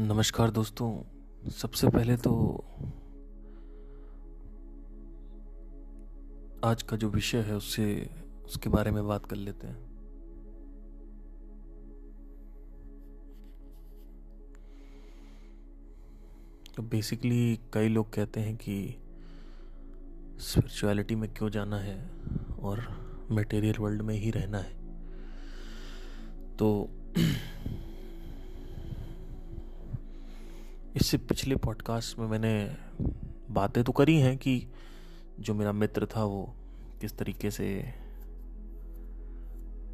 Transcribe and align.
नमस्कार 0.00 0.50
दोस्तों, 0.50 1.02
सबसे 1.50 1.88
पहले 1.88 2.16
तो 2.16 2.64
आज 6.64 6.82
का 6.82 6.96
जो 6.96 7.08
विषय 7.08 7.38
है 7.38 7.56
उससे, 7.56 8.10
उसके 8.44 8.68
बारे 8.68 8.90
में 8.90 9.08
बात 9.08 9.26
कर 9.26 9.36
लेते 9.36 9.66
हैं। 9.66 9.78
तो 16.76 16.82
बेसिकली 16.82 17.60
कई 17.72 17.88
लोग 17.88 18.12
कहते 18.12 18.40
हैं 18.40 18.56
कि 18.56 18.96
स्पिरिचुअलिटी 20.38 21.14
में 21.14 21.34
क्यों 21.34 21.50
जाना 21.50 21.78
है 21.78 22.10
और 22.60 22.86
मटेरियल 23.30 23.76
वर्ल्ड 23.78 24.02
में 24.02 24.14
ही 24.14 24.30
रहना 24.30 24.58
है। 24.58 24.72
तो 26.56 26.88
इससे 30.96 31.18
पिछले 31.18 31.56
पॉडकास्ट 31.56 32.18
में 32.18 32.26
मैंने 32.26 32.76
बातें 33.50 33.84
तो 33.84 33.92
करी 33.92 34.16
हैं 34.16 34.38
कि 34.38 34.66
जो 35.40 35.54
मेरा 35.54 35.72
मित्र 35.72 36.06
था 36.06 36.24
वो 36.24 36.54
किस 37.00 37.18
तरीके 37.18 37.50
से 37.50 37.94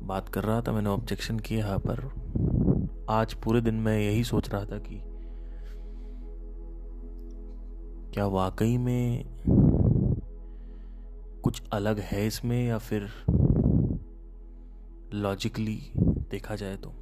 बात 0.03 0.29
कर 0.29 0.45
रहा 0.45 0.61
था, 0.61 0.73
मैंने 0.73 0.89
ऑब्जेक्शन 0.89 1.39
किया 1.39 1.79
पर। 1.79 2.11
आज 3.11 3.35
पूरे 3.35 3.61
दिन 3.61 3.75
मैं 3.75 3.99
यही 3.99 4.25
सोच 4.25 4.51
रहा 4.51 4.65
था 4.65 4.79
कि 4.79 5.03
क्या 8.15 8.27
वाकई 8.27 8.79
में 8.79 9.25
कुछ 11.45 11.63
अलग 11.73 11.99
है 11.99 12.27
इसमें 12.27 12.67
या 12.67 12.79
फिर 12.79 13.11
लॉजिकली 15.15 15.93
देखा 16.31 16.57
जाए 16.57 16.77
तो? 16.77 16.95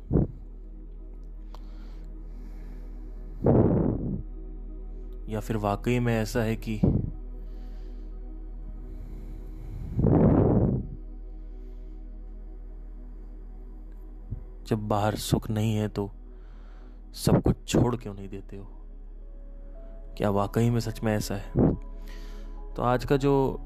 या 5.29 5.41
फिर 5.41 5.57
वाकई 5.57 5.99
में 5.99 6.23
ऐसा 6.23 6.43
है 6.43 6.57
कि 6.57 6.81
जब 14.67 14.79
बाहर 14.79 15.15
सुख 15.15 15.51
नहीं 15.51 15.77
है 15.77 15.89
तो 15.89 16.11
सब 17.13 17.43
कुछ 17.43 17.57
छोड़ 17.67 17.97
क्यों 17.97 18.15
नहीं 18.15 18.29
देते 18.29 18.57
हो? 18.57 18.67
क्या 20.19 20.31
वाकई 20.31 20.71
में 20.71 20.81
सच 20.81 21.03
में 21.03 21.17
ऐसा 21.17 21.35
है? 21.35 21.75
तो 22.75 22.83
आज 22.83 23.05
का 23.05 23.17
जो 23.17 23.59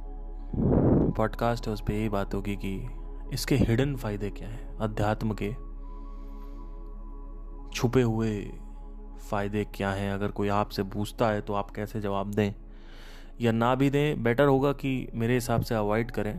पॉडकास्ट 1.17 1.67
है, 1.67 1.73
उस 1.73 1.81
पर 1.81 1.92
यही 1.92 2.09
बात 2.09 2.34
होगी 2.34 2.56
कि 2.56 2.89
इसके 3.33 3.56
हिडन 3.56 3.97
फ़ायदे 3.97 4.31
क्या 4.31 4.48
हैं? 4.48 4.77
अध्यात्म 4.77 5.34
के 5.42 5.53
छुपे 7.75 8.03
हुए 8.03 8.53
फ़ायदे 9.20 9.64
क्या 9.74 9.91
हैं? 9.91 10.12
अगर 10.12 10.30
कोई 10.30 10.48
आपसे 10.48 10.83
पूछता 10.83 11.28
है 11.28 11.41
तो 11.41 11.55
आप 11.55 11.70
कैसे 11.70 12.00
जवाब 12.00 12.30
दें? 12.30 12.52
या 13.41 13.52
ना 13.52 13.74
भी 13.74 13.91
दें 13.91 14.22
बेटर 14.22 14.47
होगा 14.47 14.72
कि 14.72 15.08
मेरे 15.14 15.34
हिसाब 15.34 15.62
से 15.62 15.74
अवॉइड 15.74 16.11
करें। 16.11 16.38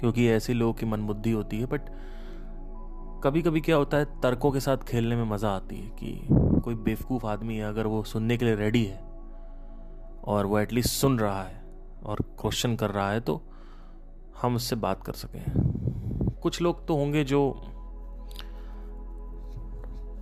क्योंकि 0.00 0.28
ऐसे 0.28 0.54
लोगों 0.54 0.72
की 0.72 0.86
मनबुद्धि 0.86 1.30
होती 1.30 1.60
है 1.60 1.66
बट 1.66 1.80
कभी 3.24 3.42
कभी 3.42 3.60
क्या 3.60 3.76
होता 3.76 3.96
है, 3.96 4.04
तर्कों 4.20 4.50
के 4.52 4.60
साथ 4.60 4.76
खेलने 4.76 5.16
में 5.16 5.24
मज़ा 5.24 5.50
आती 5.50 5.76
है 5.76 5.90
कि 5.90 6.20
कोई 6.60 6.74
बेवकूफ़ 6.74 7.26
आदमी 7.26 7.56
है, 7.56 7.64
अगर 7.64 7.86
वो 7.86 8.02
सुनने 8.02 8.36
के 8.36 8.44
लिए 8.44 8.54
रेडी 8.54 8.84
है, 8.84 8.98
और 10.24 10.46
वो 10.46 10.58
एटलीस्ट 10.58 10.90
सुन 10.90 11.18
रहा 11.18 11.42
है, 11.42 11.62
और 12.04 12.20
क्वेश्चन 12.40 12.76
कर 12.76 12.90
रहा 12.90 13.10
है 13.10 13.20
तो 13.20 13.40
हम 14.42 14.56
उससे 14.56 14.76
बात 14.76 15.02
कर 15.02 15.12
सकें। 15.12 15.44
कुछ 16.42 16.60
लोग 16.62 16.86
तो 16.86 16.96
होंगे 16.96 17.24
जो 17.24 17.40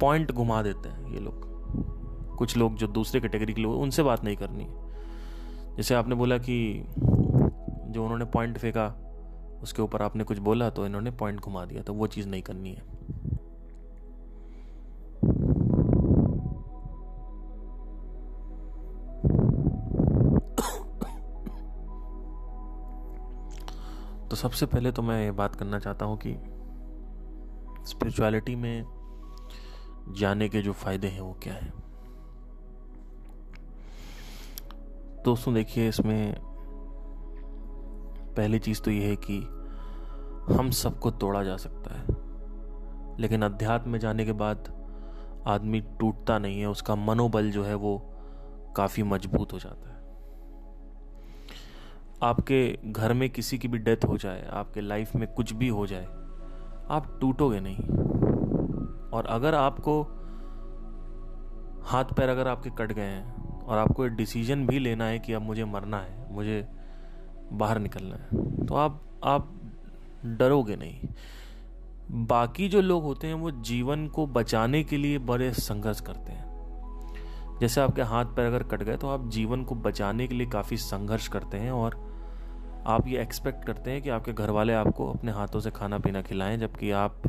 पॉइंट 0.01 0.33
घुमा 0.33 0.63
देते 0.63 0.89
हैं 0.89 1.13
ये 1.13 1.21
लोग। 1.21 1.51
कुछ 2.39 2.57
लोग 2.57 2.75
जो 2.75 2.87
दूसरे 2.87 3.21
कैटेगरी 3.21 3.53
के 3.53 3.63
लोग, 3.63 3.81
उनसे 3.81 4.03
बात 4.03 4.25
नहीं 4.25 4.37
करनी 4.37 4.65
है। 4.65 5.77
जैसे 5.77 5.95
आपने 5.95 6.15
बोला 6.15 6.39
कि 6.39 6.85
जो 6.97 8.03
उन्होंने 8.03 8.25
पॉइंट 8.25 8.59
फेंका, 8.59 8.87
उसके 9.63 9.83
ऊपर 9.83 10.03
आपने 10.03 10.25
कुछ 10.25 10.39
बोला 10.39 10.71
तो 10.71 10.87
इन्होंने 10.87 11.11
पॉइंट 11.11 11.41
घुमा 11.41 11.65
दिया 11.65 11.83
तो 11.83 11.95
वो 11.95 12.07
चीज़ 12.07 12.29
नहीं 12.29 12.43
करनी 12.43 12.71
है। 12.71 12.91
तो 24.29 24.37
सबसे 24.37 24.67
पहले 24.67 24.93
तो 24.93 25.03
मैं 25.03 25.25
ये 25.25 25.31
बात 25.31 25.55
करना 25.55 25.79
चाहता 25.79 26.07
हूँ 26.07 26.19
कि 26.27 26.33
स्पिरिचुअलिटी 27.87 28.57
में 28.57 29.02
जाने 30.09 30.49
के 30.49 30.63
जो 30.63 30.73
फ़ायदे 30.73 31.09
हैं, 31.09 31.21
वो 31.21 31.33
क्या 31.43 31.55
है? 31.55 31.73
दोस्तों, 35.25 35.55
देखिए, 35.55 35.89
इसमें 35.89 36.35
पहली 38.37 38.59
चीज़ 38.59 38.81
तो 38.83 38.91
यह 38.91 39.09
है 39.09 39.17
कि 39.17 39.39
हम 40.55 40.71
सबको 40.71 41.11
तोड़ा 41.11 41.43
जा 41.45 41.57
सकता 41.57 41.95
है, 41.95 42.07
लेकिन 43.21 43.43
अध्यात्म 43.43 43.91
में 43.91 43.99
जाने 43.99 44.25
के 44.25 44.33
बाद 44.33 44.73
आदमी 45.47 45.81
टूटता 46.01 46.39
नहीं 46.39 46.61
है, 46.61 46.67
उसका 46.67 46.95
मनोबल 46.95 47.51
जो 47.51 47.65
है 47.65 47.75
वो 47.75 47.97
काफ़ी 48.77 49.03
मज़बूत 49.03 49.53
हो 49.53 49.59
जाता 49.59 49.89
है। 49.89 50.01
आपके 52.23 52.79
घर 52.87 53.13
में 53.13 53.29
किसी 53.31 53.59
की 53.59 53.69
भी 53.69 53.79
डेथ 53.79 54.05
हो 54.05 54.17
जाए, 54.17 54.47
आपके 54.53 54.81
लाइफ 54.81 55.15
में 55.17 55.27
कुछ 55.35 55.53
भी 55.53 55.69
हो 55.69 55.87
जाए, 55.87 56.05
आप 56.91 57.19
टूटोगे 57.21 57.61
नहीं। 57.61 58.12
और 59.13 59.27
अगर 59.27 59.55
आपको 59.55 60.03
हाथ 61.87 62.13
पैर 62.17 62.29
अगर 62.29 62.49
आपके 62.49 62.71
कट 62.71 62.93
गए 62.93 63.03
हैं 63.03 63.61
और 63.63 63.79
आपको 63.79 64.07
डिसीज़न 64.07 64.67
भी 64.67 64.79
लेना 64.79 65.05
है 65.05 65.19
कि 65.19 65.33
अब 65.33 65.43
मुझे 65.43 65.65
मरना 65.65 65.99
है, 65.99 66.27
मुझे 66.33 66.67
बाहर 67.53 67.79
निकलना 67.79 68.17
है 68.17 68.67
तो 68.67 68.75
आप 68.75 69.01
आप 69.25 69.53
डरोगे 70.25 70.77
नहीं। 70.77 71.09
बाकी 72.27 72.69
जो 72.69 72.81
लोग 72.81 73.03
होते 73.03 73.27
हैं 73.27 73.35
वो 73.35 73.51
जीवन 73.51 74.07
को 74.09 74.27
बचाने 74.27 74.83
के 74.85 74.97
लिए 74.97 75.19
बड़े 75.19 75.53
संघर्ष 75.53 76.01
करते 76.01 76.33
हैं। 76.33 76.51
जैसे 77.61 77.81
आपके 77.81 78.03
हाथ 78.03 78.25
पैर 78.25 78.47
अगर 78.47 78.63
कट 78.63 78.83
गए 78.83 78.97
तो 78.97 79.09
आप 79.09 79.29
जीवन 79.29 79.63
को 79.65 79.75
बचाने 79.75 80.27
के 80.27 80.35
लिए 80.35 80.47
काफ़ी 80.47 80.77
संघर्ष 80.77 81.29
करते 81.29 81.57
हैं 81.57 81.71
और 81.73 81.95
आप 82.87 83.09
ये 83.09 83.21
एक्सपेक्ट 83.23 83.65
करते 83.65 83.91
हैं 83.91 84.03
कि 84.03 84.11
आपके 84.11 84.33
घर 84.33 84.51
वाले 84.51 84.73
आपको 84.73 85.13
अपने 85.13 85.33
हाथों 85.33 85.61
से 85.61 85.71
खाना 85.71 85.99
पीना 85.99 86.23
खिलाएँ, 86.23 86.57
जबकि 86.59 86.91
आप 86.91 87.23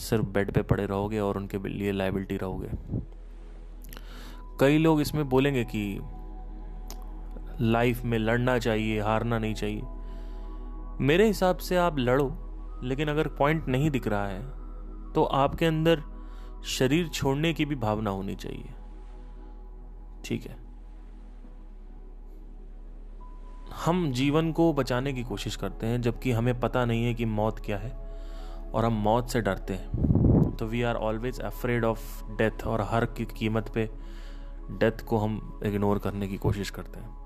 सिर्फ़ 0.00 0.26
बेड 0.26 0.52
पे 0.52 0.62
पड़े 0.62 0.86
रहोगे 0.86 1.18
और 1.20 1.36
उनके 1.36 1.58
लिए 1.68 1.92
लाइबिलिटी 1.92 2.36
रहोगे। 2.36 2.68
कई 4.60 4.78
लोग 4.78 5.00
इसमें 5.00 5.28
बोलेंगे 5.28 5.64
कि 5.64 6.00
लाइफ 7.60 8.02
में 8.04 8.18
लड़ना 8.18 8.58
चाहिए, 8.58 9.00
हारना 9.00 9.38
नहीं 9.38 9.54
चाहिए। 9.54 9.82
मेरे 11.00 11.26
हिसाब 11.26 11.56
से 11.56 11.76
आप 11.76 11.98
लड़ो, 11.98 12.30
लेकिन 12.82 13.08
अगर 13.08 13.28
पॉइंट 13.28 13.68
नहीं 13.68 13.90
दिख 13.90 14.08
रहा 14.08 14.26
है 14.26 14.42
तो 15.12 15.24
आपके 15.24 15.66
अंदर 15.66 16.02
शरीर 16.68 17.08
छोड़ने 17.08 17.52
की 17.52 17.64
भी 17.64 17.74
भावना 17.74 18.10
होनी 18.10 18.34
चाहिए। 18.34 18.68
ठीक 20.24 20.46
है? 20.46 20.56
हम 23.84 24.10
जीवन 24.12 24.52
को 24.52 24.72
बचाने 24.72 25.12
की 25.12 25.22
कोशिश 25.22 25.56
करते 25.56 25.86
हैं, 25.86 26.00
जबकि 26.02 26.30
हमें 26.30 26.58
पता 26.60 26.84
नहीं 26.84 27.04
है 27.04 27.14
कि 27.14 27.24
मौत 27.24 27.58
क्या 27.58 27.78
है। 27.78 27.99
और 28.74 28.84
हम 28.84 28.92
मौत 28.92 29.30
से 29.30 29.40
डरते 29.40 29.74
हैं। 29.74 30.56
तो 30.56 30.66
we 30.66 30.82
are 30.82 30.94
always 30.94 31.40
afraid 31.40 31.84
of 31.84 32.24
death 32.36 32.66
और 32.66 32.80
हर 32.80 33.04
की 33.04 33.24
कीमत 33.24 33.68
पे 33.68 33.90
डेथ 34.70 35.04
को 35.04 35.18
हम 35.18 35.60
इग्नोर 35.64 35.98
करने 35.98 36.28
की 36.28 36.36
कोशिश 36.36 36.70
करते 36.70 37.00
हैं। 37.00 37.18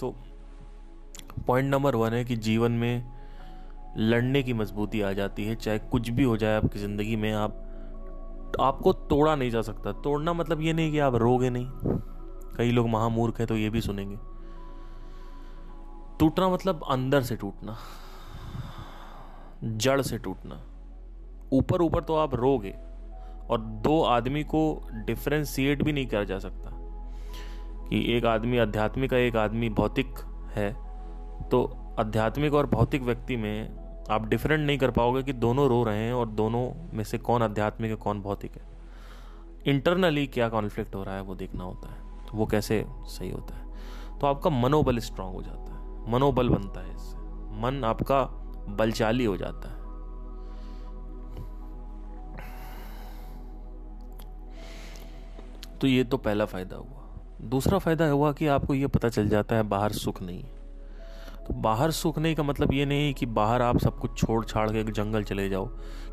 तो 0.00 0.14
पॉइंट 1.46 1.70
नंबर 1.70 1.94
वन 1.94 2.12
है 2.12 2.24
कि 2.24 2.36
जीवन 2.36 2.72
में 2.72 3.16
लड़ने 3.96 4.42
की 4.42 4.52
मजबूती 4.52 5.00
आ 5.00 5.12
जाती 5.12 5.44
है, 5.44 5.54
चाहे 5.54 5.78
कुछ 5.78 6.08
भी 6.10 6.22
हो 6.22 6.36
जाए 6.36 6.56
आपकी 6.56 6.78
ज़िंदगी 6.78 7.16
में, 7.16 7.32
आप, 7.32 7.62
आपको 8.60 8.92
तोड़ा 8.92 9.34
नहीं 9.36 9.50
जा 9.50 9.62
सकता। 9.62 9.92
तोड़ना 9.92 10.32
मतलब 10.32 10.60
ये 10.60 10.72
नहीं 10.72 10.92
कि 10.92 10.98
आप 10.98 11.14
रोगे 11.14 11.50
नहीं। 11.50 11.66
कई 12.56 12.70
लोग 12.70 12.88
महामूर्ख 12.88 13.38
हैं 13.38 13.46
तो 13.46 13.56
ये 13.56 13.70
भी 13.70 13.80
सुनेंगे। 13.80 14.16
टूटना 16.18 16.48
मतलब 16.48 16.84
अंदर 16.90 17.22
से 17.22 17.36
टूटना। 17.36 17.76
जड़ 19.64 20.02
से 20.02 20.18
टूटना। 20.18 20.62
ऊपर 21.52 21.82
ऊपर 21.82 22.02
तो 22.02 22.16
आप 22.16 22.34
रोगे 22.34 22.74
और 23.50 23.60
दो 23.60 24.02
आदमी 24.02 24.44
को 24.44 24.88
डिफ्रेंशिएट 24.92 25.82
भी 25.82 25.92
नहीं 25.92 26.06
किया 26.06 26.24
जा 26.24 26.38
सकता 26.38 26.70
कि 27.88 28.16
एक 28.16 28.26
आदमी 28.26 28.58
आध्यात्मिक 28.58 29.12
है, 29.12 29.26
एक 29.26 29.36
आदमी 29.36 29.68
भौतिक 29.68 30.14
है। 30.52 30.76
तो 31.48 31.76
आध्यात्मिक 31.98 32.54
और 32.54 32.66
भौतिक 32.66 33.02
व्यक्ति 33.02 33.36
में 33.36 33.86
आप 34.10 34.26
डिफरेंट 34.26 34.66
नहीं 34.66 34.78
कर 34.78 34.90
पाओगे 34.90 35.22
कि 35.22 35.32
दोनों 35.32 35.68
रो 35.68 35.84
रहे 35.84 35.98
हैं 35.98 36.12
और 36.12 36.28
दोनों 36.28 36.96
में 36.96 37.04
से 37.04 37.18
कौन 37.18 37.42
आध्यात्मिक 37.42 37.90
है, 37.90 37.96
कौन 37.96 38.20
भौतिक 38.20 38.52
है। 38.52 38.62
इंटरनली 39.66 40.26
क्या 40.26 40.48
कॉन्फ्लिक्ट 40.48 40.94
हो 40.94 41.04
रहा 41.04 41.14
है 41.14 41.20
वो 41.20 41.34
देखना 41.34 41.64
होता 41.64 41.88
है। 41.88 42.26
तो 42.26 42.36
वो 42.36 42.46
कैसे 42.46 42.86
सही 42.88 43.30
होता 43.30 43.56
है? 43.56 43.66
तो 44.18 44.26
आपका 44.26 44.50
मनोबल 44.50 44.98
स्ट्रांग 44.98 45.34
हो 45.34 45.42
जाता 45.42 45.74
है। 45.74 46.12
मनोबल 46.12 46.48
बनता 46.48 46.80
है 46.80 46.94
इससे। 46.94 47.16
मन 47.62 47.82
आपका 47.84 48.45
बलचाली 48.68 49.24
हो 49.24 49.36
जाता 49.36 49.68
है। 49.68 49.74
तो 55.80 55.86
ये 55.86 56.04
तो 56.04 56.16
पहला 56.16 56.44
फ़ायदा 56.44 56.76
हुआ। 56.76 57.02
दूसरा 57.42 57.78
फ़ायदा 57.78 58.06
हुआ 58.08 58.32
कि 58.32 58.46
आपको 58.46 58.74
ये 58.74 58.86
पता 58.86 59.08
चल 59.08 59.28
जाता 59.28 59.56
है 59.56 59.62
बाहर 59.62 59.92
सुख 59.92 60.22
नहीं 60.22 60.44
तो 61.46 61.54
बाहर 61.54 61.90
सुख 61.90 62.18
नहीं 62.18 62.34
का 62.34 62.42
मतलब 62.42 62.72
ये 62.72 62.84
नहीं 62.86 63.12
कि 63.14 63.26
बाहर 63.26 63.62
आप 63.62 63.78
सब 63.78 63.98
कुछ 63.98 64.18
छोड़ 64.18 64.44
छाड़ 64.44 64.70
के 64.70 64.82
जंगल 64.84 65.22
चले 65.22 65.48
जाओ। 65.48 65.66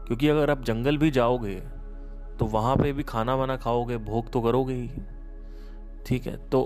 क्योंकि 0.08 0.28
अगर 0.28 0.50
आप 0.50 0.64
जंगल 0.64 0.98
भी 0.98 1.12
जाओगे 1.12 1.56
तो 2.40 2.46
वहाँ 2.46 2.76
पे 2.76 2.92
भी 2.94 3.04
खाना 3.04 3.36
वाना 3.36 3.56
खाओगे, 3.58 3.98
भोग 3.98 4.32
तो 4.32 4.42
करोगे 4.42 4.74
ही। 4.74 4.90
ठीक 6.06 6.28
है 6.28 6.38
तो 6.50 6.64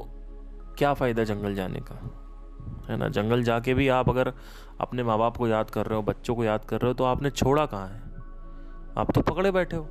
क्या 0.78 0.94
फ़ायदा 0.94 1.24
जंगल 1.24 1.56
जाने 1.56 1.80
का? 1.82 1.96
है 2.90 2.98
ना? 2.98 3.08
जंगल 3.10 3.44
जाके 3.44 3.74
भी 3.74 3.88
आप 3.88 4.10
अगर 4.10 4.34
अपने 4.82 5.04
माँ 5.04 5.18
बाप 5.18 5.38
को 5.38 5.48
याद 5.48 5.70
कर 5.70 5.86
रहे 5.86 5.96
हो, 5.96 6.02
बच्चों 6.02 6.36
को 6.36 6.44
याद 6.44 6.66
कर 6.66 6.82
रहे 6.82 6.88
हो 6.88 6.94
तो 6.94 7.04
आपने 7.04 7.30
छोड़ा 7.30 7.66
कहाँ 7.66 7.88
है? 7.88 8.02
आप 8.98 9.12
तो 9.16 9.22
पकड़े 9.22 9.52
बैठे 9.52 9.78
हो। 9.78 9.84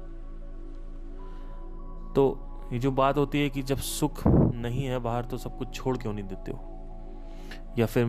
तो 2.14 2.42
ये 2.72 2.78
जो 2.78 2.90
बात 2.90 3.16
होती 3.16 3.42
है 3.42 3.50
कि 3.50 3.62
जब 3.62 3.76
सुख 3.76 4.26
नहीं 4.26 4.84
है 4.84 4.98
बाहर 4.98 5.24
तो 5.24 5.38
सब 5.38 5.58
कुछ 5.58 5.74
छोड़ 5.74 5.96
क्यों 5.96 6.12
नहीं 6.12 6.24
देते 6.24 6.52
हो? 6.52 6.72
या 7.78 7.86
फिर 7.86 8.06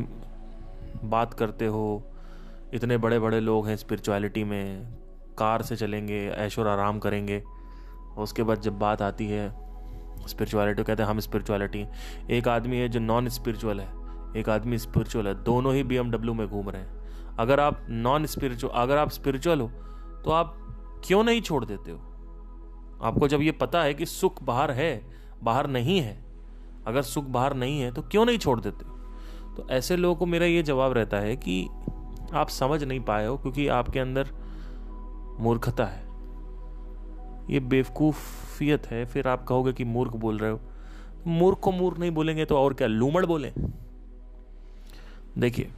बात 1.04 1.34
करते 1.34 1.66
हो, 1.66 2.04
इतने 2.74 2.98
बड़े 2.98 3.20
बड़े 3.20 3.40
लोग 3.40 3.68
हैं 3.68 3.76
स्पिरिचुअलिटी 3.76 4.44
में, 4.44 4.94
कार 5.38 5.62
से 5.62 5.76
चलेंगे 5.76 6.30
ऐशोर 6.30 6.68
आराम 6.68 7.00
करेंगे, 7.00 7.44
उसके 8.18 8.44
बाद 8.44 8.62
जब 8.62 8.80
बात 8.80 9.02
आती 9.02 9.28
है 9.28 9.50
स्पिरिचुअलिटी 10.28 10.84
कहते 10.84 11.04
हैं 11.04 11.10
हम 11.10 11.20
स्पिरिचुअलिटी 11.20 11.86
एक 12.30 12.48
आदमी 12.48 12.78
है 12.78 12.90
जो 12.90 13.00
नॉन 13.00 13.30
स्पिरिचुअल 13.30 13.80
है 13.80 14.07
एक 14.38 14.50
आदमी 14.50 14.78
स्पिरिचुअल 14.78 15.28
है, 15.28 15.34
दोनों 15.44 15.74
ही 15.74 15.84
बी 15.84 16.00
में 16.00 16.48
घूम 16.48 16.70
रहे 16.70 16.82
हैं। 16.82 17.36
अगर 17.40 17.60
आप 17.60 17.86
नॉन 17.90 18.26
स्पिरिचुअल 18.26 18.74
अगर 18.74 18.98
आप 18.98 19.10
स्पिरिचुअल 19.10 19.62
हो 19.62 19.68
तो 20.26 20.32
आप 20.32 20.56
क्यों 21.06 21.24
नहीं 21.24 21.42
छोड़ 21.42 21.64
देते 21.66 21.92
हो? 21.92 21.98
आपको 23.04 23.28
जब 23.28 23.42
ये 23.42 23.52
पता 23.52 23.82
है 23.82 23.94
कि 23.94 24.06
सुख 24.06 24.42
बाहर 24.44 24.72
है, 24.72 25.10
बाहर 25.44 25.68
नहीं 25.68 26.00
है, 26.00 26.24
अगर 26.88 27.02
सुख 27.02 27.26
बाहर 27.26 27.54
नहीं 27.54 27.80
है 27.80 27.92
तो 27.92 28.02
क्यों 28.02 28.26
नहीं 28.26 28.38
छोड़ 28.38 28.60
देते 28.62 28.86
हो? 28.86 28.96
तो 29.56 29.68
ऐसे 29.70 29.98
लोगों 29.98 30.16
को 30.16 30.26
मेरा 30.26 30.46
ये 30.46 30.64
जवाब 30.64 30.94
रहता 30.94 31.18
है 31.18 31.36
कि 31.36 31.68
आप 32.34 32.50
समझ 32.50 32.84
नहीं 32.84 33.00
पाए 33.00 33.26
हो 33.28 33.38
क्योंकि 33.38 33.68
आपके 33.68 34.00
अंदर 34.00 34.32
मूर्खता 35.40 35.86
है। 35.86 36.06
ये 37.50 37.60
बेवकूफियत 37.60 38.88
है, 38.88 39.06
फिर 39.06 39.28
आप 39.28 39.44
कहोगे 39.44 39.74
कि 39.74 39.84
मूर्ख 39.84 40.16
बोल 40.16 40.38
रहे 40.38 40.52
हो। 40.52 40.60
मूर्ख 41.28 41.60
को 41.60 41.72
मूर्ख 41.72 42.00
नहीं 42.00 42.12
बोलेंगे 42.12 42.46
तो 42.46 42.58
और 42.58 42.74
क्या, 42.74 42.88
लूमड़ 42.88 43.26
बोले? 43.26 43.54
देखिए, 45.38 45.72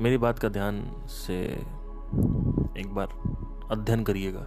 मेरी 0.00 0.18
बात 0.18 0.38
का 0.38 0.48
ध्यान 0.48 0.82
से 1.08 1.42
एक 2.80 2.94
बार 2.94 3.08
अध्ययन 3.70 4.04
करिएगा। 4.04 4.46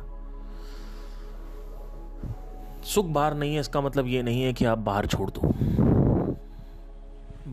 सुख 2.84 3.06
बाहर 3.06 3.34
नहीं 3.34 3.54
है, 3.54 3.60
इसका 3.60 3.82
मतलब 3.82 4.08
ये 4.08 4.24
नहीं 4.24 4.44
है 4.44 4.54
कि 4.54 4.66
आप 4.66 4.78
बाहर 4.78 5.06
छोड़ 5.06 5.30
दो। 5.30 5.54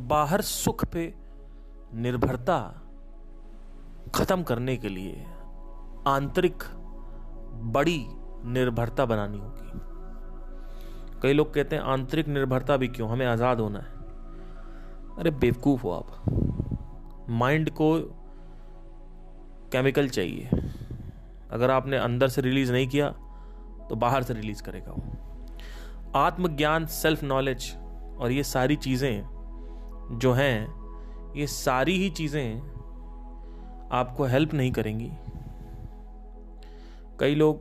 बाहर 0.07 0.41
सुख 0.41 0.85
पे 0.85 1.15
निर्भरता 1.95 2.59
खत्म 4.15 4.43
करने 4.43 4.77
के 4.77 4.89
लिए 4.89 5.27
आंतरिक 6.07 6.63
बड़ी 7.73 7.99
निर्भरता 8.45 9.05
बनानी 9.05 9.39
होगी। 9.39 9.86
कई 11.23 11.33
लोग 11.33 11.55
कहते 11.55 11.77
हैं, 11.77 11.83
आंतरिक 11.83 12.29
निर्भरता 12.29 12.77
भी 12.77 12.89
क्यों? 12.89 13.09
हमें 13.11 13.27
आज़ाद 13.27 13.61
होना 13.61 13.79
है। 13.79 13.87
अरे, 15.19 15.31
बेवकूफ़ 15.31 15.83
हो 15.83 15.91
आप। 15.91 17.27
माइंड 17.31 17.71
को 17.71 17.99
केमिकल 19.73 20.09
चाहिए। 20.09 20.49
अगर 21.51 21.71
आपने 21.71 21.97
अंदर 21.97 22.29
से 22.29 22.41
रिलीज़ 22.41 22.73
नहीं 22.73 22.89
किया 22.89 23.09
तो 23.89 23.97
बाहर 23.97 24.23
से 24.23 24.35
रिलीज़ 24.35 24.63
करेगा 24.63 24.93
वो। 24.93 26.19
आत्मज्ञान 26.19 26.87
सेल्फ 26.87 27.23
नॉलेज 27.23 27.77
और 28.19 28.33
ये 28.33 28.43
सारी 28.43 28.77
चीज़ें 28.77 30.19
जो 30.19 30.33
हैं, 30.33 31.35
ये 31.37 31.47
सारी 31.47 31.97
ही 31.99 32.11
चीज़ें 32.11 32.61
आपको 33.93 34.25
हेल्प 34.25 34.55
नहीं 34.55 34.73
करेंगी। 34.73 35.11
कई 37.21 37.35
लोग 37.35 37.61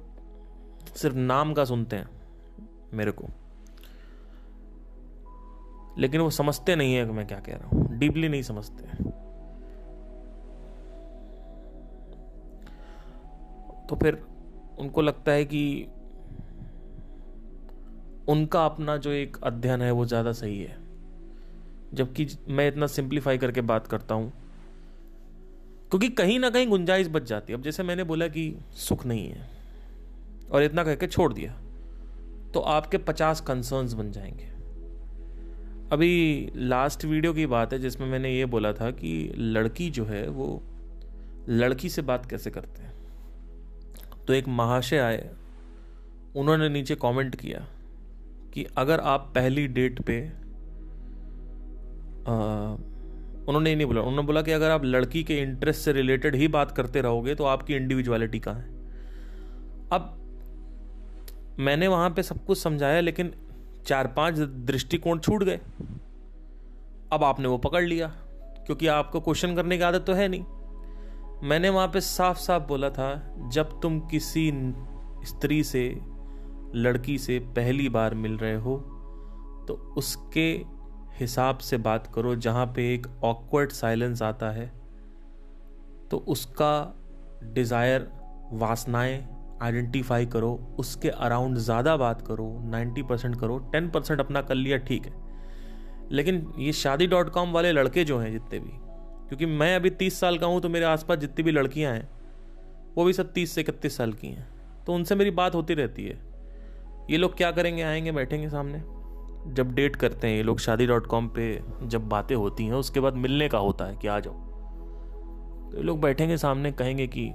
सिर्फ़ 0.96 1.16
नाम 1.16 1.54
का 1.54 1.66
सुनते 1.66 1.96
हैं 1.96 2.10
मेरे 2.94 3.12
को। 3.12 3.25
लेकिन 5.98 6.22
वो 6.22 6.30
समझते 6.30 6.76
नहीं 6.76 6.94
है 6.94 7.06
कि 7.06 7.12
मैं 7.12 7.26
क्या 7.28 7.40
कह 7.40 7.56
रहा 7.56 7.70
हूँ। 7.70 7.98
डीपली 8.00 8.30
नहीं 8.30 8.42
समझते 8.44 8.84
तो 13.90 13.96
फिर 13.96 14.18
उनको 14.80 15.02
लगता 15.02 15.32
है 15.32 15.46
कि 15.46 15.88
उनका 18.28 18.66
अपना 18.66 18.96
जो 18.98 19.12
एक 19.12 19.38
अध्ययन 19.44 19.82
है 19.82 19.92
वो 19.92 20.06
ज़्यादा 20.06 20.32
सही 20.32 20.60
है। 20.60 20.78
जबकि 21.94 22.28
मैं 22.50 22.68
इतना 22.68 22.88
सिंप्लीफाई 22.88 23.38
करके 23.38 23.62
बात 23.64 23.88
करता 23.88 24.16
हूँ, 24.16 24.32
क्योंकि 25.92 26.10
कहीं 26.12 26.40
ना 26.40 26.50
कहीं 26.50 26.68
गुंजाइश 26.68 27.08
बच 27.08 27.24
जाती 27.24 27.54
है। 27.54 27.58
अब 27.60 27.64
जैसे 27.64 27.84
मैंने 27.84 28.04
बोला 28.04 28.28
कि 28.28 28.56
सुख 28.78 29.06
नहीं 29.06 29.28
है, 29.28 29.48
और 30.52 30.64
इतना 30.64 30.84
कह 30.84 30.96
के 30.96 31.08
छोड़ 31.08 31.32
दिया 31.34 31.54
तो 32.54 32.60
आपके 32.70 32.98
पचास 33.00 33.42
कंसर्न्स 33.42 33.94
बन 33.94 34.12
जाएँगे। 34.12 34.54
अभी 35.92 36.52
लास्ट 36.56 37.06
वीडियो 37.06 37.34
की 37.34 37.46
बात 37.46 37.74
है 37.74 37.80
जिसमें 37.80 38.08
मैंने 38.08 38.36
ये 38.36 38.46
बोला 38.46 38.74
था 38.74 38.92
कि 38.92 39.34
लड़की 39.38 39.90
जो 39.90 40.06
है 40.06 40.28
वो 40.28 40.64
लड़की 41.50 41.90
से 41.90 42.02
बात 42.02 42.26
कैसे 42.26 42.52
करते 42.52 42.82
हैं? 42.82 42.94
तो 44.28 44.34
एक 44.34 44.48
महाशय 44.48 44.98
आए 44.98 45.30
उन्होंने 46.36 46.70
नीचे 46.70 46.96
कमेंट 46.96 47.36
किया 47.36 47.68
कि 48.54 48.68
अगर 48.78 49.00
आप 49.00 49.32
पहली 49.36 49.68
डेट 49.68 50.02
पे 50.02 50.28
आ, 52.32 52.36
उन्होंने 53.48 53.70
ये 53.70 53.76
नहीं 53.76 53.88
बोला 53.88 54.02
उन्होंने 54.02 54.28
बोला 54.28 54.42
कि 54.42 54.52
अगर 54.52 54.70
आप 54.70 54.86
लड़की 54.86 55.24
के 55.24 55.38
इंटरेस्ट 55.38 55.82
से 55.82 55.94
रिलेटेड 55.94 56.36
ही 56.36 56.48
बात 56.48 56.72
करते 56.72 57.02
रहोगे 57.02 57.36
तो 57.36 57.44
आपकी 57.44 57.74
इंडिविजुअलिटी 57.74 58.40
कहाँ 58.40 58.56
है? 58.56 58.68
अब 59.92 60.22
मैंने 61.60 61.88
वहाँ 61.88 62.10
पे 62.10 62.24
सब 62.24 62.46
कुछ 62.46 62.58
समझाया 62.58 63.02
लेकिन 63.02 63.34
चार 63.88 64.08
पाँच 64.08 64.40
दृष्टिकोण 64.66 65.20
छूट 65.20 65.44
गए। 65.44 65.60
अब 67.12 67.24
आपने 67.24 67.48
वो 67.48 67.58
पकड़ 67.60 67.84
लिया, 67.84 68.08
क्योंकि 68.66 68.88
आपको 68.88 69.20
क्वेश्चन 69.22 69.56
करने 69.56 69.78
की 69.78 69.84
आदत 69.84 70.06
तो 70.08 70.14
है 70.14 70.28
नहीं। 70.28 70.46
मैंने 71.44 71.70
वहाँ 71.70 71.88
पे 71.88 72.02
साफ़ 72.02 72.38
साफ़ 72.38 72.64
बोला 72.64 72.89
था, 72.89 73.50
जब 73.50 73.80
तुम 73.82 74.00
किसी 74.08 74.51
स्त्री 75.25 75.63
से, 75.63 75.89
लड़की 76.75 77.18
से 77.18 77.39
पहली 77.56 77.89
बार 77.89 78.13
मिल 78.15 78.38
रहे 78.38 78.56
हो 78.56 78.77
तो 79.68 79.74
उसके 79.98 80.50
हिसाब 81.20 81.58
से 81.58 81.77
बात 81.80 82.12
करो, 82.15 82.36
जहाँ 82.36 82.65
पे 82.65 82.94
एक 82.94 83.08
ऑकवर्ड 83.24 83.72
साइलेंस 83.72 84.22
आता 84.22 84.50
है। 84.51 84.68
तो 86.12 86.18
उसका 86.27 86.74
डिज़ायर 87.46 88.08
वासनाएँ 88.54 89.18
आइडेंटिफाई 89.62 90.26
करो, 90.26 90.76
उसके 90.80 91.10
अराउंड 91.10 91.58
ज़्यादा 91.58 91.96
बात 91.98 92.22
करो 92.22 92.46
90 92.66 93.04
परसेंट 93.04 93.40
करो 93.40 93.60
10 93.76 93.90
परसेंट 93.94 94.20
अपना 94.20 94.42
कर 94.42 94.56
लिया, 94.56 94.78
ठीक 94.78 95.06
है। 95.06 95.14
लेकिन 96.12 96.46
ये 96.60 96.72
शादी 96.74 97.08
डॉट 97.08 97.30
कॉम 97.30 97.52
वाले 97.52 97.72
लड़के 97.72 98.04
जो 98.04 98.18
हैं 98.18 98.32
जितने 98.32 98.60
भी, 98.60 98.72
क्योंकि 99.28 99.46
मैं 99.46 99.76
अभी 99.76 99.90
तीस 99.90 100.20
साल 100.20 100.38
का 100.38 100.48
हूँ 100.48 100.62
तो 100.62 100.70
मेरे 100.70 100.86
आसपास 100.86 101.18
जितनी 101.18 101.44
भी 101.44 101.52
लड़कियाँ 101.52 101.94
हैं, 101.94 102.10
वो 102.96 103.06
भी 103.06 103.14
सब 103.14 103.32
तीस 103.34 103.52
से 103.52 103.62
इकतीस 103.62 103.98
साल 103.98 104.14
की 104.14 104.28
हैं। 104.28 104.48
तो 104.86 104.94
उनसे 104.94 105.16
मेरी 105.16 105.32
बात 105.32 105.56
होती 105.56 105.74
रहती 105.74 106.04
है। 106.06 106.20
ये 107.10 107.18
लोग 107.18 107.36
क्या 107.38 107.52
करेंगे, 107.52 107.82
आएँगे, 107.82 108.12
बैठेंगे 108.12 108.50
सामने? 108.50 108.84
जब 109.48 109.74
डेट 109.74 109.96
करते 109.96 110.28
हैं 110.28 110.36
ये 110.36 110.44
लोग 110.44 110.60
शादी 110.60 110.86
डॉट 110.88 111.08
कॉम 111.08 111.28
पर 111.28 111.80
जब 111.84 112.08
बातें 112.10 112.36
होती 112.36 112.66
हैं, 112.66 112.74
उसके 112.74 113.00
बाद 113.00 113.14
मिलने 113.14 113.48
का 113.50 113.58
होता 113.58 113.86
है 113.86 113.96
कि 113.96 114.08
आ 114.08 114.20
जाओ। 114.20 114.34
तो 115.72 115.78
ये 115.78 115.84
लोग 115.84 116.02
बैठेंगे 116.02 116.38
सामने, 116.38 116.72
कहेंगे 116.72 117.08
कि 117.08 117.32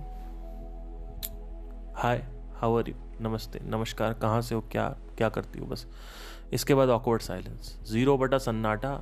हाय 2.00 2.22
हाउ 2.56 2.76
आर 2.78 2.88
यू 2.88 2.94
नमस्ते, 3.20 3.60
नमस्कार, 3.64 4.12
कहाँ 4.12 4.40
से 4.42 4.54
हो, 4.54 4.60
क्या 4.72 4.84
क्या 5.16 5.28
करती 5.28 5.58
हो, 5.58 5.66
बस। 5.66 5.86
इसके 6.52 6.74
बाद 6.74 6.88
ऑकवर्ड 6.88 7.22
साइलेंस 7.22 7.74
ज़ीरो 7.86 8.16
बटा 8.18 8.38
सन्नाटा। 8.38 8.92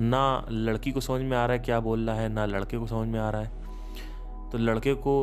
ना 0.00 0.46
लड़की 0.50 0.92
को 0.92 1.00
समझ 1.00 1.20
में 1.20 1.36
आ 1.36 1.44
रहा 1.46 1.52
है 1.52 1.58
क्या 1.60 1.78
बोल 1.80 2.06
रहा 2.06 2.16
है, 2.16 2.28
ना 2.28 2.44
लड़के 2.46 2.78
को 2.78 2.86
समझ 2.86 3.08
में 3.08 3.18
आ 3.20 3.30
रहा 3.30 3.42
है। 3.42 4.50
तो 4.50 4.58
लड़के 4.58 4.94
को 4.96 5.16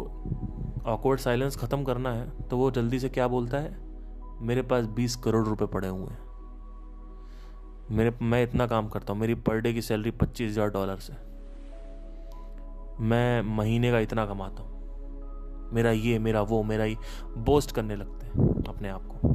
ऑकवर्ड 0.86 1.20
साइलेंस 1.20 1.58
ख़त्म 1.58 1.84
करना 1.84 2.14
है 2.14 2.30
तो 2.50 2.58
वो 2.58 2.70
जल्दी 2.72 3.00
से 3.00 3.10
क्या 3.10 3.28
बोलता 3.28 3.58
है? 3.58 3.76
मेरे 4.42 4.62
पास 4.64 4.86
बीस 4.90 5.16
करोड़ 5.16 5.46
रुपए 5.48 5.66
पड़े 5.68 5.88
हुए 5.88 6.08
हैं। 6.08 6.20
मेरे, 7.92 8.14
मैं 8.22 8.44
इतना 8.44 8.68
काम 8.68 8.90
करता 8.90 9.14
हूँ, 9.14 9.22
मेरी 9.22 9.36
पर 9.38 9.62
डे 9.62 9.74
की 9.74 9.82
सैलरी 9.82 10.12
पच्चीस 10.14 10.52
हज़ार 10.52 10.70
डॉलर 10.72 11.00
से 11.00 11.14
मैं 13.02 13.42
महीने 13.56 13.92
का 13.92 14.00
इतना 14.00 14.26
कमाता 14.26 14.64
हूँ। 14.64 14.71
मेरा 15.74 15.92
ये, 15.92 16.20
मेरा 16.20 16.42
वो, 16.42 16.64
मेरा 16.64 16.86
ये 16.86 16.98
बोस्ट 17.38 17.72
करने 17.72 17.96
लगते 17.96 18.26
हैं 18.26 18.64
अपने 18.68 18.90
आप 18.90 19.02
को। 19.06 19.28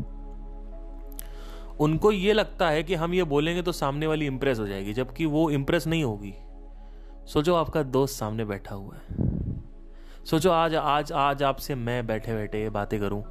उनको 1.85 2.12
ये 2.12 2.33
लगता 2.33 2.69
है 2.69 2.83
कि 2.83 2.95
हम 2.95 3.14
ये 3.14 3.25
बोलेंगे 3.25 3.62
तो 3.62 3.73
सामने 3.73 4.07
वाली 4.07 4.26
इंप्रेस 4.26 4.59
हो 4.59 4.66
जाएगी, 4.66 4.93
जबकि 4.93 5.26
वो 5.26 5.50
इंप्रेस 5.50 5.87
नहीं 5.87 6.05
होगी। 6.05 6.35
सोचो 7.26 7.55
आपका 7.55 7.83
दोस्त 7.83 8.19
सामने 8.19 8.45
बैठा 8.45 8.75
हुआ 8.75 8.95
है। 8.95 9.16
सोचो 10.25 10.50
आज 10.50 10.75
आज 10.75 11.12
आज 11.12 11.43
आपसे 11.43 11.75
मैं 11.75 12.07
बैठे 12.07 12.35
बैठे 12.35 12.62
ये 12.62 12.71
बातें 12.71 13.00
करूँ 13.00 13.25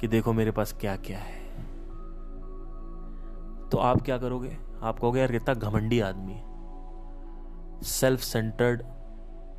कि 0.00 0.08
देखो 0.08 0.32
मेरे 0.32 0.50
पास 0.50 0.72
क्या 0.80 0.96
क्या 0.96 1.18
है। 1.18 1.44
तो 3.68 3.78
आप 3.78 4.02
क्या 4.02 4.18
करोगे? 4.18 4.56
आप 4.82 4.98
कहोगे, 4.98 5.20
यार, 5.20 5.32
कितना 5.32 5.54
घमंडी 5.54 6.00
आदमी 6.00 6.32
है। 6.32 6.44
सेल्फ 7.82 8.20
सेंटर्ड 8.20 8.82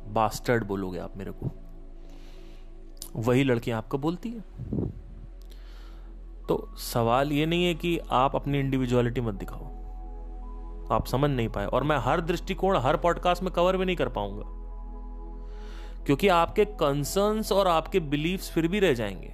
बास्टर्ड 0.08 0.64
बोलोगे 0.64 0.98
आप 0.98 1.16
मेरे 1.16 1.30
को। 1.30 1.65
वही 3.16 3.44
लड़कियाँ 3.44 3.78
आपको 3.78 3.98
बोलती 3.98 4.30
है। 4.30 4.40
तो 6.48 6.68
सवाल 6.76 7.32
ये 7.32 7.46
नहीं 7.46 7.64
है 7.64 7.74
कि 7.74 7.98
आप 8.10 8.36
अपनी 8.36 8.60
इंडिविजुअलिटी 8.60 9.20
मत 9.20 9.34
दिखाओ। 9.34 9.66
आप 10.92 11.06
समझ 11.06 11.30
नहीं 11.30 11.48
पाए 11.48 11.66
और 11.66 11.82
मैं 11.82 11.98
हर 11.98 12.20
दृष्टिकोण, 12.20 12.76
हर 12.76 12.96
पॉडकास्ट 12.96 13.42
में 13.42 13.52
कवर 13.52 13.76
भी 13.76 13.84
नहीं 13.84 13.96
कर 13.96 14.08
पाऊँगा। 14.08 14.44
क्योंकि 16.04 16.28
आपके 16.28 16.64
कंसर्न्स 16.64 17.52
और 17.52 17.68
आपके 17.68 18.00
बिलीव्स 18.00 18.50
फिर 18.50 18.68
भी 18.68 18.80
रह 18.80 18.94
जाएँगे। 18.94 19.32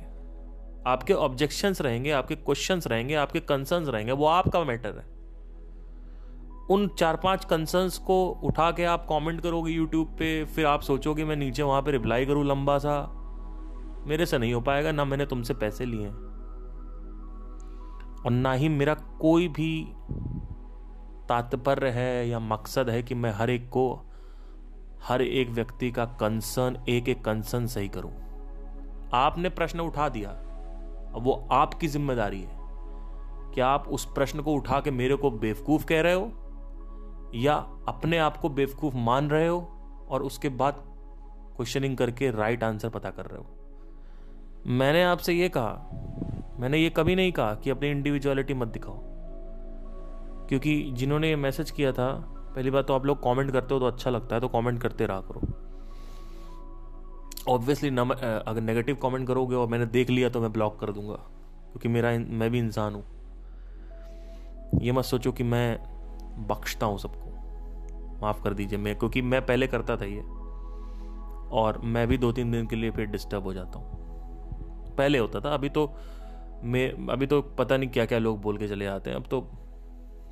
आपके 0.87 1.13
ऑब्जेक्शंस 1.13 1.81
रहेंगे, 1.81 2.11
आपके 2.11 2.35
क्वेश्चंस 2.35 2.87
रहेंगे, 2.87 3.15
आपके 3.15 3.41
कंसर्न्स 3.41 3.89
रहेंगे, 3.89 4.13
वो 4.13 4.27
आपका 4.27 4.65
मैटर 4.65 4.99
है। 4.99 5.23
उन 6.71 6.89
चार 6.89 7.17
पाँच 7.17 7.45
कंसर्न्स 7.45 7.99
को 7.99 8.29
उठा 8.29 8.71
के 8.71 8.85
आप 8.85 9.07
कमेंट 9.09 9.41
करोगे 9.41 9.73
यूट्यूब 9.73 10.09
पे, 10.09 10.45
फिर 10.45 10.67
आप 10.67 10.81
सोचोगे 10.81 11.25
मैं 11.25 11.37
नीचे 11.37 11.63
वहाँ 11.63 11.83
पे 11.83 11.91
रिप्लाई 11.91 12.27
करूँ 12.27 12.45
लंबा 12.45 12.79
सा। 12.79 13.19
मेरे 14.07 14.27
से 14.27 14.39
नहीं 14.39 14.55
हो 14.55 14.61
पाएगा, 14.61 14.93
ना 14.93 15.05
मैंने 15.05 15.27
तुमसे 15.27 15.55
पैसे 15.55 15.85
लिए 15.85 16.07
हैं। 16.07 16.15
और 18.25 18.31
ना 18.31 18.53
ही 18.53 18.69
मेरा 18.69 18.95
कोई 18.95 19.49
भी 19.49 19.93
तात्पर्य 21.29 21.89
है 21.89 22.29
या 22.29 22.39
मकसद 22.39 22.91
है 22.91 23.03
कि 23.03 23.15
मैं 23.15 23.33
हर 23.33 23.51
एक 23.51 23.69
को, 23.69 24.03
हर 25.03 25.23
एक 25.23 25.51
व्यक्ति 25.51 25.91
का 25.91 26.05
कंसर्न 26.05 26.85
एक 26.89 27.09
एक 27.09 27.25
कंसर्न 27.25 27.67
सही 27.67 27.89
करूँ। 27.89 28.13
आपने 29.15 29.49
प्रश्न 29.49 29.81
उठा 29.81 30.09
दिया, 30.09 30.31
अब 30.31 31.21
वो 31.21 31.49
आपकी 31.53 31.89
ज़िम्मेदारी 31.89 32.41
है। 32.41 32.63
कि 33.55 33.61
आप 33.61 33.89
उस 33.89 34.05
प्रश्न 34.05 34.41
को 34.41 34.53
उठा 34.53 34.81
के 34.81 34.91
मेरे 34.91 35.17
को 35.17 35.31
बेवकूफ़ 35.31 35.87
कह 35.87 36.01
रहे 36.01 36.13
हो? 36.13 36.33
या 37.35 37.55
अपने 37.89 38.19
आप 38.19 38.37
को 38.37 38.49
बेवकूफ़ 38.49 38.97
मान 38.97 39.31
रहे 39.31 39.47
हो 39.47 39.59
और 40.09 40.23
उसके 40.23 40.49
बाद 40.49 40.75
क्वेश्चनिंग 41.57 41.97
करके 41.97 42.31
राइट 42.31 42.65
आंसर 42.65 42.89
पता 42.89 43.11
कर 43.11 43.27
रहे 43.27 43.39
हो? 43.39 43.62
मैंने 44.65 45.03
आपसे 45.03 45.33
यह 45.33 45.49
कहा, 45.49 46.57
मैंने 46.61 46.79
ये 46.79 46.91
कभी 46.91 47.15
नहीं 47.17 47.33
कहा 47.33 47.55
कि 47.55 47.71
अपनी 47.71 47.89
इंडिविजुअलिटी 47.91 48.55
मत 48.55 48.69
दिखाओ। 48.69 48.99
क्योंकि 50.49 50.75
जिन्होंने 50.93 51.29
ये 51.29 51.37
मैसेज 51.37 51.71
किया 51.71 51.93
था, 51.93 52.09
पहली 52.57 52.71
बात 52.71 52.87
तो 52.87 52.95
आप 52.95 53.07
लोग 53.07 53.23
कमेंट 53.25 53.51
करते 53.51 53.75
हो 53.75 53.81
तो 53.81 53.87
अच्छा 53.87 54.11
लगता 54.11 54.35
है 54.35 54.41
तो 54.41 54.49
कमेंट 54.49 54.81
करते 54.83 55.07
रहा 55.07 55.21
करो। 55.21 55.41
ऑब्वियसली 57.49 57.89
अगर 57.89 58.61
नेगेटिव 58.61 58.97
कमेंट 59.03 59.27
करोगे 59.29 59.57
और 59.57 59.67
मैंने 59.69 59.87
देख 59.87 60.11
लिया 60.11 60.29
तो 60.29 60.41
मैं 60.41 60.53
ब्लॉक 60.53 60.79
कर 60.81 60.93
दूँगा, 60.93 61.15
क्योंकि 61.15 61.89
मेरा 61.89 62.11
मैं 62.11 62.51
भी 62.51 62.59
इंसान 62.59 62.95
हूँ। 62.95 63.05
ये 64.83 64.93
मत 64.93 65.05
सोचो 65.05 65.33
कि 65.33 65.45
मैं 65.45 66.47
बख्शता 66.49 66.87
हूँ 66.87 66.99
सबको। 66.99 68.21
माफ़ 68.23 68.43
कर 68.43 68.55
दीजिए 68.55 68.79
मैं, 68.79 68.95
क्योंकि 68.97 69.23
मैं 69.23 69.45
पहले 69.47 69.67
करता 69.67 69.97
था 69.97 70.05
ये। 70.05 70.21
और 71.53 71.81
मैं 71.85 72.07
भी 72.09 72.19
दो 72.19 72.33
तीन 72.33 72.51
दिन 72.51 72.67
के 72.67 72.77
लिए 72.77 72.91
फिर 72.91 73.07
डिस्टर्ब 73.07 73.43
हो 73.43 73.53
जाता 73.55 73.79
हूँ। 73.79 74.01
पहले 74.95 75.19
होता 75.19 75.41
था, 75.41 75.55
अभी 75.55 75.69
तो 75.69 75.93
मैं, 76.65 77.09
अभी 77.09 77.27
तो 77.27 77.41
पता 77.59 77.77
नहीं 77.77 77.91
क्या 77.91 78.05
क्या 78.07 78.19
लोग 78.19 78.41
बोल 78.43 78.59
के 78.59 78.69
चले 78.69 78.85
जाते 78.85 79.11
हैं। 79.11 79.17
अब 79.17 79.27
तो 79.31 79.41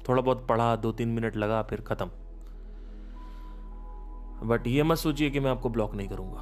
थोड़ा 0.08 0.22
बहुत 0.22 0.46
पढ़ा 0.48 0.74
दो 0.76 0.92
तीन 0.92 1.08
मिनट 1.08 1.36
लगा, 1.36 1.62
फिर 1.62 1.80
ख़त्म। 1.80 2.06
बट 4.48 4.66
ये 4.66 4.82
मत 4.82 4.96
सोचिए 4.96 5.30
कि 5.30 5.40
मैं 5.40 5.50
आपको 5.50 5.68
ब्लॉक 5.68 5.94
नहीं 5.94 6.08
करूँगा। 6.08 6.40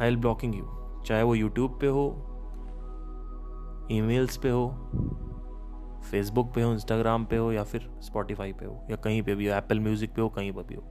आई 0.00 0.08
एल 0.08 0.16
ब्लॉकिंग 0.16 0.54
यू 0.54 0.68
चाहे 1.06 1.22
वो 1.22 1.34
यूट्यूब 1.34 1.78
पे 1.80 1.86
हो 1.86 2.04
ईमेल्स 3.92 4.36
पे 4.36 4.50
हो 4.50 4.68
फेसबुक 6.10 6.52
पे 6.54 6.62
हो 6.62 6.72
इंस्टाग्राम 6.72 7.24
पे 7.24 7.36
हो, 7.36 7.52
या 7.52 7.62
फिर 7.64 7.88
स्पॉटिफाई 8.00 8.52
पे 8.52 8.64
हो, 8.64 8.80
या 8.90 8.96
कहीं 8.96 9.22
पे 9.22 9.34
भी 9.34 9.46
हो 9.46 9.54
एप्पल 9.54 9.80
म्यूज़िक 9.80 10.14
पे 10.14 10.22
हो, 10.22 10.28
कहीं 10.28 10.52
पर 10.52 10.62
भी 10.62 10.74
हो। 10.74 10.82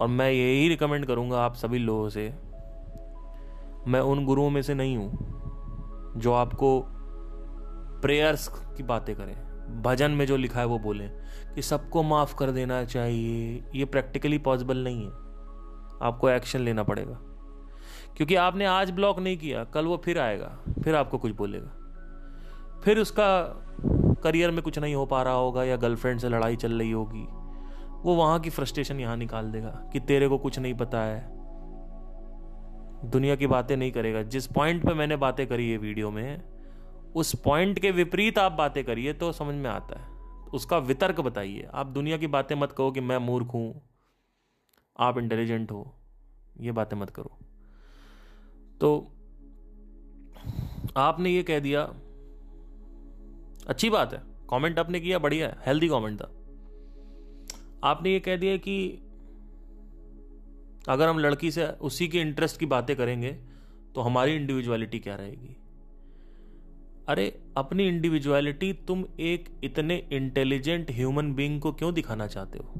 और 0.00 0.08
मैं 0.08 0.30
यही 0.30 0.68
रिकमेंड 0.68 1.06
करूँगा 1.06 1.40
आप 1.40 1.54
सभी 1.54 1.78
लोगों 1.78 2.08
से 2.08 2.32
मैं 3.88 4.00
उन 4.00 4.24
गुरुओं 4.24 4.50
में 4.50 4.62
से 4.62 4.74
नहीं 4.74 4.96
हूँ 4.96 6.14
जो 6.16 6.32
आपको 6.32 6.84
प्रेयर्स 8.02 8.48
की 8.48 8.82
बातें 8.82 9.16
करें, 9.16 9.54
भजन 9.82 10.10
में 10.10 10.26
जो 10.26 10.36
लिखा 10.36 10.60
है 10.60 10.66
वो 10.66 10.78
बोलें 10.78 11.10
कि 11.54 11.62
सबको 11.62 12.02
माफ़ 12.02 12.36
कर 12.36 12.50
देना 12.50 12.84
चाहिए। 12.84 13.64
ये 13.74 13.84
प्रैक्टिकली 13.84 14.38
पॉसिबल 14.38 14.76
नहीं 14.76 15.02
है। 15.02 15.10
आपको 16.02 16.30
एक्शन 16.30 16.60
लेना 16.60 16.82
पड़ेगा। 16.82 17.18
क्योंकि 18.16 18.34
आपने 18.34 18.64
आज 18.64 18.90
ब्लॉक 18.90 19.18
नहीं 19.18 19.36
किया, 19.36 19.64
कल 19.64 19.86
वो 19.86 19.96
फिर 19.96 20.18
आएगा, 20.18 20.58
फिर 20.84 20.94
आपको 20.94 21.18
कुछ 21.18 21.32
बोलेगा। 21.32 22.80
फिर 22.84 22.98
उसका 22.98 23.60
करियर 24.22 24.50
में 24.50 24.62
कुछ 24.62 24.78
नहीं 24.78 24.94
हो 24.94 25.06
पा 25.06 25.22
रहा 25.22 25.34
होगा 25.34 25.64
या 25.64 25.76
गर्लफ्रेंड 25.76 26.20
से 26.20 26.28
लड़ाई 26.28 26.56
चल 26.56 26.72
रही 26.72 26.90
होगी, 26.90 27.26
वो 28.02 28.14
वहाँ 28.14 28.40
की 28.40 28.50
फ्रस्ट्रेशन 28.50 29.00
यहाँ 29.00 29.16
निकाल 29.16 29.52
देगा 29.52 29.90
कि 29.92 30.00
तेरे 30.00 30.28
को 30.28 30.38
कुछ 30.38 30.58
नहीं 30.58 30.74
पता 30.74 31.00
है। 31.00 31.33
दुनिया 33.04 33.36
की 33.36 33.46
बातें 33.46 33.76
नहीं 33.76 33.92
करेगा। 33.92 34.22
जिस 34.22 34.46
पॉइंट 34.46 34.84
पे 34.86 34.94
मैंने 34.94 35.16
बातें 35.16 35.46
करी 35.46 35.70
है 35.70 35.76
वीडियो 35.78 36.10
में, 36.10 36.42
उस 37.14 37.34
पॉइंट 37.34 37.78
के 37.78 37.90
विपरीत 37.90 38.38
आप 38.38 38.52
बातें 38.52 38.82
करिए 38.84 39.12
तो 39.12 39.32
समझ 39.32 39.54
में 39.54 39.70
आता 39.70 40.00
है। 40.00 40.12
उसका 40.50 40.78
वितर्क 40.78 41.20
बताइए। 41.20 41.68
आप 41.74 41.86
दुनिया 41.86 42.16
की 42.16 42.26
बातें 42.26 42.54
मत 42.56 42.72
कहो 42.72 42.90
कि 42.90 43.00
मैं 43.00 43.18
मूर्ख 43.18 43.54
हूँ, 43.54 43.82
आप 44.98 45.18
इंटेलिजेंट 45.18 45.70
हो। 45.70 45.94
ये 46.60 46.72
बातें 46.72 46.96
मत 46.96 47.10
करो। 47.10 47.38
तो 48.80 48.90
आपने 50.96 51.30
ये 51.30 51.42
कह 51.42 51.58
दिया, 51.58 51.82
अच्छी 53.68 53.90
बात 53.90 54.12
है। 54.14 54.22
कमेंट 54.50 54.78
आपने 54.78 55.00
किया, 55.00 55.18
बढ़िया 55.18 55.48
है। 55.48 55.56
हेल्दी 55.66 55.88
कमेंट 55.88 56.20
था। 56.20 56.30
आपने 57.84 58.12
ये 58.12 58.20
कह 58.20 58.36
दिया 58.36 58.56
कि 58.56 59.03
अगर 60.88 61.08
हम 61.08 61.18
लड़की 61.18 61.50
से 61.50 61.66
उसी 61.66 62.08
के 62.08 62.20
इंटरेस्ट 62.20 62.60
की 62.60 62.66
बातें 62.66 62.96
करेंगे 62.96 63.32
तो 63.94 64.00
हमारी 64.00 64.34
इंडिविजुअलिटी 64.34 64.98
क्या 64.98 65.14
रहेगी? 65.14 65.56
अरे, 67.08 67.40
अपनी 67.56 67.88
इंडिविजुअलिटी 67.88 68.72
तुम 68.72 69.04
एक 69.20 69.48
इतने 69.64 70.08
इंटेलिजेंट 70.12 70.90
ह्यूमन 70.90 71.32
बीइंग 71.32 71.60
को 71.60 71.72
क्यों 71.72 71.94
दिखाना 71.94 72.26
चाहते 72.26 72.58
हो? 72.58 72.74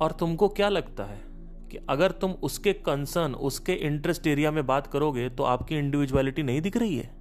और 0.00 0.12
तुमको 0.12 0.48
क्या 0.48 0.68
लगता 0.68 1.04
है 1.04 1.20
कि 1.70 1.78
अगर 1.88 2.10
तुम 2.10 2.30
उसके 2.32 2.72
कंसर्न 2.72 3.34
उसके 3.34 3.72
इंटरेस्ट 3.72 4.26
एरिया 4.26 4.50
में 4.50 4.66
बात 4.66 4.86
करोगे 4.86 5.28
तो 5.28 5.42
आपकी 5.42 5.76
इंडिविजुअलिटी 5.76 6.42
नहीं 6.42 6.60
दिख 6.60 6.76
रही 6.76 6.96
है? 6.96 7.14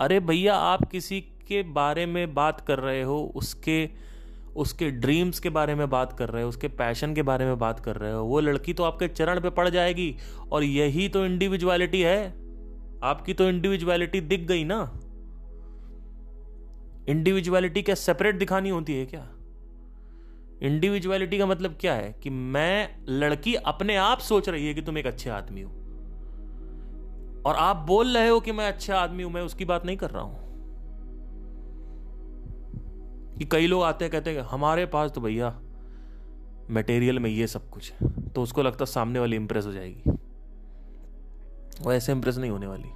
अरे 0.00 0.20
भैया, 0.20 0.54
आप 0.54 0.90
किसी 0.90 1.20
के 1.20 1.62
बारे 1.62 2.06
में 2.06 2.34
बात 2.34 2.60
कर 2.60 2.78
रहे 2.78 3.02
हो, 3.02 3.32
उसके 3.34 3.88
उसके 4.56 4.90
ड्रीम्स 4.90 5.40
के 5.40 5.50
बारे 5.50 5.74
में 5.74 5.88
बात 5.90 6.12
कर 6.12 6.28
रहे 6.28 6.42
हो, 6.42 6.48
उसके 6.48 6.68
पैशन 6.68 7.14
के 7.14 7.22
बारे 7.22 7.44
में 7.44 7.58
बात 7.58 7.80
कर 7.80 7.96
रहे 7.96 8.12
हो, 8.12 8.24
वो 8.24 8.40
लड़की 8.40 8.72
तो 8.72 8.82
आपके 8.82 9.08
चरण 9.08 9.40
पे 9.40 9.50
पड़ 9.50 9.68
जाएगी 9.68 10.16
और 10.52 10.64
यही 10.64 11.08
तो 11.08 11.24
इंडिविजुअलिटी 11.26 12.00
है। 12.00 12.26
आपकी 13.02 13.34
तो 13.34 13.48
इंडिविजुअलिटी 13.48 14.20
दिख 14.20 14.40
गई 14.40 14.64
ना। 14.64 15.00
इंडिविजुअलिटी 17.08 17.82
क्या 17.82 17.94
सेपरेट 17.94 18.38
दिखानी 18.38 18.68
होती 18.68 18.94
है 18.94 19.06
क्या? 19.06 19.28
इंडिविजुअलिटी 20.62 21.38
का 21.38 21.46
मतलब 21.46 21.76
क्या 21.80 21.94
है 21.94 22.14
कि 22.22 22.30
मैं 22.30 22.96
लड़की 23.08 23.54
अपने 23.54 23.96
आप 23.96 24.18
सोच 24.18 24.48
रही 24.48 24.66
है 24.66 24.74
कि 24.74 24.82
तुम 24.82 24.98
एक 24.98 25.06
अच्छे 25.06 25.30
आदमी 25.30 25.62
हो। 25.62 25.70
और 27.46 27.54
आप 27.54 27.76
बोल 27.76 28.16
रहे 28.16 28.28
हो 28.28 28.40
कि 28.40 28.52
मैं 28.52 28.68
अच्छा 28.68 28.96
आदमी 28.96 29.22
हूँ, 29.22 29.32
मैं 29.32 29.42
उसकी 29.42 29.64
बात 29.64 29.86
नहीं 29.86 29.96
कर 29.96 30.10
रहा 30.10 30.22
हूँ। 30.22 30.43
कि 33.38 33.44
कई 33.44 33.66
लोग 33.66 33.82
आते 33.82 34.04
हैं, 34.04 34.12
कहते 34.12 34.30
हैं 34.30 34.42
हमारे 34.42 34.86
पास 34.86 35.10
तो 35.10 35.20
भैया 35.20 35.48
मटेरियल 36.70 37.18
में 37.18 37.30
ये 37.30 37.46
सब 37.46 37.68
कुछ 37.70 37.92
है 37.92 38.30
तो 38.30 38.42
उसको 38.42 38.62
लगता 38.62 38.84
सामने 38.84 39.18
वाली 39.18 39.36
इंप्रेस 39.36 39.66
हो 39.66 39.72
जाएगी। 39.72 40.10
वो 41.82 41.92
ऐसे 41.92 42.12
इंप्रेस 42.12 42.36
नहीं 42.36 42.50
होने 42.50 42.66
वाली। 42.66 42.88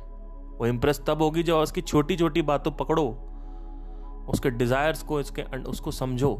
वो 0.59 0.66
इंप्रेस 0.66 1.00
तब 1.07 1.23
होगी 1.23 1.42
जब 1.42 1.54
उसकी 1.54 1.80
छोटी 1.80 2.16
छोटी 2.16 2.42
बातों 2.42 2.73
पकड़ो, 2.73 3.07
उसके 4.28 4.50
डिजायर्स 4.50 5.02
को, 5.02 5.21
इसके 5.21 5.42
उसको 5.62 5.90
समझो 5.90 6.33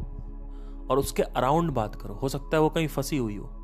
और 0.91 0.99
उसके 0.99 1.23
अराउंड 1.23 1.71
बात 1.71 1.95
करो। 1.95 2.13
हो 2.13 2.29
सकता 2.29 2.57
है 2.57 2.61
वो 2.61 2.69
कहीं 2.69 2.87
फंसी 2.87 3.17
हुई 3.17 3.35
हो। 3.35 3.55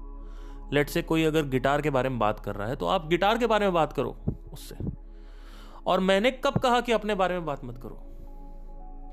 लेट 0.74 0.90
से 0.90 1.02
कोई 1.02 1.24
अगर 1.24 1.46
गिटार 1.46 1.82
के 1.82 1.90
बारे 1.90 2.10
में 2.10 2.20
बात 2.20 2.40
कर 2.40 2.56
रहा 2.56 2.68
है 2.68 2.76
तो 2.76 2.86
आप 2.86 3.08
गिटार 3.08 3.38
के 3.38 3.48
बारे 3.48 3.66
में 3.66 3.74
बात 3.74 3.94
करो 3.94 4.18
उससे। 4.54 4.76
और 5.88 6.00
मैंने 6.00 6.32
कब 6.46 6.58
कहा 6.58 6.82
कि 6.82 6.92
अपने 6.92 7.16
बारे 7.16 7.34
में 7.34 7.46
बात 7.46 7.66
मत 7.66 7.78
करो? 7.78 8.02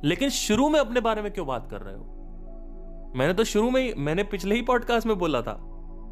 लेकिन 0.04 0.28
शुरू 0.28 0.68
में 0.68 0.80
अपने 0.80 1.00
बारे 1.00 1.22
में 1.22 1.32
क्यों 1.32 1.46
बात 1.46 1.70
कर 1.70 1.80
रहे 1.80 1.94
हो? 1.94 2.04
मैंने 3.16 3.34
तो 3.34 3.44
शुरू 3.44 3.70
में 3.70 3.82
ही, 3.82 3.94
मैंने 3.94 4.22
पिछले 4.24 4.54
ही 4.54 4.62
पॉडकास्ट 4.62 5.06
में 5.06 5.18
बोला 5.18 5.42
था। 5.42 5.52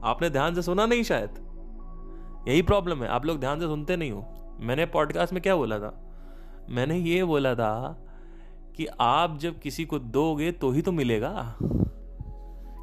आपने 0.04 0.30
ध्यान 0.30 0.54
से 0.54 0.62
सुना 0.62 0.86
नहीं 0.86 1.02
शायद? 1.02 1.30
यही 2.48 2.62
प्रॉब्लम 2.62 3.02
है, 3.02 3.08
आप 3.08 3.24
लोग 3.24 3.40
ध्यान 3.40 3.60
से 3.60 3.66
सुनते 3.66 3.96
नहीं 3.96 4.10
हो। 4.10 4.26
मैंने 4.60 4.86
पॉडकास्ट 4.86 5.32
में 5.32 5.42
क्या 5.42 5.56
बोला 5.56 5.78
था? 5.78 6.10
मैंने 6.70 6.98
ये 6.98 7.24
बोला 7.24 7.54
था 7.54 7.98
कि 8.76 8.86
आप 9.00 9.38
जब 9.38 9.58
किसी 9.58 9.84
को 9.84 9.98
दोगे 9.98 10.52
तो 10.52 10.70
ही 10.70 10.82
तो 10.82 10.92
मिलेगा। 10.92 11.56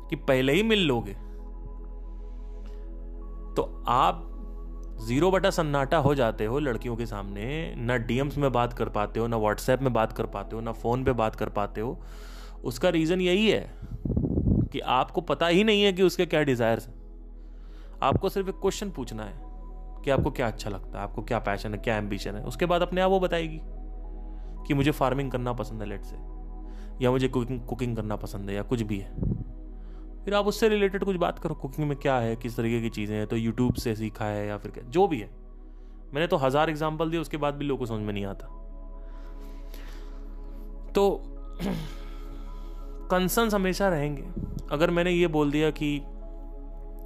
कि 0.09 0.15
पहले 0.15 0.53
ही 0.53 0.63
मिल 0.63 0.85
लोगे। 0.85 1.13
तो 3.53 3.83
आप 3.87 4.36
ज़ीरो 4.99 5.29
बटा 5.31 5.49
सन्नाटा 5.49 5.97
हो 5.97 6.13
जाते 6.15 6.45
हो 6.45 6.59
लड़कियों 6.59 6.95
के 6.95 7.05
सामने, 7.05 7.73
ना 7.77 7.97
डीएम्स 7.97 8.37
में 8.37 8.51
बात 8.51 8.73
कर 8.73 8.89
पाते 8.89 9.19
हो, 9.19 9.27
ना 9.27 9.37
व्हाट्सएप 9.37 9.81
में 9.81 9.91
बात 9.93 10.13
कर 10.13 10.25
पाते 10.25 10.55
हो, 10.55 10.61
ना 10.61 10.71
फ़ोन 10.71 11.03
पे 11.03 11.11
बात 11.13 11.35
कर 11.35 11.49
पाते 11.49 11.81
हो, 11.81 11.97
उसका 12.63 12.89
रीजन 12.89 13.21
यही 13.21 13.49
है 13.49 13.69
कि 14.71 14.79
आपको 14.79 15.21
पता 15.21 15.47
ही 15.47 15.63
नहीं 15.63 15.83
है 15.83 15.93
कि 15.93 16.03
उसके 16.03 16.25
क्या 16.25 16.41
डिजायर्स 16.43 16.87
हैं। 16.87 16.95
आपको 18.03 18.29
सिर्फ़ 18.29 18.49
एक 18.49 18.55
क्वेश्चन 18.55 18.89
पूछना 18.89 19.23
है 19.23 19.33
कि 20.03 20.11
आपको 20.11 20.31
क्या 20.31 20.47
अच्छा 20.47 20.69
लगता 20.69 20.97
है, 20.97 21.03
आपको 21.03 21.21
क्या 21.21 21.39
पैशन 21.39 21.73
है, 21.73 21.77
क्या 21.77 21.97
एम्बिशन 21.97 22.35
है, 22.35 22.43
उसके 22.43 22.65
बाद 22.65 22.81
अपने 22.81 23.01
आप 23.01 23.11
वो 23.11 23.19
बताएगी 23.19 23.59
कि 24.67 24.73
मुझे 24.73 24.91
फ़ार्मिंग 24.91 25.31
करना 25.31 25.53
पसंद 25.53 25.81
है 25.81 25.87
लेट 25.87 26.05
से 26.05 26.15
या 27.01 27.11
मुझे 27.11 27.27
कुकिंग 27.27 27.59
कुकिंग 27.59 27.95
करना 27.95 28.15
पसंद 28.15 28.49
है, 28.49 28.55
या 28.55 28.61
कुछ 28.61 28.81
भी 28.81 28.97
है। 28.97 29.15
फिर 30.27 30.35
आप 30.35 30.47
उससे 30.47 30.67
रिलेटेड 30.69 31.03
कुछ 31.03 31.15
बात 31.15 31.37
करो 31.39 31.55
कुकिंग 31.55 31.87
में 31.87 31.97
क्या 31.97 32.15
है, 32.19 32.35
किस 32.35 32.55
तरीके 32.57 32.81
की 32.81 32.89
चीज़ें 32.89 33.15
हैं 33.15 33.27
तो 33.27 33.35
यूट्यूब 33.35 33.73
से 33.75 33.95
सीखा 33.95 34.25
है 34.25 34.47
या 34.47 34.57
फिर 34.57 34.71
क्या, 34.71 34.83
जो 34.85 35.07
भी 35.07 35.19
है। 35.19 35.29
मैंने 36.13 36.27
तो 36.27 36.37
हज़ार 36.37 36.69
एग्ज़ाम्पल 36.69 37.09
दिए, 37.09 37.19
उसके 37.19 37.37
बाद 37.37 37.53
भी 37.53 37.65
लोगों 37.65 37.79
को 37.79 37.85
समझ 37.85 38.01
में 38.01 38.13
नहीं 38.13 38.25
आता। 38.25 38.47
तो 40.95 41.09
कंसर्न 43.11 43.49
हमेशा 43.49 43.89
रहेंगे। 43.89 44.23
अगर 44.71 44.91
मैंने 44.91 45.11
ये 45.11 45.27
बोल 45.29 45.51
दिया 45.51 45.69
कि 45.71 46.01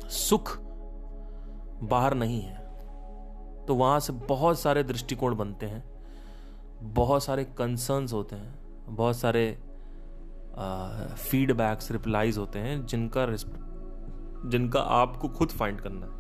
सुख 0.10 0.58
बाहर 1.84 2.14
नहीं 2.14 2.42
है 2.42 2.60
तो 3.68 3.76
वहाँ 3.76 4.00
से 4.00 4.14
बहुत 4.28 4.60
सारे 4.60 4.84
दृष्टिकोण 4.84 5.36
बनते 5.36 5.66
हैं, 5.66 5.84
बहुत 6.84 7.24
सारे 7.24 7.44
कंसर्न्स 7.58 8.14
होते 8.14 8.36
हैं, 8.36 8.54
बहुत 8.88 9.18
सारे 9.18 9.58
फीडबैक्स 11.16 11.92
रिप्लाइज 11.92 12.38
होते 12.38 12.60
हैं 12.60 12.86
जिनका 12.86 13.26
जिनका 14.50 14.80
आपको 14.80 15.28
खुद 15.28 15.50
फाइंड 15.50 15.82
करना 15.82 16.06
है। 16.06 16.20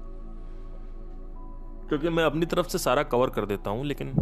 क्योंकि 1.89 2.09
मैं 2.09 2.23
अपनी 2.23 2.45
तरफ़ 2.45 2.67
से 2.67 2.77
सारा 2.77 3.03
कवर 3.03 3.29
कर 3.29 3.45
देता 3.45 3.69
हूँ, 3.69 3.85
लेकिन 3.85 4.13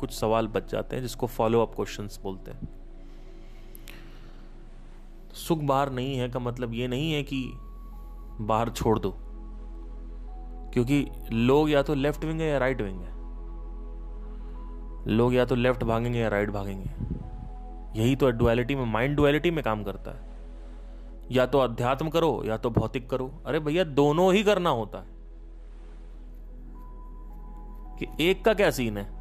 कुछ 0.00 0.10
सवाल 0.10 0.46
बच 0.46 0.70
जाते 0.70 0.96
हैं 0.96 1.02
जिसको 1.02 1.26
फॉलो 1.26 1.62
अप 1.62 1.74
क्वेश्चंस 1.74 2.20
बोलते 2.22 2.50
हैं। 2.50 2.68
सुख 5.34 5.58
बाहर 5.58 5.90
नहीं 5.90 6.16
है 6.16 6.28
का 6.28 6.38
मतलब 6.38 6.74
ये 6.74 6.88
नहीं 6.88 7.12
है 7.12 7.22
कि 7.22 7.52
बाहर 8.40 8.68
छोड़ 8.68 8.98
दो। 8.98 9.14
क्योंकि 10.72 11.06
लोग 11.32 11.70
या 11.70 11.82
तो 11.82 11.94
लेफ़्ट 11.94 12.24
विंग 12.24 12.40
है 12.40 12.48
या 12.48 12.58
राइट 12.58 12.80
विंग 12.80 13.00
है। 13.00 13.16
लोग 15.08 15.34
या 15.34 15.44
तो 15.44 15.54
लेफ़्ट 15.54 15.84
भागेंगे 15.84 16.18
या 16.18 16.28
राइट 16.28 16.50
भागेंगे। 16.50 17.17
यही 17.96 18.16
तो 18.16 18.30
डुअलिटी 18.30 18.74
में 18.74 18.84
माइंड 18.84 19.16
डुअलिटी 19.16 19.50
में 19.50 19.64
काम 19.64 19.84
करता 19.84 20.10
है। 20.10 20.28
या 21.30 21.46
तो 21.46 21.58
अध्यात्म 21.58 22.08
करो, 22.08 22.42
या 22.44 22.56
तो 22.56 22.70
भौतिक 22.70 23.10
करो। 23.10 23.32
अरे 23.46 23.60
भैया, 23.60 23.84
दोनों 23.84 24.34
ही 24.34 24.42
करना 24.42 24.70
होता 24.70 24.98
है। 24.98 25.18
कि 27.98 28.30
एक 28.30 28.44
का 28.44 28.54
क्या 28.54 28.70
सीन 28.70 28.98
है? 28.98 29.18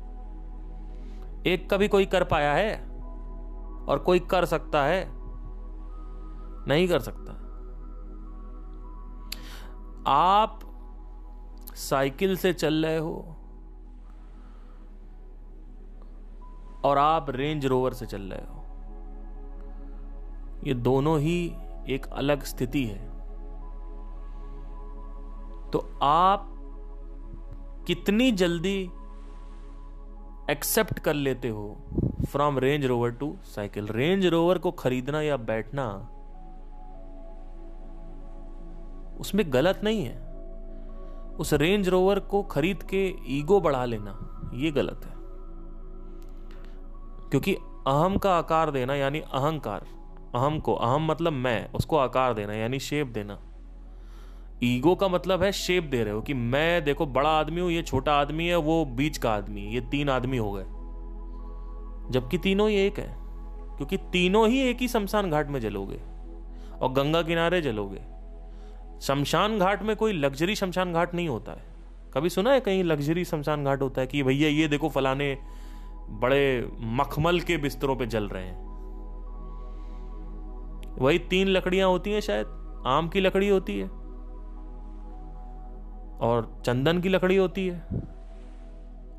एक 1.46 1.70
का 1.70 1.78
भी 1.78 1.88
कोई 1.88 2.06
कर 2.06 2.24
पाया 2.24 2.54
है, 2.54 3.02
और 3.86 4.00
कोई 4.06 4.20
कर 4.20 4.46
सकता 4.46 4.84
है, 4.84 5.08
नहीं 6.68 6.88
कर 6.88 7.00
सकता। 7.00 7.32
आप 10.12 10.60
साइकिल 11.76 12.38
से 12.38 12.54
चल 12.54 12.86
रहे 12.86 12.98
हो, 12.98 13.34
और 16.84 16.98
आप 16.98 17.30
रेंज 17.30 17.66
रोवर 17.66 17.94
से 17.94 18.06
चल 18.06 18.22
रहे 18.22 18.42
हो। 18.42 18.57
ये 20.64 20.74
दोनों 20.74 21.20
ही 21.20 21.54
एक 21.90 22.08
अलग 22.08 22.44
स्थिति 22.44 22.84
है। 22.86 23.06
तो 25.72 25.80
आप 26.04 26.54
कितनी 27.88 28.32
जल्दी 28.32 28.90
एक्सेप्ट 30.52 31.00
कर 31.00 31.14
लेते 31.14 31.50
हो 31.50 31.78
from 32.30 32.60
Range 32.60 32.86
Rover 32.86 33.12
to 33.12 33.36
cycle? 33.46 33.88
Range 33.88 34.26
Rover 34.26 34.58
को 34.58 34.72
खरीदना 34.72 35.22
या 35.22 35.38
बैठना, 35.38 35.88
उसमें 39.20 39.44
गलत 39.54 39.82
नहीं 39.84 40.04
है। 40.06 40.16
उस 41.36 41.54
रेंज 41.54 41.90
रोवर 41.90 42.20
को 42.20 42.42
खरीद 42.44 42.84
के 42.84 43.16
ईगो 43.28 43.60
बढ़ा 43.62 43.86
लेना 43.86 44.14
यह 44.54 44.72
गलत 44.72 45.06
है। 45.06 45.16
क्योंकि 47.30 47.54
अहम 47.88 48.18
का 48.18 48.38
आकार 48.38 48.72
देना, 48.72 48.96
यानी 48.96 49.20
अहंकार 49.20 49.86
अहम 50.36 50.60
को, 50.60 50.74
अहम 50.74 51.12
मतलब 51.12 51.34
मैं, 51.34 51.72
उसको 51.72 51.98
आकार 51.98 52.34
देना, 52.34 52.54
यानी 52.54 52.80
शेप 52.80 53.08
देना। 53.08 53.40
ईगो 54.64 54.96
का 54.96 55.08
मतलब 55.08 55.44
है 55.44 55.52
शेप 55.52 55.84
दे 55.84 56.04
रहे 56.04 56.14
हो 56.14 56.22
कि 56.22 56.34
मैं, 56.34 56.84
देखो, 56.84 57.06
बड़ा 57.06 57.30
आदमी 57.30 57.62
हूँ, 57.62 57.72
ये 57.72 57.82
छोटा 57.82 58.14
आदमी 58.14 58.48
है, 58.48 58.56
वो 58.56 58.86
बीच 58.86 59.18
का 59.18 59.32
आदमी 59.32 59.62
ये 59.62 59.82
तीन 59.82 60.10
आदमी 60.10 60.38
हो 60.38 60.52
गए। 60.52 60.64
जबकि 62.12 62.38
तीनों 62.38 62.70
ही 62.70 62.76
एक 62.76 63.00
है, 63.00 63.16
क्योंकि 63.78 63.98
तीनों 63.98 64.48
ही 64.50 64.62
एक 64.62 64.78
ही 64.78 64.88
शमशान 64.88 65.32
घाट 65.32 65.48
में 65.48 65.60
जलोगे, 65.60 66.00
और 66.82 66.92
गंगा 66.92 67.22
किनारे 67.22 67.62
जलोगे। 67.62 68.02
शमशान 69.02 69.60
घाट 69.60 69.84
में 69.84 69.96
कोई 69.96 70.14
लग्जरी 70.14 70.56
शमशान 70.56 70.94
घाट 70.94 71.16
नहीं 71.16 71.28
होता 71.30 71.52
है। 71.52 71.64
कभी 72.14 72.30
सुना 72.30 72.52
है 72.52 72.60
कहीं 72.60 72.84
लग्जरी 72.84 73.26
शमशान 73.26 73.64
घाट 73.64 73.82
होता 73.82 74.02
है 74.02 74.08
कि 74.08 74.24
भैया 74.24 74.50
ये 74.50 74.68
देखो 74.68 74.90
फलाने 74.90 75.38
बड़े 76.10 76.70
मखमल 76.80 77.40
के 77.40 77.58
बिस्तरों 77.58 77.96
पे 77.96 78.06
जल 78.06 78.28
रहे 78.28 78.44
हैं। 78.44 78.67
वही 80.98 81.20
तीन 81.30 81.48
लकड़ियाँ 81.48 81.90
होती 81.90 82.12
हैं 82.12 82.22
शायद, 82.22 82.48
आम 82.88 83.08
की 83.10 83.20
लकड़ी 83.20 83.50
होती 83.50 83.78
है 83.80 83.88
और 86.20 86.62
चंदन 86.66 87.02
की 87.02 87.10
लकड़ी 87.10 87.36
होती 87.38 87.68
है 87.68 88.06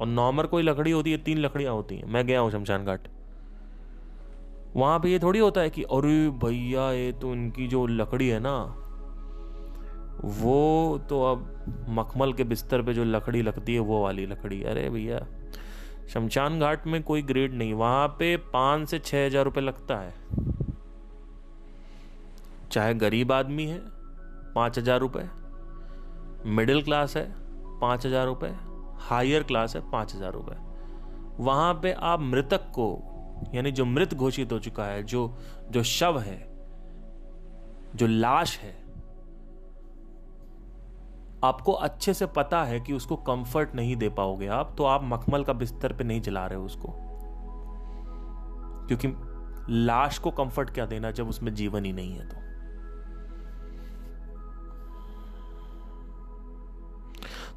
और 0.00 0.06
नॉर्मल 0.06 0.46
कोई 0.46 0.62
लकड़ी 0.62 0.90
होती 0.90 1.10
है, 1.10 1.18
तीन 1.18 1.38
लकड़ियाँ 1.38 1.72
होती 1.74 1.96
हैं। 1.96 2.06
मैं 2.06 2.26
गया 2.26 2.40
हूँ 2.40 2.50
शमशान 2.50 2.84
घाट 2.84 3.08
वहाँ 4.76 4.98
पे 5.00 5.08
ये 5.08 5.18
थोड़ी 5.18 5.38
होता 5.38 5.60
है 5.60 5.70
कि 5.70 5.82
अरे 5.82 6.28
भैया, 6.38 6.90
ये 6.92 7.12
तो 7.12 7.32
इनकी 7.34 7.66
जो 7.68 7.86
लकड़ी 7.86 8.28
है 8.28 8.38
ना, 8.40 8.58
वो 10.36 10.98
तो 11.08 11.22
अब 11.24 11.86
मखमल 11.88 12.32
के 12.32 12.44
बिस्तर 12.44 12.82
पे 12.82 12.94
जो 12.94 13.04
लकड़ी 13.04 13.42
लगती 13.42 13.74
है, 13.74 13.80
वो 13.80 14.02
वाली 14.02 14.26
लकड़ी 14.26 14.62
अरे 14.62 14.88
भैया 14.90 15.26
शमशान 16.08 16.58
घाट 16.60 16.86
में 16.86 17.02
कोई 17.02 17.22
ग्रेड 17.22 17.54
नहीं। 17.54 17.74
वहाँ 17.74 18.06
पे 18.08 18.36
पाँच 18.52 18.88
से 18.88 18.98
छह 18.98 19.26
हज़ार 19.26 19.44
रुपये 19.44 19.62
लगता 19.62 19.96
है। 19.96 20.12
चाहे 22.72 22.94
गरीब 22.94 23.32
आदमी 23.32 23.66
है, 23.66 23.78
पाँच 24.54 24.78
हज़ार 24.78 25.00
रुपये 25.00 25.28
मिडिल 26.46 26.82
क्लास 26.82 27.16
है, 27.16 27.24
पाँच 27.80 28.06
हज़ार 28.06 28.26
रुपये 28.26 28.50
हायर 29.00 29.42
क्लास 29.42 29.76
है, 29.76 29.82
पाँच 29.90 30.14
हज़ार 30.14 30.32
रुपये 30.32 30.56
वहाँ 31.38 31.74
पे 31.74 31.92
आप 31.92 32.20
मृतक 32.20 32.70
को, 32.74 32.88
यानी 33.54 33.70
जो 33.72 33.84
मृत 33.84 34.14
घोषित 34.14 34.52
हो 34.52 34.58
चुका 34.58 34.84
है, 34.84 35.02
जो 35.02 35.36
जो 35.70 35.82
शव 35.82 36.18
है, 36.18 36.38
जो 37.94 38.06
लाश 38.06 38.58
है, 38.58 38.76
आपको 41.44 41.72
अच्छे 41.72 42.14
से 42.14 42.26
पता 42.26 42.62
है 42.64 42.80
कि 42.80 42.92
उसको 42.92 43.16
कंफर्ट 43.16 43.74
नहीं 43.74 43.96
दे 43.96 44.08
पाओगे 44.08 44.46
आप 44.46 44.74
तो 44.78 44.84
आप 44.84 45.04
मखमल 45.04 45.44
का 45.44 45.52
बिस्तर 45.52 45.92
पे 45.92 46.04
नहीं 46.04 46.20
जला 46.20 46.46
रहे 46.46 46.58
हो 46.58 46.64
उसको। 46.64 46.94
क्योंकि 48.88 49.08
लाश 49.70 50.18
को 50.18 50.30
कंफर्ट 50.30 50.70
क्या 50.70 50.86
देना 50.86 51.10
जब 51.10 51.28
उसमें 51.28 51.54
जीवन 51.54 51.84
ही 51.84 51.92
नहीं 51.92 52.12
है 52.12 52.28
तो? 52.28 52.36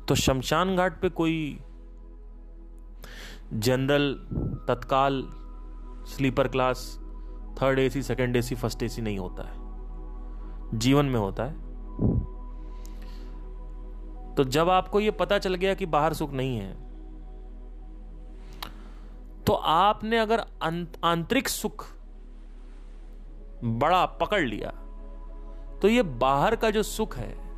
तो 0.08 0.16
शमशान 0.16 0.76
घाट 0.76 1.02
पे 1.02 1.10
कोई 1.10 1.60
general 3.54 4.14
tatkal 4.68 5.30
sleeper 6.08 6.48
class, 6.48 7.00
third 7.62 7.80
AC, 7.80 8.04
second 8.04 8.36
AC, 8.36 8.56
first 8.56 8.84
AC 8.84 9.02
नहीं 9.02 9.18
होता 9.18 9.44
है। 9.44 10.80
जीवन 10.80 11.06
में 11.06 11.20
होता 11.20 11.44
है। 11.44 11.72
तो 14.36 14.44
जब 14.44 14.70
आपको 14.70 15.00
यह 15.00 15.12
पता 15.12 15.38
चल 15.38 15.56
गया 15.56 15.74
कि 15.74 15.86
बाहर 15.86 16.14
सुख 16.14 16.32
नहीं 16.32 16.58
है 16.58 16.74
तो 19.44 19.54
आपने 19.54 20.18
अगर 20.18 20.40
आंतरिक 21.04 21.48
सुख 21.48 21.86
बड़ा 23.64 24.06
पकड़ 24.06 24.42
लिया 24.42 24.70
तो 25.82 25.88
ये 25.88 26.04
बाहर 26.04 26.56
का 26.56 26.70
जो 26.70 26.84
सुख 26.84 27.18
है 27.18 27.51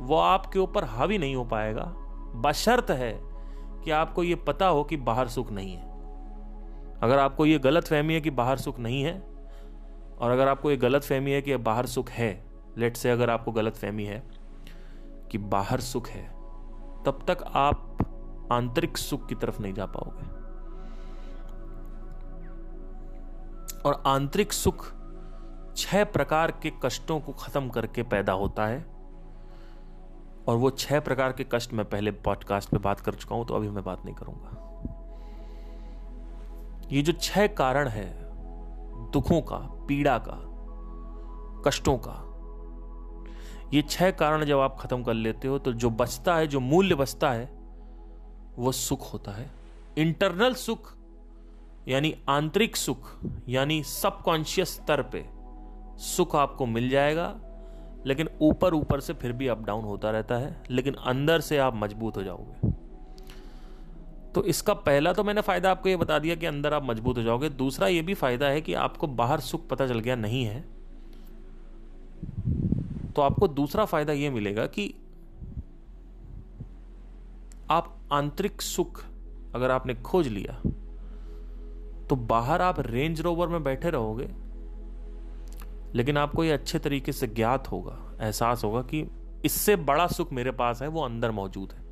वो 0.00 0.16
आपके 0.16 0.58
ऊपर 0.58 0.84
हावी 0.84 1.18
नहीं 1.18 1.36
हो 1.36 1.44
पाएगा। 1.44 1.94
बशर्त 2.34 2.90
है 2.90 3.20
कि 3.84 3.90
आपको 3.90 4.22
यह 4.22 4.36
पता 4.36 4.66
हो 4.66 4.84
कि 4.84 4.96
बाहर 4.96 5.28
सुख 5.28 5.50
नहीं 5.50 5.72
है। 5.72 5.88
अगर 7.02 7.18
आपको 7.18 7.46
यह 7.46 7.58
गलत 7.58 7.88
फहमी 7.88 8.14
है 8.14 8.20
कि 8.20 8.30
बाहर 8.30 8.56
सुख 8.56 8.78
नहीं 8.78 9.02
है, 9.02 9.22
और 10.18 10.30
अगर 10.30 10.48
आपको 10.48 10.70
यह 10.70 10.76
गलत 10.76 11.02
फहमी 11.02 11.30
है 11.30 11.42
कि 11.42 11.56
बाहर 11.56 11.86
सुख 11.86 12.10
है, 12.10 12.44
लेट 12.78 12.96
से 12.96 13.10
अगर 13.10 13.30
आपको 13.30 13.52
गलत 13.52 13.76
फहमी 13.76 14.04
है 14.04 14.22
कि 15.30 15.38
बाहर 15.38 15.80
सुख 15.80 16.08
है, 16.08 16.28
तब 17.04 17.24
तक 17.26 17.38
आप 17.54 17.98
आंतरिक 18.52 18.98
सुख 18.98 19.28
की 19.28 19.34
तरफ़ 19.34 19.62
नहीं 19.62 19.74
जा 19.74 19.86
पाओगे। 19.86 20.38
और 23.88 24.02
आंतरिक 24.06 24.52
सुख 24.52 24.92
छह 25.76 26.04
प्रकार 26.04 26.50
के 26.50 26.72
कष्टों 26.82 27.20
को 27.20 27.32
खत्म 27.32 27.68
करके 27.68 28.02
पैदा 28.02 28.32
होता 28.32 28.66
है। 28.66 28.97
और 30.48 30.56
वो 30.56 30.70
छह 30.70 31.00
प्रकार 31.00 31.32
के 31.32 31.46
कष्ट 31.52 31.72
मैं 31.72 31.84
पहले 31.88 32.10
पॉडकास्ट 32.10 32.70
पे 32.70 32.78
बात 32.78 33.00
कर 33.00 33.14
चुका 33.14 33.36
हूँ 33.36 33.46
तो 33.46 33.54
अभी 33.54 33.68
मैं 33.68 33.84
बात 33.84 34.04
नहीं 34.04 34.14
करूँगा। 34.14 34.64
ये 36.92 37.02
जो 37.02 37.12
छह 37.12 37.46
कारण 37.46 37.88
है, 37.88 38.06
दुखों 39.10 39.40
का, 39.42 39.56
पीड़ा 39.56 40.18
का, 40.18 40.38
कष्टों 41.66 41.98
का, 41.98 42.24
ये 43.74 43.82
छह 43.82 44.10
कारण 44.10 44.44
जब 44.44 44.58
आप 44.58 44.76
खत्म 44.80 45.02
कर 45.02 45.14
लेते 45.14 45.48
हो 45.48 45.58
तो 45.58 45.72
जो 45.72 45.90
बचता 45.90 46.36
है, 46.36 46.46
जो 46.46 46.60
मूल्य 46.60 46.94
बचता 46.94 47.30
है, 47.30 47.44
वो 48.58 48.72
सुख 48.72 49.12
होता 49.12 49.32
है। 49.32 49.50
इंटरनल 49.98 50.54
सुख, 50.54 50.92
यानी 51.88 52.14
आंतरिक 52.28 52.76
सुख, 52.76 53.10
यानी 53.48 53.82
सबकॉन्शियस 53.82 54.74
स्तर 54.74 55.02
पे 55.02 55.24
सुख 56.02 56.36
आपको 56.36 56.66
मिल 56.66 56.88
जाएगा 56.88 57.26
लेकिन 58.08 58.28
ऊपर 58.42 58.74
ऊपर 58.74 59.00
से 59.00 59.12
फिर 59.14 59.32
भी 59.32 59.46
अप 59.48 59.64
डाउन 59.64 59.84
होता 59.84 60.10
रहता 60.10 60.34
है, 60.36 60.56
लेकिन 60.70 60.94
अंदर 60.94 61.40
से 61.40 61.58
आप 61.58 61.74
मज़बूत 61.76 62.16
हो 62.16 62.22
जाओगे। 62.22 62.72
तो 64.34 64.44
इसका 64.44 64.74
पहला 64.74 65.12
तो 65.12 65.24
मैंने 65.24 65.40
फ़ायदा 65.40 65.70
आपको 65.70 65.88
ये 65.88 65.96
बता 65.96 66.18
दिया 66.18 66.34
कि 66.34 66.46
अंदर 66.46 66.74
आप 66.74 66.84
मज़बूत 66.84 67.18
हो 67.18 67.22
जाओगे। 67.22 67.48
दूसरा 67.50 67.88
ये 67.88 68.02
भी 68.02 68.14
फ़ायदा 68.14 68.46
है 68.46 68.60
कि 68.60 68.74
आपको 68.76 69.06
बाहर 69.16 69.40
सुख 69.40 69.66
पता 69.68 69.86
चल 69.86 69.98
गया 69.98 70.16
नहीं 70.16 70.44
है 70.44 70.64
तो 73.08 73.22
आपको 73.22 73.48
दूसरा 73.48 73.84
फ़ायदा 73.84 74.12
यह 74.12 74.30
मिलेगा 74.30 74.66
कि 74.68 74.92
आप 77.70 77.94
आंतरिक 78.12 78.62
सुख 78.62 79.02
अगर 79.54 79.70
आपने 79.70 79.94
खोज 79.94 80.28
लिया 80.28 80.60
तो 82.06 82.16
बाहर 82.28 82.62
आप 82.62 82.80
रेंज 82.80 83.20
रोवर 83.20 83.48
में 83.48 83.62
बैठे 83.64 83.90
रहोगे 83.90 84.28
लेकिन 85.94 86.16
आपको 86.16 86.44
ये 86.44 86.52
अच्छे 86.52 86.78
तरीके 86.78 87.12
से 87.12 87.26
ज्ञात 87.26 87.70
होगा, 87.72 87.98
एहसास 88.20 88.64
होगा 88.64 88.82
कि 88.82 89.06
इससे 89.44 89.76
बड़ा 89.76 90.06
सुख 90.06 90.32
मेरे 90.32 90.50
पास 90.50 90.82
है, 90.82 90.88
वो 90.88 91.02
अंदर 91.02 91.30
मौजूद 91.30 91.72
है। 91.72 91.86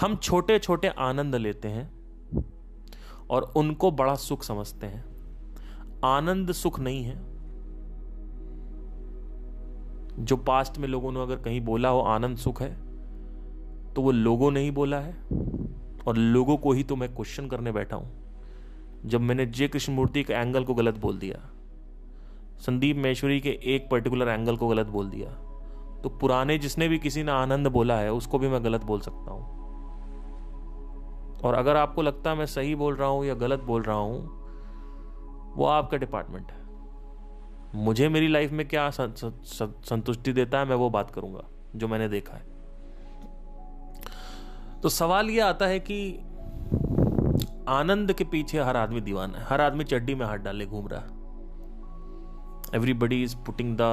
हम 0.00 0.16
छोटे 0.16 0.58
छोटे 0.58 0.88
आनंद 0.88 1.34
लेते 1.34 1.68
हैं 1.68 1.90
और 3.30 3.52
उनको 3.56 3.90
बड़ा 3.90 4.14
सुख 4.14 4.42
समझते 4.42 4.86
हैं। 4.86 5.04
आनंद 6.04 6.52
सुख 6.52 6.80
नहीं 6.80 7.02
है। 7.04 7.16
जो 10.18 10.36
पास्ट 10.36 10.78
में 10.78 10.88
लोगों 10.88 11.12
ने 11.12 11.22
अगर 11.22 11.36
कहीं 11.36 11.60
बोला 11.60 11.88
हो 11.88 12.00
आनंद 12.00 12.36
सुख 12.36 12.62
है 12.62 12.72
तो 13.94 14.02
वो 14.02 14.10
लोगों 14.10 14.50
ने 14.50 14.60
ही 14.60 14.70
बोला 14.70 15.00
है। 15.00 15.12
और 16.06 16.16
लोगों 16.16 16.56
को 16.56 16.72
ही 16.72 16.82
तो 16.84 16.96
मैं 16.96 17.14
क्वेश्चन 17.14 17.46
करने 17.48 17.72
बैठा 17.72 17.96
हूँ। 17.96 18.10
जब 19.04 19.20
मैंने 19.20 19.46
जय 19.46 19.68
कृष्ण 19.68 19.92
मूर्ति 19.92 20.22
के 20.22 20.32
एंगल 20.32 20.64
को 20.64 20.74
गलत 20.74 20.98
बोल 20.98 21.18
दिया। 21.18 21.38
संदीप 22.58 22.96
महेश्वरी 22.96 23.40
के 23.40 23.58
एक 23.64 23.88
पर्टिकुलर 23.90 24.28
एंगल 24.28 24.56
को 24.56 24.68
गलत 24.68 24.86
बोल 24.86 25.08
दिया। 25.10 25.30
तो 26.02 26.08
पुराने 26.10 26.58
जिसने 26.58 26.88
भी 26.88 26.98
किसी 26.98 27.22
ने 27.22 27.32
आनंद 27.32 27.66
बोला 27.66 27.96
है, 27.96 28.12
उसको 28.12 28.38
भी 28.38 28.48
मैं 28.48 28.64
गलत 28.64 28.84
बोल 28.84 29.00
सकता 29.00 29.32
हूँ। 29.32 29.56
और 31.44 31.54
अगर 31.54 31.76
आपको 31.76 32.02
लगता 32.02 32.30
है 32.30 32.36
मैं 32.36 32.46
सही 32.46 32.74
बोल 32.74 32.94
रहा 32.96 33.08
हूँ 33.08 33.24
या 33.24 33.34
गलत 33.36 33.60
बोल 33.60 33.82
रहा 33.82 33.96
हूँ, 33.96 34.20
वो 35.56 35.64
आपका 35.64 35.96
डिपार्टमेंट 35.96 36.50
है। 36.50 36.56
मुझे 37.74 38.08
मेरी 38.08 38.28
लाइफ 38.28 38.52
में 38.52 38.66
क्या 38.68 38.88
संतुष्टि 38.90 40.32
देता 40.32 40.58
है, 40.58 40.64
मैं 40.64 40.76
वो 40.76 40.90
बात 40.90 41.10
करूँगा, 41.10 41.44
जो 41.76 41.88
मैंने 41.88 42.08
देखा 42.08 42.36
है। 42.36 42.42
तो 44.82 44.88
सवाल 44.88 45.30
यह 45.30 45.46
आता 45.46 45.66
है 45.66 45.78
कि 45.80 45.98
आनंद 47.68 48.12
के 48.12 48.24
पीछे 48.24 48.58
हर 48.60 48.76
आदमी 48.76 49.00
दीवाना 49.00 49.38
है, 49.38 49.44
हर 49.44 49.60
आदमी 49.60 49.84
चड्डी 49.84 50.14
में 50.14 50.26
हाथ 50.26 50.38
डाले 50.38 50.66
घूम 50.66 50.88
रहा 50.88 51.00
है। 51.00 51.17
Everybody 52.74 53.18
is 53.26 53.34
putting 53.48 53.70
the, 53.80 53.92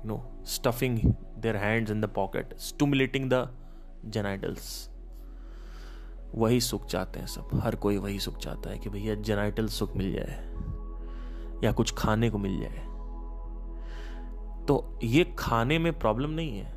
you 0.00 0.10
know, 0.10 0.20
stuffing 0.56 0.96
their 1.40 1.56
hands 1.56 1.92
in 1.94 2.04
the 2.04 2.10
pocket, 2.18 2.54
stimulating 2.70 3.24
the 3.30 3.46
genitals. 4.08 4.90
वही 6.34 6.60
सुख 6.60 6.86
चाहते 6.86 7.20
हैं 7.20 7.26
सब। 7.26 7.48
हर 7.54 7.76
कोई 7.76 7.96
वही 7.96 8.18
सुख 8.18 8.36
चाहता 8.36 8.70
है 8.70 8.78
कि 8.78 8.90
भैया 8.90 9.14
जेनाइटल 9.14 9.66
सुख 9.66 9.96
मिल 9.96 10.12
जाए, 10.12 10.52
या 11.64 11.72
कुछ 11.72 11.94
खाने 11.94 12.30
को 12.30 12.38
मिल 12.38 12.60
जाए। 12.60 12.86
तो 14.66 14.98
ये 15.04 15.34
खाने 15.38 15.78
में 15.78 15.98
प्रॉब्लम 15.98 16.30
नहीं 16.30 16.58
है। 16.58 16.72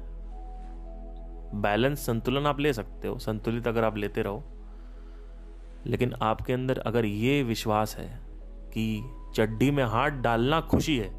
बैलेंस 1.62 2.06
संतुलन 2.06 2.46
आप 2.46 2.60
ले 2.60 2.74
सकते 2.74 3.08
हो, 3.08 3.18
संतुलित 3.18 3.68
अगर 3.68 3.84
आप 3.84 3.98
लेते 3.98 4.22
रहो। 4.22 4.44
लेकिन 5.86 6.14
आपके 6.14 6.54
अंदर 6.54 6.78
अगर 6.78 7.06
ये 7.06 7.44
विश्वास 7.44 7.96
है 7.96 8.20
कि 8.54 9.02
चड्डी 9.34 9.72
में 9.72 9.84
हाथ 9.84 10.10
डालना 10.10 10.62
खुशी 10.62 10.98
है। 10.98 11.10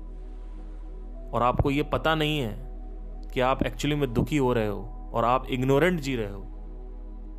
और 1.31 1.43
आपको 1.43 1.71
ये 1.71 1.83
पता 1.83 2.15
नहीं 2.15 2.39
है 2.39 2.71
कि 3.35 3.41
आप 3.41 3.63
एक्चुअली 3.63 3.97
में 3.97 4.13
दुखी 4.13 4.37
हो 4.37 4.53
रहे 4.53 4.69
हो 4.69 5.11
और 5.15 5.25
आप 5.25 5.47
इग्नोरेंट 5.51 6.01
जी 6.01 6.17
रहे 6.17 6.31
हो। 6.31 6.47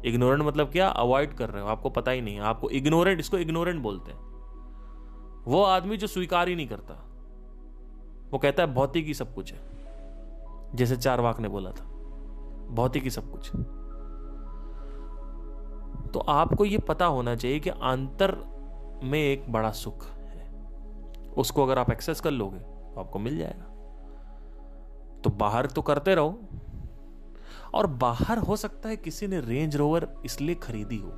इग्नोरेंट 0.05 0.43
मतलब 0.43 0.71
क्या? 0.71 0.88
अवॉइड 0.88 1.34
कर 1.34 1.49
रहे 1.49 1.63
हो। 1.63 1.69
आपको 1.69 1.89
पता 1.89 2.12
ही 2.12 2.21
नहीं 2.21 2.36
है। 2.36 2.41
आपको 2.41 2.69
इग्नोरेंट 2.69 3.19
इसको 3.19 3.38
इग्नोरेंट 3.38 3.81
बोलते 3.81 4.12
हैं। 4.12 4.19
वो 5.47 5.63
आदमी 5.63 5.97
जो 5.97 6.07
स्वीकार 6.07 6.47
ही 6.47 6.55
नहीं 6.55 6.67
करता, 6.67 6.93
वो 8.31 8.38
कहता 8.38 8.63
है, 8.63 8.73
भौतिक 8.73 9.05
ही 9.05 9.13
सब 9.13 9.34
कुछ 9.34 9.53
है। 9.53 9.60
जैसे 10.75 10.97
चार 10.97 11.21
वाक 11.21 11.39
ने 11.39 11.47
बोला 11.47 11.71
था। 11.71 11.86
भौतिक 12.69 13.03
ही 13.03 13.10
सब 13.10 13.31
कुछ 13.31 13.51
तो 16.13 16.19
आपको 16.19 16.65
ये 16.65 16.77
पता 16.77 17.05
होना 17.05 17.36
चाहिए 17.36 17.60
कि 17.60 17.69
अंतर 17.69 18.36
में 19.03 19.19
एक 19.19 19.51
बड़ा 19.51 19.71
सुख 19.71 20.05
उसको 21.38 21.63
अगर 21.63 21.80
आप 21.80 21.91
एक्सेस 21.91 22.22
कर 22.22 22.32
लोगे 22.32 22.60
तो 22.60 23.00
आपको 23.00 23.20
मिल 23.20 23.38
जाएगा। 23.38 23.65
तो 25.24 25.30
बाहर 25.30 25.65
तो 25.65 25.82
करते 25.82 26.15
रहो। 26.15 26.39
और 27.74 27.88
बाहर 28.00 28.38
हो 28.38 28.56
सकता 28.56 28.89
है 28.89 28.98
किसी 28.98 29.28
ने 29.28 29.39
रेंज 29.39 29.76
रोवर 29.76 30.08
इसलिए 30.26 30.56
खरीदी 30.56 30.98
हो, 30.98 31.12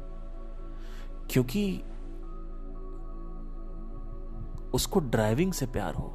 क्योंकि 1.32 1.63
उसको 4.73 4.99
ड्राइविंग 4.99 5.54
से 5.54 5.65
प्यार 5.65 5.93
हो 5.93 6.12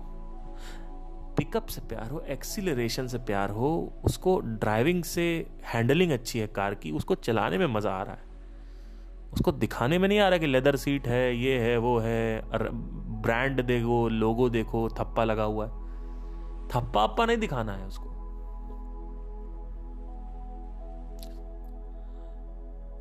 पिकअप 1.38 1.66
से 1.66 1.80
प्यार 1.80 2.10
हो 2.10 2.20
एक्सीलरेशन 2.20 3.06
से 3.06 3.18
प्यार 3.18 3.50
हो, 3.50 3.92
उसको 4.04 4.38
ड्राइविंग 4.40 5.02
से 5.04 5.24
हैंडलिंग 5.64 6.12
अच्छी 6.12 6.38
है 6.38 6.46
कार 6.46 6.74
की, 6.74 6.90
उसको 6.90 7.14
चलाने 7.14 7.58
में 7.58 7.66
मज़ा 7.66 7.90
आ 7.90 8.02
रहा 8.02 8.14
है। 8.14 8.26
उसको 9.32 9.52
दिखाने 9.52 9.98
में 9.98 10.08
नहीं 10.08 10.18
आ 10.18 10.28
रहा 10.28 10.38
कि 10.38 10.46
लेदर 10.46 10.76
सीट 10.76 11.08
है, 11.08 11.36
ये 11.36 11.58
है, 11.58 11.76
वो 11.76 11.98
है 11.98 12.42
ब्रांड 13.22 13.62
देखो 13.62 14.08
लोगो 14.08 14.48
देखो, 14.48 14.88
थप्पा 14.88 15.24
लगा 15.24 15.44
हुआ 15.44 15.66
है। 15.66 15.70
थप्पा 16.68 17.02
अप्पा 17.02 17.24
नहीं 17.26 17.36
दिखाना 17.36 17.72
है 17.72 17.86
उसको। 17.86 18.08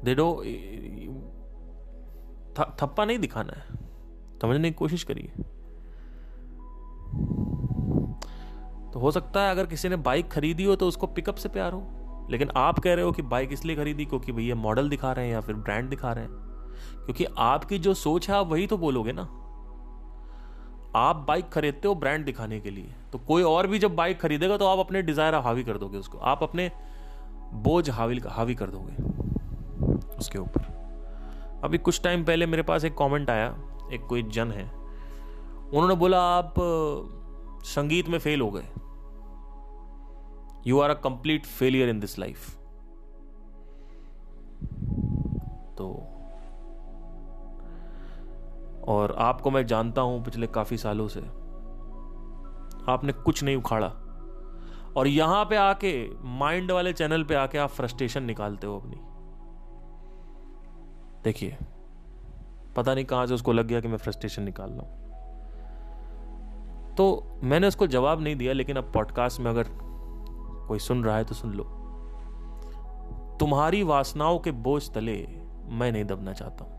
दे 0.04 0.16
डो 0.16 0.44
थप्पा 2.60 3.06
नहीं 3.06 3.20
दिखाना 3.20 3.54
है। 3.54 3.66
समझने 4.42 4.70
की 4.70 4.74
कोशिश 4.74 5.04
करिए। 5.04 5.32
तो 8.94 9.00
हो 9.00 9.12
सकता 9.12 9.42
है 9.42 9.52
अगर 9.52 9.66
किसी 9.66 9.90
ने 9.90 9.96
बाइक 9.96 10.32
खरीदी 10.32 10.64
हो 10.64 10.76
तो 10.76 10.88
उसको 10.88 11.08
पिकअप 11.08 11.36
से 11.36 11.50
प्यार 11.50 11.74
हो। 11.74 11.97
लेकिन 12.30 12.50
आप 12.56 12.80
कह 12.80 12.94
रहे 12.94 13.06
हो 13.06 13.12
कि 13.12 13.22
बाइक 13.22 13.54
इसलिए 13.54 13.76
खरीदी 13.76 14.06
क्योंकि 14.06 14.32
भैया 14.32 14.56
मॉडल 14.56 14.90
दिखा 14.90 15.12
रहे 15.12 15.26
हैं 15.26 15.34
या 15.34 15.42
फिर 15.42 15.56
ब्रांड 15.56 15.90
दिखा 15.90 16.12
रहे 16.12 16.24
हैं? 16.24 16.32
क्योंकि 17.06 17.26
आपकी 17.38 17.80
जो 17.80 17.94
सोच 17.94 18.30
है, 18.30 18.36
आप 18.36 18.48
वही 18.48 18.68
तो 18.68 18.78
बोलोगे 18.78 19.12
ना। 19.12 19.22
आप 20.96 21.26
बाइक 21.28 21.50
खरीदते 21.50 21.88
हो 21.88 21.96
ब्रांड 21.96 22.26
दिखाने 22.26 22.60
के 22.60 22.70
लिए। 22.70 22.94
तो 23.12 23.18
कोई 23.18 23.44
और 23.44 23.68
भी 23.68 23.80
जब 23.80 23.96
बाइक 23.96 24.20
खरीदेगा 24.20 24.58
तो 24.58 24.68
आप 24.68 24.80
अपने 24.80 25.02
डिज़ायर 25.02 25.36
हावी 25.36 25.64
कर 25.64 25.78
दोगे 25.78 25.98
उसको। 25.98 26.18
आप 26.18 26.44
अपने 26.44 26.72
बोझ 27.54 27.90
हावी 27.90 28.22
हावी 28.28 28.56
कर 28.56 28.70
दोगे 28.70 29.04
उसके 30.18 30.40
ऊपर। 30.40 30.62
अभी 31.64 31.78
कुछ 31.78 32.02
टाइम 32.02 32.24
पहले 32.26 32.46
मेरे 32.46 32.64
पास 32.64 32.84
एक 32.86 32.98
कमेंट 32.98 33.30
आया, 33.30 33.58
एक 33.94 34.02
कोई 34.02 34.24
जन 34.24 34.52
है। 34.52 34.72
उन्होंने 35.68 35.96
बोला, 35.96 36.22
आप, 36.22 36.54
संगीत 37.64 38.10
में 38.10 38.20
फेल 38.20 38.42
हो 38.42 38.52
गए। 38.52 38.66
You 40.66 40.80
are 40.80 40.90
a 40.90 40.94
complete 40.94 41.46
failure 41.46 41.90
in 41.90 42.00
this 42.00 42.18
life 42.20 42.50
तो 45.78 45.88
और 48.88 49.16
आपको 49.20 49.52
मैं 49.52 49.66
जानता 49.66 50.02
हूँ 50.02 50.24
पिछले 50.24 50.48
काफ़ी 50.48 50.78
सालों 50.78 51.08
से, 51.08 51.20
आपने 52.92 53.14
कुछ 53.14 53.44
नहीं 53.44 53.56
उखाड़ा। 53.56 53.88
और 54.98 55.08
यहाँ 55.08 55.44
पे 55.46 55.56
आके 55.56 55.92
माइंड 56.40 56.72
वाले 56.72 56.94
चैनल 56.94 57.24
पे 57.24 57.36
आके 57.36 57.58
आप 57.58 57.70
फ्रस्ट्रेशन 57.70 58.24
निकालते 58.24 58.68
हो 58.68 58.80
अपनी। 58.80 58.96
देखिए, 61.24 61.58
पता 62.76 62.94
नहीं 62.94 63.06
कहाँ 63.06 63.26
से 63.28 63.34
उसको 63.34 63.54
लग 63.54 63.68
गया 63.68 63.82
कि 63.82 63.88
मैं 63.88 63.98
फ्रस्ट्रेशन 63.98 64.44
निकाल 64.44 64.70
रहा 64.70 64.82
हूँ। 64.82 64.96
तो 66.96 67.40
मैंने 67.44 67.68
उसको 67.68 67.88
जवाब 67.88 68.22
नहीं 68.22 68.36
दिया, 68.36 68.54
लेकिन 68.54 68.78
अब 68.78 68.92
पॉडकास्ट 68.94 69.40
में 69.40 69.52
अगर 69.52 69.68
कोई 70.68 70.80
सुन 70.80 71.04
रहा 71.04 71.18
है 71.18 71.24
तो 71.24 71.36
सुन 71.36 71.54
लो। 71.54 71.64
तुम्हारी 73.40 73.84
वासनाओं 73.84 74.40
के 74.40 74.52
बोझ 74.52 74.90
तले 74.90 75.16
मैं 75.70 75.92
नहीं 75.92 76.06
दबना 76.06 76.34
चाहता 76.34 76.66
हूँ। 76.66 76.76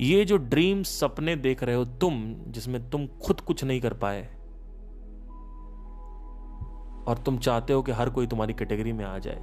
ये 0.00 0.24
जो 0.24 0.36
ड्रीम 0.36 0.82
सपने 0.82 1.36
देख 1.36 1.62
रहे 1.62 1.74
हो 1.74 1.84
तुम, 1.84 2.22
जिसमें 2.48 2.88
तुम 2.90 3.06
खुद 3.22 3.40
कुछ 3.40 3.64
नहीं 3.64 3.80
कर 3.80 3.94
पाए, 3.94 4.22
और 7.08 7.18
तुम 7.26 7.38
चाहते 7.38 7.72
हो 7.72 7.82
कि 7.82 7.92
हर 7.92 8.10
कोई 8.10 8.26
तुम्हारी 8.26 8.54
कैटेगरी 8.54 8.92
में 8.92 9.04
आ 9.04 9.18
जाए, 9.18 9.42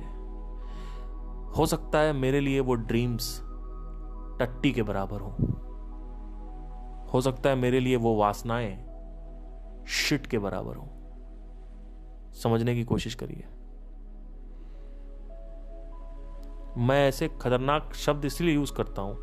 हो 1.58 1.66
सकता 1.66 2.00
है 2.00 2.14
मेरे 2.14 2.40
लिए 2.40 2.60
वो 2.60 2.74
ड्रीम्स 2.74 3.40
टट्टी 4.40 4.72
के 4.72 4.84
बराबर 4.84 5.22
हो। 5.22 5.30
हो 7.14 7.22
सकता 7.22 7.50
है 7.50 7.56
मेरे 7.56 7.80
लिए 7.80 7.96
वो 7.96 8.16
वासनाएँ 8.16 8.76
शिट 9.88 10.28
के 10.28 10.40
बराबर 10.40 10.76
हो। 10.76 10.88
समझने 12.38 12.76
की 12.76 12.84
कोशिश 12.86 13.16
करिए। 13.16 13.44
मैं 16.80 17.08
ऐसे 17.08 17.28
खतरनाक 17.42 17.94
शब्द 17.96 18.26
इसलिए 18.26 18.54
यूज़ 18.56 18.74
करता 18.74 19.02
हूँ, 19.02 19.16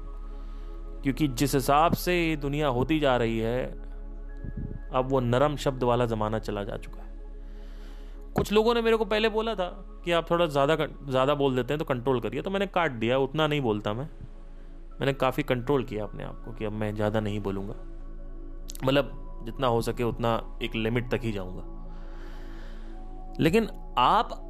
क्योंकि 1.02 1.28
जिस 1.30 1.54
हिसाब 1.54 1.94
से 1.94 2.14
ये 2.18 2.36
दुनिया 2.38 2.68
होती 2.70 2.98
जा 3.00 3.16
रही 3.16 3.38
है, 3.38 3.64
अब 4.92 5.08
वो 5.10 5.20
नरम 5.20 5.56
शब्द 5.56 5.82
वाला 5.82 6.06
जमाना 6.06 6.38
चला 6.38 6.64
जा 6.64 6.76
चुका 6.76 7.02
है। 7.02 7.12
कुछ 8.34 8.52
लोगों 8.52 8.74
ने 8.74 8.82
मेरे 8.82 8.96
को 8.96 9.04
पहले 9.04 9.28
बोला 9.28 9.54
था 9.54 9.68
कि 10.04 10.12
आप 10.12 10.30
थोड़ा 10.30 10.46
ज़्यादा 10.46 10.76
ज़्यादा 10.76 11.34
बोल 11.34 11.56
देते 11.56 11.74
हैं 11.74 11.78
तो 11.78 11.84
कंट्रोल 11.84 12.20
करिए 12.20 12.42
तो 12.42 12.50
मैंने 12.50 12.66
काट 12.68 12.92
दिया, 12.92 13.18
उतना 13.18 13.46
नहीं 13.46 13.60
बोलता 13.60 13.92
मैं। 13.92 14.08
मैंने 15.00 15.12
काफ़ी 15.14 15.42
कंट्रोल 15.42 15.84
किया 15.84 16.04
अपने 16.04 16.24
आप 16.24 16.42
को 16.44 16.52
कि 16.52 16.64
अब 16.64 16.72
मैं 16.72 16.94
ज़्यादा 16.94 17.20
नहीं 17.20 17.40
बोलूँगा। 17.40 17.74
मतलब 18.84 19.42
जितना 19.46 19.66
हो 19.66 19.80
सके 19.82 20.04
उतना 20.04 20.58
एक 20.62 20.74
लिमिट 20.74 21.10
तक 21.10 21.20
ही 21.22 21.32
जाऊँगा। 21.32 21.62
लेकिन 23.40 23.68
आप 23.98 24.40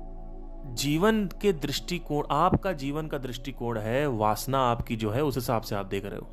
जीवन 0.67 1.27
के 1.27 1.53
दृष्टिकोण, 1.53 2.25
आपका 2.31 2.73
जीवन 2.73 3.07
का 3.07 3.19
दृष्टिकोण 3.19 3.79
है, 3.79 4.07
वासना 4.07 4.59
आपकी 4.59 4.97
जो 4.97 5.11
है, 5.11 5.25
उस 5.25 5.35
हिसाब 5.35 5.63
से 5.63 5.75
आप 5.75 5.87
देख 5.87 6.05
रहे 6.05 6.19
हो। 6.19 6.27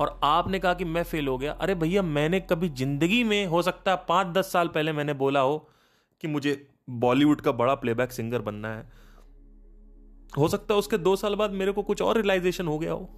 और 0.00 0.20
आपने 0.24 0.58
कहा 0.58 0.74
कि 0.74 0.84
मैं 0.84 1.02
फेल 1.02 1.28
हो 1.28 1.38
गया। 1.38 1.52
अरे 1.52 1.74
भैया, 1.74 2.02
मैंने 2.02 2.40
कभी 2.40 2.68
ज़िंदगी 2.68 3.24
में, 3.24 3.46
हो 3.46 3.62
सकता 3.62 3.90
है 3.90 3.96
पाँच 4.08 4.26
दस 4.26 4.52
साल 4.52 4.68
पहले 4.68 4.92
मैंने 4.92 5.14
बोला 5.14 5.40
हो 5.40 5.68
कि 6.20 6.28
मुझे 6.28 6.68
बॉलीवुड 6.90 7.40
का 7.40 7.52
बड़ा 7.52 7.74
प्लेबैक 7.74 8.12
सिंगर 8.12 8.42
बनना 8.42 8.68
है। 8.68 8.92
हो 10.38 10.48
सकता 10.48 10.74
है 10.74 10.78
उसके 10.78 10.98
दो 10.98 11.16
साल 11.16 11.34
बाद 11.34 11.50
मेरे 11.50 11.72
को 11.72 11.82
कुछ 11.82 12.02
और 12.02 12.16
रियलाइजेशन 12.16 12.66
हो 12.66 12.78
गया 12.78 12.92
हो। 12.92 13.08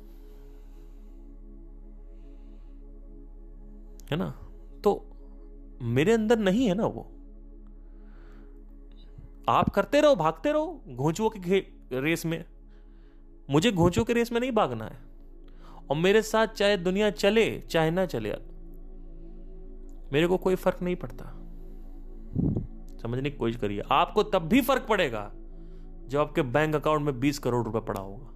है 4.11 4.17
ना? 4.17 4.31
तो 4.85 5.11
मेरे 5.83 6.12
अंदर 6.12 6.38
नहीं 6.38 6.67
है 6.67 6.75
ना 6.75 6.87
वो। 6.87 7.13
आप 9.48 9.68
करते 9.68 10.00
रहो, 10.00 10.14
भागते 10.14 10.52
रहो, 10.52 10.85
घोंचुओं 10.88 11.30
की 11.30 11.59
रेस 11.92 12.26
में। 12.26 12.44
मुझे 13.50 13.72
घोंचुओं 13.72 14.04
के 14.04 14.12
रेस 14.12 14.33
में 14.33 14.40
नहीं 14.40 14.52
भागना 14.52 14.85
है। 14.85 14.98
और 15.90 15.96
मेरे 15.96 16.22
साथ 16.22 16.46
चाहे 16.46 16.76
दुनिया 16.76 17.11
चले, 17.11 17.61
चाहे 17.61 17.90
ना 17.90 18.07
चले, 18.07 18.33
मेरे 20.12 20.26
को 20.26 20.37
कोई 20.37 20.54
फ़र्क 20.54 20.83
नहीं 20.83 20.96
पड़ता। 20.96 21.24
समझने 23.02 23.30
की 23.30 23.37
कोशिश 23.37 23.57
करिए। 23.57 23.83
आपको 23.90 24.22
तब 24.22 24.42
भी 24.42 24.61
फ़र्क 24.61 24.87
पड़ेगा 24.88 25.33
जब 26.09 26.18
आपके 26.18 26.42
बैंक 26.42 26.74
अकाउंट 26.74 27.02
में 27.02 27.20
20 27.20 27.38
करोड़ 27.38 27.66
रुपए 27.66 27.80
पड़ा 27.80 28.00
होगा। 28.00 28.26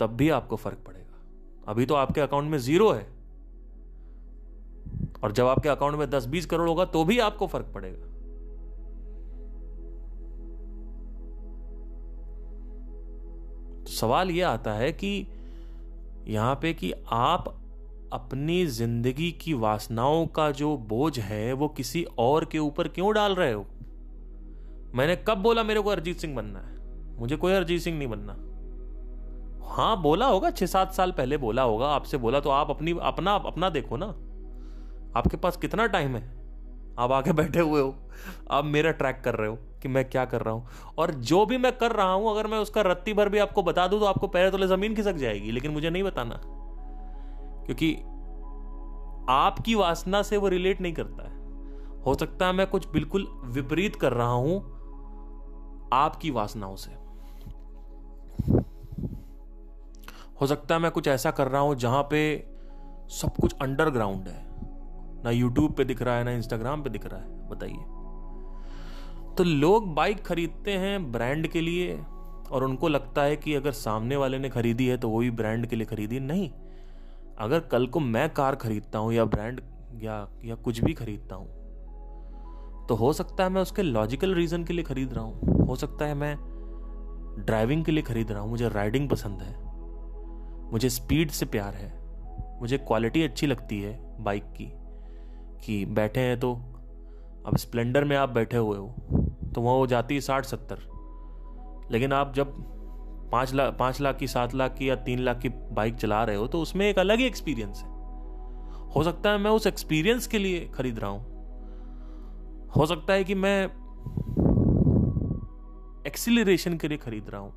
तब 0.00 0.06
भी 0.06 0.30
आपको 0.30 0.56
फ़र्क 0.56 0.78
पड़ेगा। 0.86 1.22
अभी 1.68 1.86
तो 1.86 1.94
आपके 1.94 2.20
अकाउंट 2.20 2.50
में 2.50 2.58
ज़ीरो 2.58 2.90
है। 2.90 3.06
और 5.24 5.32
जब 5.32 5.46
आपके 5.46 5.68
अकाउंट 5.68 5.94
में 5.94 6.10
दस 6.10 6.26
बीस 6.26 6.46
करोड़ 6.46 6.68
होगा 6.68 6.84
तो 6.84 7.04
भी 7.04 7.18
आपको 7.18 7.46
फ़र्क 7.46 7.66
पड़ेगा। 7.74 8.13
तो 13.84 13.90
सवाल 13.90 14.30
यह 14.30 14.48
आता 14.48 14.72
है 14.72 14.92
कि 14.92 15.26
यहाँ 16.28 16.54
पे 16.54 16.72
कि 16.74 16.92
आप 17.12 17.60
अपनी 18.12 18.66
ज़िंदगी 18.66 19.32
की 19.32 19.54
वासनाओं 19.54 20.26
का 20.26 20.50
जो 20.50 20.76
बोझ 20.76 21.18
है, 21.18 21.52
वो 21.52 21.68
किसी 21.68 22.06
और 22.18 22.44
के 22.44 22.58
ऊपर 22.58 22.88
क्यों 22.88 23.14
डाल 23.14 23.34
रहे 23.34 23.52
हो? 23.52 23.66
मैंने 24.94 25.16
कब 25.16 25.38
बोला 25.38 25.62
मेरे 25.62 25.80
को 25.80 25.90
अरिजीत 25.90 26.18
सिंह 26.18 26.36
बनना 26.36 26.58
है? 26.58 26.74
मुझे 27.18 27.36
कोई 27.36 27.52
अरिजीत 27.52 27.80
सिंह 27.80 27.98
नहीं 27.98 28.08
बनना। 28.08 28.36
हाँ 29.74 30.02
बोला 30.02 30.26
होगा 30.26 30.50
छह 30.50 30.66
सात 30.66 30.92
साल 30.92 31.12
पहले 31.12 31.36
बोला 31.36 31.62
होगा, 31.62 31.86
आपसे 31.86 32.16
बोला 32.16 32.40
तो 32.40 32.50
आप 32.50 32.70
अपनी, 32.70 32.94
अपना 33.02 33.34
अपना 33.34 33.70
देखो 33.70 33.96
ना। 33.96 34.06
आपके 35.18 35.36
पास 35.36 35.56
कितना 35.56 35.86
टाइम 35.86 36.16
है? 36.16 36.22
आप 36.98 37.12
आगे 37.12 37.32
बैठे 37.32 37.60
हुए 37.60 37.80
हो। 37.80 37.94
आप 38.50 38.64
मेरा 38.64 38.90
ट्रैक 38.90 39.20
कर 39.24 39.34
रहे 39.34 39.48
हो 39.48 39.58
कि 39.82 39.88
मैं 39.88 40.04
क्या 40.10 40.24
कर 40.24 40.40
रहा 40.40 40.54
हूँ। 40.54 40.66
और 40.98 41.10
जो 41.10 41.46
भी 41.46 41.58
मैं 41.58 41.76
कर 41.78 41.92
रहा 41.92 42.12
हूँ, 42.12 42.30
अगर 42.30 42.46
मैं 42.46 42.58
उसका 42.58 42.80
रत्ती 42.80 43.14
भर 43.14 43.28
भी 43.28 43.38
आपको 43.38 43.62
बता 43.62 43.86
दूँ 43.88 44.00
तो 44.00 44.06
आपको 44.06 44.28
पैर 44.28 44.50
तले 44.50 44.66
ज़मीन 44.66 44.94
खिसक 44.94 45.14
जाएगी, 45.14 45.50
लेकिन 45.50 45.70
मुझे 45.70 45.90
नहीं 45.90 46.02
बताना। 46.02 46.40
क्योंकि 47.66 47.94
आपकी 49.28 49.74
वासना 49.74 50.22
से 50.22 50.36
वो 50.36 50.48
रिलेट 50.48 50.80
नहीं 50.80 50.92
करता 50.92 51.22
है। 51.22 51.32
हो 52.02 52.14
सकता 52.14 52.46
है 52.46 52.52
मैं 52.52 52.66
कुछ 52.66 52.88
बिल्कुल 52.88 53.26
विपरीत 53.44 53.96
कर 53.96 54.12
रहा 54.12 54.32
हूँ 54.32 54.58
आपकी 55.92 56.30
वासनाओं 56.30 56.76
से। 56.76 56.90
हो 60.40 60.46
सकता 60.46 60.74
है 60.74 60.80
मैं 60.80 60.90
कुछ 60.90 61.08
ऐसा 61.08 61.30
कर 61.30 61.48
रहा 61.48 61.60
हूँ 61.60 61.74
जहाँ 61.74 62.02
पे 62.02 62.48
सब 63.10 63.36
कुछ 63.36 63.54
अंडरग्राउंड 63.62 64.28
है। 64.28 64.42
ना 65.24 65.30
यूट्यूब 65.30 65.72
पे 65.72 65.84
दिख 65.84 66.02
रहा 66.02 66.16
है, 66.16 66.24
ना 66.24 66.30
इंस्टाग्राम 66.30 66.82
पे 66.82 66.90
दिख 66.90 67.06
रहा 67.06 67.20
है, 67.20 67.48
बताइए। 67.48 68.03
तो 69.36 69.44
लोग 69.44 69.94
बाइक 69.94 70.22
खरीदते 70.22 70.70
हैं 70.72 71.12
ब्रांड 71.12 71.46
के 71.48 71.60
लिए, 71.60 71.94
और 72.50 72.64
उनको 72.64 72.88
लगता 72.88 73.22
है 73.22 73.36
कि 73.36 73.54
अगर 73.54 73.72
सामने 73.72 74.16
वाले 74.16 74.38
ने 74.38 74.48
खरीदी 74.48 74.86
है 74.86 74.96
तो 74.96 75.08
वो 75.08 75.18
भी 75.18 75.30
ब्रांड 75.32 75.66
के 75.66 75.76
लिए 75.76 75.86
खरीदी। 75.86 76.20
नहीं। 76.20 76.50
अगर 77.38 77.60
कल 77.62 77.86
को 77.86 78.00
मैं 78.00 78.28
कार 78.34 78.54
खरीदता 78.56 78.98
हूँ 78.98 79.12
या 79.12 79.24
ब्रांड 79.26 79.60
या 80.02 80.26
या 80.44 80.54
कुछ 80.54 80.82
भी 80.84 80.92
खरीदता 80.94 81.36
हूँ 81.36 82.86
तो 82.88 82.94
हो 82.94 83.12
सकता 83.12 83.44
है 83.44 83.50
मैं 83.50 83.62
उसके 83.62 83.82
लॉजिकल 83.82 84.34
रीजन 84.34 84.64
के 84.64 84.72
लिए 84.72 84.84
खरीद 84.84 85.12
रहा 85.12 85.24
हूँ। 85.24 85.66
हो 85.66 85.76
सकता 85.76 86.04
है 86.04 86.14
मैं 86.14 86.36
ड्राइविंग 87.38 87.84
के 87.84 87.92
लिए 87.92 88.02
खरीद 88.02 88.32
रहा 88.32 88.40
हूँ। 88.40 88.50
मुझे 88.50 88.68
राइडिंग 88.68 89.08
पसंद 89.08 89.42
है। 89.42 89.52
मुझे 90.72 90.90
स्पीड 90.90 91.30
से 91.30 91.46
प्यार 91.46 91.74
है। 91.74 91.92
मुझे 92.60 92.78
क्वालिटी 92.78 93.22
अच्छी 93.22 93.46
लगती 93.46 93.80
है 93.80 93.98
बाइक 94.20 94.44
की, 94.52 94.70
कि 95.64 95.84
बैठे 95.86 96.20
हैं 96.20 96.38
तो 96.40 96.54
अब 97.46 97.56
स्प्लेंडर 97.56 98.04
में 98.04 98.16
आप 98.16 98.28
बैठे 98.28 98.56
हुए 98.56 98.76
हो 98.78 98.94
तो 99.54 99.60
वहाँ 99.60 99.76
वो 99.76 99.86
जाती 99.86 100.14
है 100.14 100.20
साठ, 100.20 100.44
सत्तर। 100.44 100.78
लेकिन 101.90 102.12
आप 102.12 102.32
जब 102.34 102.54
पाँच 103.32 103.52
लाख 103.54 103.76
पाँच 103.78 104.00
लाख 104.00 104.16
की, 104.16 104.26
सात 104.26 104.54
लाख 104.54 104.74
की 104.74 104.88
या 104.90 104.96
तीन 104.96 105.18
लाख 105.18 105.38
की 105.38 105.48
बाइक 105.48 105.94
चला 105.94 106.22
रहे 106.24 106.36
हो 106.36 106.46
तो 106.46 106.60
उसमें 106.60 106.86
एक 106.88 106.98
अलग 106.98 107.18
ही 107.18 107.26
एक्सपीरियंस 107.26 107.82
है। 107.82 107.92
हो 108.88 109.02
सकता 109.04 109.30
है 109.30 109.38
मैं 109.38 109.50
उस 109.50 109.66
एक्सपीरियंस 109.66 110.26
के 110.26 110.38
लिए 110.38 110.68
खरीद 110.74 110.98
रहा 110.98 111.10
हूँ। 111.10 111.22
हो 112.76 112.86
सकता 112.86 113.12
है 113.12 113.24
कि 113.24 113.34
मैं 113.34 113.64
एक्सिलेशन 116.06 116.76
के 116.76 116.88
लिए 116.88 116.98
खरीद 116.98 117.30
रहा 117.30 117.40
हूँ। 117.40 117.52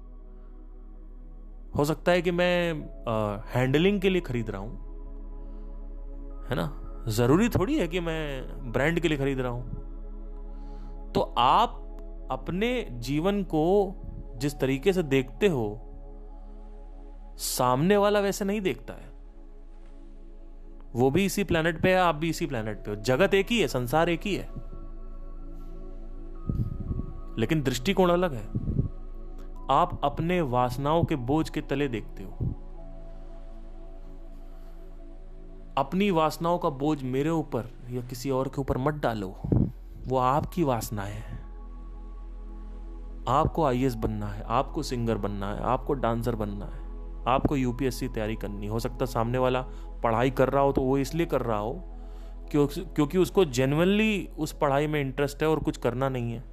हो 1.77 1.85
सकता 1.85 2.11
है 2.11 2.21
कि 2.21 2.31
मैं 2.31 2.73
हैंडलिंग 3.47 4.01
के 4.01 4.09
लिए 4.09 4.21
खरीद 4.21 4.49
रहा 4.49 4.61
हूँ। 4.61 4.75
है 6.49 6.55
ना? 6.55 6.86
ज़रूरी 7.07 7.49
थोड़ी 7.49 7.79
है 7.79 7.87
कि 7.87 7.99
मैं 7.99 8.43
ब्रांड 8.71 8.99
के 8.99 9.07
लिए 9.07 9.17
खरीद 9.17 9.39
रहा 9.39 9.51
हूँ। 9.51 9.87
तो 11.11 11.21
आप 11.37 11.83
अपने 12.31 12.87
जीवन 12.91 13.43
को 13.43 13.95
जिस 14.37 14.59
तरीके 14.59 14.93
से 14.93 15.03
देखते 15.03 15.47
हो, 15.47 15.83
सामने 17.37 17.97
वाला 17.97 18.19
वैसे 18.19 18.45
नहीं 18.45 18.61
देखता 18.61 18.93
है। 18.93 19.09
वो 20.95 21.11
भी 21.11 21.25
इसी 21.25 21.43
प्लेनेट 21.43 21.81
पे 21.81 21.89
है, 21.89 21.99
आप 21.99 22.15
भी 22.15 22.29
इसी 22.29 22.45
प्लेनेट 22.45 22.85
पे 22.85 22.89
हो। 22.89 22.95
जगत 22.95 23.33
एक 23.33 23.47
ही 23.47 23.61
है, 23.61 23.67
संसार 23.67 24.09
एक 24.09 24.21
ही 24.21 24.35
है। 24.35 24.49
लेकिन 27.39 27.61
दृष्टिकोण 27.61 28.09
अलग 28.09 28.33
है। 28.33 28.47
आप 29.71 29.99
अपने 30.03 30.41
वासनाओं 30.41 31.03
के 31.03 31.15
बोझ 31.15 31.49
के 31.49 31.61
तले 31.61 31.87
देखते 31.87 32.23
हो। 32.23 32.63
अपनी 35.77 36.09
वासनाओं 36.11 36.57
का 36.57 36.69
बोझ 36.69 37.03
मेरे 37.03 37.29
ऊपर 37.29 37.69
या 37.91 38.01
किसी 38.01 38.29
और 38.29 38.47
के 38.47 38.61
ऊपर 38.61 38.77
मत 38.77 38.93
डालो। 38.93 39.27
वो 40.07 40.17
आपकी 40.17 40.63
वासनाएँ 40.63 41.13
है। 41.13 41.35
आपको 43.29 43.63
आई 43.63 43.89
बनना 43.97 44.27
है, 44.27 44.43
आपको 44.43 44.83
सिंगर 44.83 45.17
बनना 45.17 45.53
है, 45.53 45.61
आपको 45.63 45.93
डांसर 45.93 46.35
बनना 46.35 46.65
है, 46.65 46.79
आपको 47.27 47.55
यूपीएससी 47.55 48.07
तैयारी 48.07 48.35
करनी 48.35 48.67
हो। 48.67 48.79
सकता 48.79 49.05
सामने 49.05 49.37
वाला 49.37 49.61
पढ़ाई 50.03 50.31
कर 50.31 50.49
रहा 50.49 50.63
हो 50.63 50.71
तो 50.71 50.81
वो 50.81 50.97
इसलिए 50.97 51.25
कर 51.25 51.41
रहा 51.41 51.57
हो 51.57 51.73
क्यों 52.51 52.67
क्योंकि 52.67 53.17
उसको 53.17 53.45
जेनुअनली 53.45 54.29
उस 54.37 54.53
पढ़ाई 54.53 54.87
में 54.87 55.01
इंटरेस्ट 55.01 55.43
है 55.43 55.49
और 55.49 55.59
कुछ 55.59 55.77
करना 55.77 56.09
नहीं 56.09 56.31
है। 56.31 56.43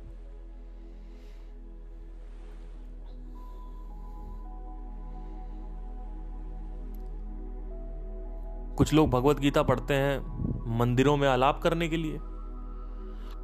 कुछ 8.78 8.92
लोग 8.94 9.10
भगवत 9.10 9.38
गीता 9.38 9.62
पढ़ते 9.62 9.94
हैं 9.94 10.78
मंदिरों 10.78 11.16
में 11.16 11.28
आलाप 11.28 11.60
करने 11.62 11.88
के 11.88 11.96
लिए। 11.96 12.18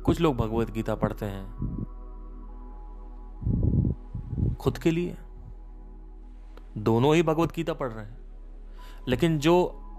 कुछ 0.04 0.20
लोग 0.20 0.36
भगवत 0.36 0.70
गीता 0.70 0.94
पढ़ते 0.94 1.26
हैं 1.26 1.46
खुद 4.54 4.78
के 4.78 4.90
लिए। 4.90 5.16
दोनों 6.78 7.14
ही 7.14 7.22
भगवत 7.22 7.52
गीता 7.52 7.72
पढ़ 7.74 7.92
रहे 7.92 8.04
हैं। 8.04 8.18
लेकिन 9.08 9.38
जो 9.38 9.54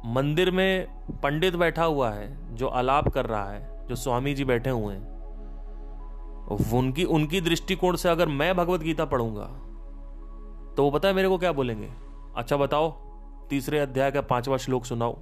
मंदिर 0.05 0.51
में 0.51 0.87
पंडित 1.23 1.55
बैठा 1.55 1.83
हुआ 1.83 2.09
है, 2.09 2.55
जो 2.55 2.67
आलाप 2.67 3.07
कर 3.07 3.25
रहा 3.25 3.49
है, 3.49 3.87
जो 3.87 3.95
स्वामी 3.95 4.33
जी 4.33 4.45
बैठे 4.45 4.69
हुए 4.69 4.93
हैं 4.95 5.09
उनकी 6.73 7.03
उनकी 7.03 7.41
दृष्टिकोण 7.41 7.95
से 7.95 8.09
अगर 8.09 8.27
मैं 8.27 8.55
भगवत 8.55 8.81
गीता 8.81 9.05
पढ़ूँगा 9.05 9.45
तो 10.77 10.83
वो 10.83 10.91
पता 10.91 11.07
है 11.07 11.13
मेरे 11.13 11.27
को 11.27 11.37
क्या 11.37 11.51
बोलेंगे? 11.51 11.91
अच्छा 12.37 12.57
बताओ। 12.57 13.10
तीसरे 13.51 13.79
अध्याय 13.79 14.11
का 14.11 14.21
पांचवा 14.21 14.57
श्लोक 14.57 14.85
सुनाओ। 14.85 15.17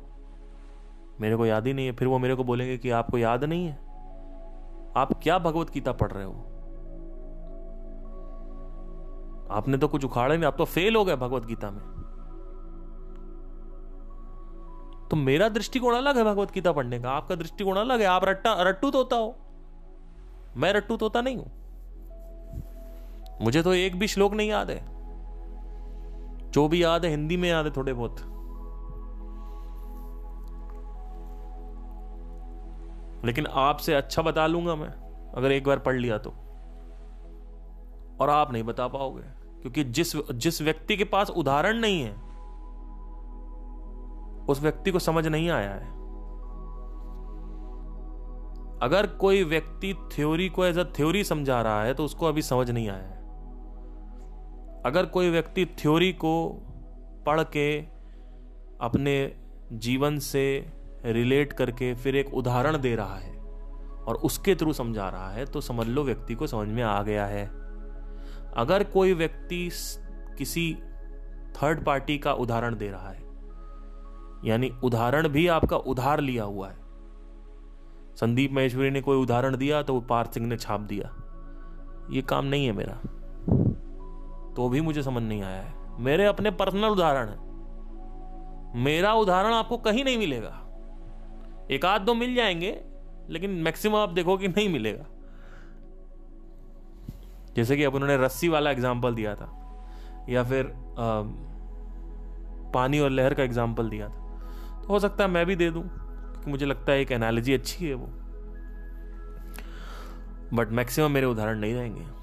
मेरे 1.22 1.36
को 1.36 1.46
याद 1.46 1.68
ही 1.68 1.74
नहीं 1.74 1.86
है, 1.86 1.92
फिर 1.92 2.08
वो 2.08 2.20
मेरे 2.20 2.36
को 2.36 2.44
बोलेंगे 2.44 2.78
कि 2.78 2.90
आपको 2.90 3.18
याद 3.18 3.44
नहीं 3.44 3.66
है? 3.66 3.74
आप 4.98 5.20
क्या 5.24 5.40
भगवत 5.40 5.70
गीता 5.70 5.92
पढ़ 5.92 6.12
रहे 6.12 6.24
हो? 6.24 6.32
आपने 9.52 9.78
तो 9.78 9.88
कुछ 9.88 10.06
उखाड़ा 10.06 10.36
नहीं, 10.36 10.46
आप 10.46 10.58
तो 10.58 10.66
फेल 10.66 10.96
हो 10.96 11.06
गए 11.06 11.16
भगवत 11.16 11.46
गीता 11.46 11.72
में। 11.72 11.82
तो 15.12 15.16
मेरा 15.16 15.50
दृष्टिकोण 15.50 15.96
अलग 15.96 16.18
है 16.18 16.24
भगवत 16.24 16.52
गीता 16.52 16.72
पढ़ने 16.72 17.00
का, 17.00 17.12
आपका 17.12 17.36
दृष्टिकोण 17.36 17.78
अलग 17.78 18.00
है, 18.00 18.06
आप 18.06 18.26
रट्टा, 18.26 18.62
रट्टू 18.62 18.92
तोता 18.92 19.16
हो। 19.16 19.36
मैं 20.58 20.74
रट्टू 20.74 20.98
तोता 20.98 21.22
नहीं 21.22 21.38
हूँ। 21.38 21.52
मुझे 23.42 23.64
तो 23.64 23.74
एक 23.74 24.00
भी 24.00 24.08
श्लोक 24.08 24.34
नहीं 24.34 24.50
याद 24.50 24.70
है। 24.70 24.99
जो 26.52 26.68
भी 26.68 26.84
याद 26.84 27.06
है, 27.06 27.12
हिंदी 27.12 27.38
में 27.38 27.50
याद 27.50 27.66
है 27.66 27.72
थोड़े 27.72 27.94
बहुत। 27.94 28.20
लेकिन 33.26 33.46
आपसे 33.46 33.94
अच्छा 33.94 34.22
बता 34.22 34.48
लूँगा 34.48 34.76
मैं, 34.76 34.90
अगर 35.34 35.52
एक 35.52 35.68
बार 35.68 35.80
पढ़ 35.80 35.96
लिया 35.96 36.18
तो। 36.18 36.30
और 38.22 38.30
आप 38.30 38.52
नहीं 38.52 38.64
बता 38.64 38.88
पाओगे, 38.88 39.24
क्योंकि 39.62 39.84
जिस 39.84 40.16
जिस 40.18 40.62
व्यक्ति 40.62 40.98
के 40.98 41.04
पास 41.04 41.30
उदाहरण 41.30 41.78
नहीं 41.78 42.02
है, 42.02 42.14
उस 44.46 44.62
व्यक्ति 44.62 44.92
को 44.92 45.00
समझ 45.00 45.28
नहीं 45.28 45.50
आया 45.50 45.72
है। 45.72 45.98
अगर 48.82 49.08
कोई 49.08 49.44
व्यक्ति 49.44 49.94
थ्योरी 50.14 50.50
को 50.50 50.66
एज 50.66 50.78
अ 50.78 50.84
थ्योरी 50.84 51.24
समझा 51.24 51.62
रहा 51.62 51.84
है 51.84 51.94
तो 51.94 52.06
उसको 52.06 52.26
अभी 52.26 52.42
समझ 52.42 52.70
नहीं 52.72 52.90
आया 52.90 53.04
है। 53.04 53.19
अगर 54.86 55.06
कोई 55.06 55.30
व्यक्ति 55.30 55.66
थ्योरी 55.66 56.12
को 56.14 56.34
पढ़ 57.26 57.42
के 57.44 57.80
अपने 58.82 59.16
जीवन 59.74 60.20
से 60.20 60.44
रिलेट 61.06 61.54
करके 61.54 61.94
फिर 61.96 62.16
एक 62.16 62.34
उदाहरण 62.34 62.78
दे 62.78 62.96
रहा 62.96 63.16
है 63.16 63.38
और 64.04 64.16
उसके 64.24 64.56
थ्रू 64.56 64.74
समझा 64.74 65.10
रहा 65.10 65.30
है 65.30 65.46
तो 65.46 65.62
समझ 65.62 65.88
लो 65.88 66.04
व्यक्ति 66.04 66.36
को 66.36 66.48
समझ 66.48 66.68
में 66.68 66.84
आ 66.84 67.02
गया 67.04 67.26
है। 67.26 67.46
अगर 68.58 68.84
कोई 68.84 69.14
व्यक्ति 69.14 69.70
किसी 70.38 70.74
थर्ड 71.56 71.84
पार्टी 71.86 72.18
का 72.18 72.34
उदाहरण 72.34 72.76
दे 72.76 72.90
रहा 72.90 73.10
है, 73.10 73.22
यानी 74.46 74.72
उदाहरण 74.84 75.28
भी 75.28 75.48
आपका 75.48 75.78
उधार 75.78 76.20
लिया 76.20 76.44
हुआ 76.44 76.70
है। 76.70 76.78
संदीप 78.16 78.52
महेश्वरी 78.52 78.90
ने 78.90 79.02
कोई 79.02 79.18
उदाहरण 79.18 79.58
दिया 79.58 79.82
तो 79.82 79.94
वो 79.94 80.02
पार्थ 80.02 80.34
सिंह 80.34 80.48
ने 80.48 80.58
छाप 80.58 80.82
दिया। 80.82 81.16
ये 82.12 82.22
काम 82.22 82.46
नहीं 82.46 82.66
है 82.66 82.72
मेरा। 82.72 83.00
तो 84.60 84.68
भी 84.70 84.82
मुझे 84.82 85.04
समझ 85.04 85.22
नहीं 85.24 85.42
आया 85.42 85.62
है। 85.62 85.98
मेरे 86.00 86.26
अपने 86.26 86.52
पर्सनल 86.52 86.86
उदाहरण 86.86 87.30
है। 87.30 88.80
मेरा 88.84 89.14
उदाहरण 89.14 89.54
आपको 89.54 89.78
कहीं 89.78 90.04
नहीं 90.04 90.18
मिलेगा। 90.18 90.50
एक 91.72 91.86
आध 91.86 92.02
दो 92.02 92.14
मिल 92.14 92.36
जाएँगे 92.36 92.72
लेकिन 93.30 93.52
मैक्सिमम 93.52 93.96
आप 93.96 94.10
देखो 94.10 94.38
कि 94.38 94.48
नहीं 94.48 94.70
मिलेगा। 94.70 95.06
जैसे 97.56 97.78
कि 97.78 97.84
अब 97.84 97.96
उन्होंने 97.96 98.18
रस्सी 98.18 98.50
वाला 98.50 98.72
एग्ज़ाम्पल 98.72 99.16
दिया 99.16 99.36
था 99.36 99.50
या 100.30 100.44
फिर 100.44 100.66
आ, 100.66 101.22
पानी 102.74 103.00
और 103.00 103.10
लहर 103.10 103.34
का 103.34 103.44
एग्ज़ाम्पल 103.44 103.90
दिया 103.90 104.10
था। 104.10 104.82
तो 104.82 104.88
हो 104.88 105.00
सकता 105.00 105.24
है 105.24 105.30
मैं 105.30 105.46
भी 105.46 105.56
दे 105.56 105.72
दूँ 105.72 105.84
क्योंकि 105.84 106.52
मुझे 106.52 106.66
लगता 106.66 106.92
है 106.92 107.02
एक 107.02 107.12
एनालॉजी 107.12 107.54
अच्छी 107.54 107.86
है 107.86 107.94
वो। 107.94 108.08
बट 110.54 110.72
मैक्सिमम 110.72 111.12
मेरे 111.12 111.28
उदाहरण 111.28 111.60
नहीं 111.60 111.74
रहेंगे। 111.74 112.19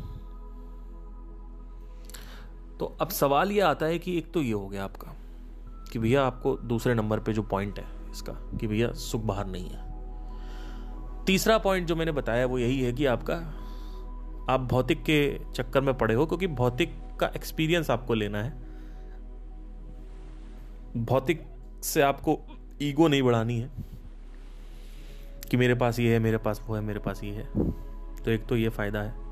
तो 2.81 2.97
अब 3.01 3.09
सवाल 3.09 3.53
ये 3.53 3.61
आता 3.61 3.87
है 3.87 3.99
कि 3.99 4.19
एक 4.19 4.33
तो 4.33 4.43
ये 4.43 4.53
हो 4.53 4.69
गया 4.69 4.85
आपका 4.85 5.15
कि 5.93 5.99
भैया 5.99 6.25
आपको 6.25 6.57
दूसरे 6.57 6.95
नंबर 6.95 7.21
पे 7.21 7.33
जो 7.33 7.43
पॉइंट 7.43 7.79
है 7.79 7.85
इसका, 8.11 8.33
कि 8.33 8.67
भैया 8.67 8.93
सुख 8.93 9.23
बाहर 9.23 9.47
नहीं 9.47 9.71
है। 9.71 9.85
तीसरा 11.25 11.59
पॉइंट 11.59 11.87
जो 11.89 11.97
मैंने 11.97 12.13
बताया 12.13 12.47
वो 12.47 12.59
यही 12.59 12.81
है 12.81 12.93
कि 12.93 13.07
आपका, 13.07 13.35
आप 14.53 14.61
भौतिक 14.61 15.03
के 15.03 15.39
चक्कर 15.55 15.81
में 15.81 15.95
पड़े 15.99 16.15
हो, 16.15 16.27
क्योंकि 16.27 16.47
भौतिक 16.47 16.95
का 17.21 17.27
एक्सपीरियंस 17.27 17.91
आपको 17.91 18.15
लेना 18.15 18.43
है। 18.43 18.51
भौतिक 20.97 21.43
से 21.83 22.03
आपको 22.03 22.39
ईगो 22.83 23.09
नहीं 23.09 23.23
बढ़ानी 23.23 23.59
है 23.61 23.71
कि 25.51 25.57
मेरे 25.57 25.75
पास 25.75 25.99
ये 25.99 26.13
है, 26.13 26.19
मेरे 26.19 26.39
पास 26.39 26.63
वो 26.69 26.75
है, 26.75 26.81
मेरे 26.81 27.01
पास 27.01 27.25
ये 27.25 27.31
है। 27.31 27.71
तो 28.25 28.31
एक 28.31 28.47
तो 28.47 28.57
ये 28.57 28.69
फ़ायदा 28.69 29.03
है। 29.03 29.26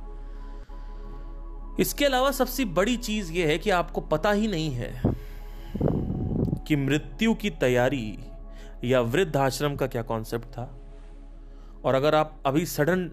इसके 1.80 2.04
अलावा 2.04 2.30
सबसे 2.30 2.64
बड़ी 2.64 2.96
चीज़ 2.96 3.32
यह 3.32 3.48
है 3.48 3.58
कि 3.58 3.70
आपको 3.70 4.00
पता 4.00 4.30
ही 4.30 4.48
नहीं 4.48 4.70
है 4.70 5.02
कि 6.66 6.76
मृत्यु 6.76 7.34
की 7.34 7.50
तैयारी 7.50 8.18
या 8.84 9.00
वृद्ध 9.00 9.36
आश्रम 9.36 9.76
का 9.76 9.86
क्या 9.86 10.02
कॉन्सेप्ट 10.02 10.46
था। 10.48 10.68
और 11.84 11.94
अगर 11.94 12.14
आप 12.14 12.42
अभी 12.46 12.64
सडन 12.66 13.10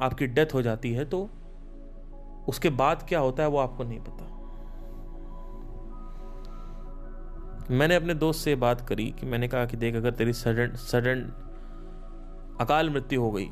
आपकी 0.00 0.26
डेथ 0.26 0.54
हो 0.54 0.62
जाती 0.62 0.92
है 0.92 1.04
तो 1.04 1.28
उसके 2.48 2.70
बाद 2.72 3.06
क्या 3.08 3.20
होता 3.20 3.42
है 3.42 3.48
वो 3.48 3.58
आपको 3.58 3.84
नहीं 3.84 4.00
पता। 4.00 4.30
मैंने 7.70 7.94
अपने 7.94 8.14
दोस्त 8.14 8.44
से 8.44 8.54
बात 8.56 8.80
करी 8.88 9.04
कि 9.10 9.26
मैंने 9.26 9.48
कहा 9.48 9.66
कि 9.66 9.76
देख, 9.76 9.94
अगर 9.94 10.10
तेरी 10.10 10.32
सडन 10.32 10.76
सडन 10.76 11.20
अकाल 12.60 12.90
मृत्यु 12.90 13.20
हो 13.20 13.30
गई 13.30 13.48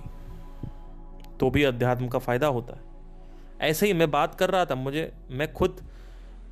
तो 1.41 1.51
भी 1.51 1.63
अध्यात्म 1.65 2.09
का 2.09 2.19
फ़ायदा 2.19 2.47
होता 2.47 2.75
है। 2.75 2.92
ऐसे 3.63 3.87
ही 3.87 3.93
मैं 3.93 4.11
बात 4.11 4.35
कर 4.35 4.51
रहा 4.51 4.65
था, 4.65 4.75
मुझे, 4.75 5.13
मैं 5.31 5.53
खुद, 5.53 5.81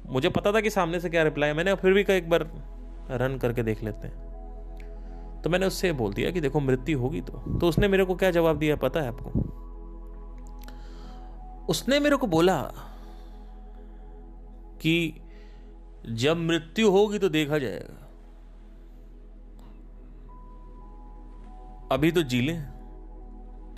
मुझे 0.07 0.29
पता 0.29 0.53
था 0.53 0.61
कि 0.61 0.71
सामने 0.71 1.01
से 1.01 1.11
क्या 1.11 1.23
रिप्लाई 1.23 1.53
मैंने 1.53 1.75
फिर 1.75 1.93
भी 1.93 2.05
एक 2.11 2.31
बार 2.31 2.51
रन 3.11 3.39
करके 3.39 3.63
देख 3.63 3.83
लेते 3.83 4.09
हैं। 4.09 4.31
तो 5.43 5.51
मैंने 5.51 5.67
उससे 5.67 5.93
बोल 5.93 6.15
दिया 6.15 6.31
कि 6.31 6.41
देखो, 6.41 6.61
मृत्यु 6.61 6.99
होगी 6.99 7.21
तो। 7.21 7.59
तो 7.59 7.69
उसने 7.69 7.89
मेरे 7.89 8.05
को 8.05 8.15
क्या 8.15 8.31
जवाब 8.31 8.59
दिया 8.59 8.77
पता 8.77 9.01
है 9.01 9.09
आपको? 9.09 9.31
उसने 11.69 12.01
मेरे 12.01 12.17
को 12.17 12.27
बोला 12.27 12.63
कि 14.81 15.21
जब 16.11 16.37
मृत्यु 16.37 16.91
होगी 16.91 17.19
तो 17.19 17.29
देखा 17.29 17.59
जाएगा। 17.59 18.07
अभी 21.93 22.13
तो 22.13 22.23
जी 22.23 22.41
लें, 22.41 22.63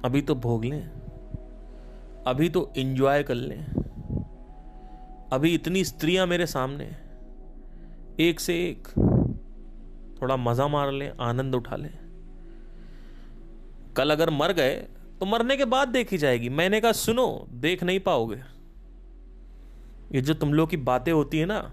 अभी 0.05 0.23
तो 0.23 0.35
भोग 0.35 0.65
लें। 0.65 1.02
अभी 2.27 2.49
तो 2.49 2.73
इंजॉय 2.77 3.23
कर 3.23 3.35
लें। 3.35 3.67
अभी 5.33 5.55
इतनी 5.55 5.85
स्त्रियाँ 5.85 6.27
मेरे 6.27 6.47
सामने। 6.47 6.97
एक 8.21 8.41
से 8.41 8.55
एक 8.55 8.89
थोड़ा 10.23 10.37
मज़ा 10.37 10.69
मार 10.69 10.93
लें, 10.93 11.13
आनंद 11.21 11.55
उठा 11.55 11.77
लें। 11.77 11.99
कल 13.97 14.11
अगर 14.11 14.31
मर 14.31 14.53
गए 14.53 14.75
तो 15.21 15.27
मरने 15.27 15.57
के 15.57 15.65
बाद 15.65 15.89
देखी 15.89 16.19
जाएगी। 16.19 16.49
मैंने 16.49 16.81
कहा, 16.81 16.93
सुनो, 16.93 17.47
देख 17.53 17.83
नहीं 17.83 18.01
पाओगे। 18.01 18.41
ये 20.13 20.21
जो 20.21 20.35
तुम 20.35 20.55
लोग 20.55 20.71
की 20.71 20.77
बातें 20.77 21.13
होती 21.13 21.39
है 21.39 21.47
ना। 21.47 21.73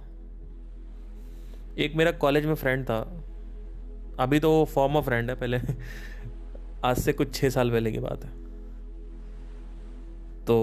एक 1.77 1.95
मेरा 1.95 2.11
कॉलेज 2.11 2.45
में 2.45 2.55
फ्रेंड 2.55 2.85
था। 2.85 3.21
अभी 4.19 4.39
तो 4.39 4.51
वो 4.51 4.65
फॉर्मर 4.65 5.01
फ्रेंड 5.01 5.29
है 5.29 5.35
पहले। 5.35 5.59
आज 6.85 6.97
से 6.97 7.13
कुछ 7.13 7.35
छह 7.35 7.49
साल 7.49 7.71
पहले 7.71 7.91
की 7.91 7.99
बात 7.99 8.25
है। 8.25 8.38
तो 10.49 10.55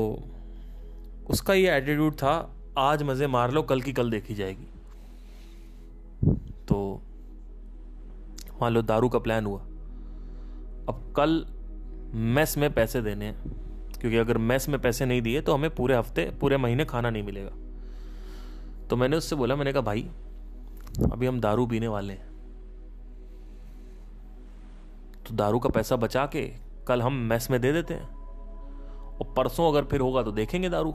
उसका 1.31 1.55
ये 1.55 1.77
एटीट्यूड 1.77 2.15
था, 2.15 2.31
आज 2.79 3.03
मज़े 3.03 3.27
मार 3.27 3.51
लो, 3.51 3.63
कल 3.63 3.81
की 3.81 3.93
कल 3.93 4.11
देखी 4.11 4.35
जाएगी। 4.35 4.67
तो 6.69 6.79
मान 8.61 8.73
लो 8.73 8.83
दारू 8.83 9.09
का 9.09 9.19
प्लान 9.19 9.47
हुआ। 9.47 9.59
अब 10.89 11.13
कल 11.17 11.45
मेस 12.15 12.57
में 12.59 12.73
पैसे 12.75 13.03
देने 13.03 13.25
हैं, 13.25 13.51
क्योंकि 14.01 14.17
अगर 14.17 14.39
मेस 14.39 14.69
में 14.69 14.81
पैसे 14.81 15.07
नहीं 15.07 15.23
दिए 15.23 15.41
तो 15.41 15.55
हमें 15.55 15.75
पूरे 15.75 15.97
हफ़्ते, 15.97 16.31
पूरे 16.41 16.57
महीने 16.57 16.85
खाना 16.85 17.11
नहीं 17.11 17.23
मिलेगा। 17.23 17.51
तो 18.89 18.97
मैंने 18.97 19.17
उससे 19.17 19.37
बोला, 19.37 19.57
मैंने 19.57 19.73
कहा, 19.73 19.83
भाई, 19.83 20.09
अभी 21.13 21.27
हम 21.27 21.41
दारू 21.41 21.67
पीने 21.67 21.89
वाले 21.89 22.13
हैं। 22.13 22.29
तो 25.25 25.35
दारू 25.35 25.59
का 25.59 25.69
पैसा 25.69 25.97
बचा 25.97 26.27
के 26.27 26.47
कल 26.89 27.03
हम 27.03 27.13
मेस 27.29 27.51
में 27.51 27.61
दे 27.61 27.73
देते 27.73 27.95
हैं। 27.95 28.16
और 29.21 29.35
परसों 29.37 29.69
अगर 29.69 29.85
फिर 29.85 30.01
होगा 30.01 30.23
तो 30.23 30.33
देखेंगे 30.33 30.69
दारू। 30.69 30.93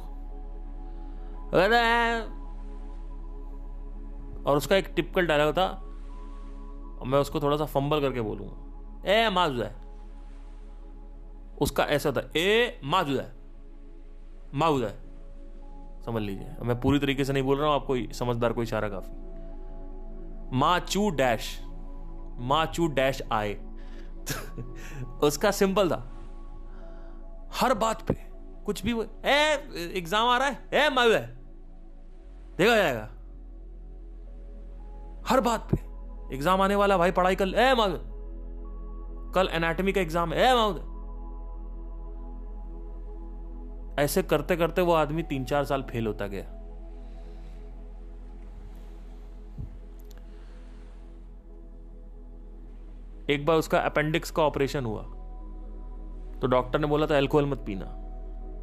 और 4.45 4.57
उसका 4.57 4.75
एक 4.75 4.87
टिपिकल 4.95 5.27
डायलॉग 5.27 5.53
था, 5.53 5.67
और 6.99 7.07
मैं 7.07 7.19
उसको 7.19 7.39
थोड़ा 7.39 7.57
सा 7.57 7.65
फंबल 7.65 8.01
करके 8.01 8.21
बोलूँगा 8.21 8.61
ए, 9.05 9.29
माजुदा 9.29 9.65
है। 9.65 9.75
उसका 11.61 11.83
ऐसा 11.83 12.11
था, 12.11 12.31
ए, 12.35 12.81
माजुदा 12.83 13.21
है। 13.21 13.35
माजुदा 14.53 14.87
है। 14.87 14.99
समझ 16.05 16.21
लीजिए। 16.21 16.55
मैं 16.61 16.81
पूरी 16.81 16.99
तरीके 16.99 17.25
से 17.25 17.33
नहीं 17.33 17.43
बोल 17.43 17.57
रहा 17.57 17.67
हूँ, 17.67 17.75
आपको 17.75 18.13
समझदार 18.13 18.53
को 18.53 18.63
इशारा 18.63 18.89
काफ़ी। 18.89 19.11
मा 20.57 20.79
चू 20.79 21.09
डैश 21.09 21.61
मा 22.37 22.65
चू 22.65 22.87
डैश 22.87 23.21
आए। 23.31 23.53
उसका 25.23 25.51
सिंपल 25.51 25.89
था। 25.89 26.20
हर 27.51 27.73
बात 27.75 28.01
पे। 28.07 28.13
कुछ 28.65 28.83
भी 28.85 28.91
ए, 28.91 29.93
एग्ज़ाम 29.95 30.27
आ 30.27 30.37
रहा 30.37 30.47
है? 30.47 30.69
ए 30.75 30.89
मालूम 30.89 31.13
है 31.13 31.25
देखा 32.57 32.75
जाएगा। 32.75 33.09
हर 35.27 35.39
बात 35.41 35.67
पे। 35.71 35.77
एग्ज़ाम 36.35 36.61
आने 36.61 36.75
वाला, 36.75 36.97
भाई 36.97 37.11
पढ़ाई 37.11 37.35
कल 37.35 37.53
ए 37.55 37.73
मालूम 37.75 38.09
कल 39.33 39.49
एनाटॉमी 39.53 39.91
का 39.91 40.01
एग्ज़ाम 40.01 40.33
है। 40.33 40.39
ए 40.41 40.53
मालूम 40.55 40.89
ऐसे 43.99 44.23
करते 44.23 44.55
करते 44.55 44.81
वो 44.81 44.93
आदमी 44.93 45.23
तीन 45.23 45.45
चार 45.45 45.65
साल 45.65 45.81
फेल 45.83 46.07
होता 46.07 46.27
गया। 46.27 46.43
एक 53.29 53.45
बार 53.45 53.57
उसका 53.57 53.79
अपेंडिक्स 53.79 54.31
का 54.31 54.43
ऑपरेशन 54.43 54.85
हुआ। 54.85 55.01
तो 56.41 56.47
डॉक्टर 56.47 56.79
ने 56.79 56.87
बोला 56.87 57.05
था, 57.05 57.17
अल्कोहल 57.17 57.45
मत 57.45 57.57
पीना। 57.57 57.85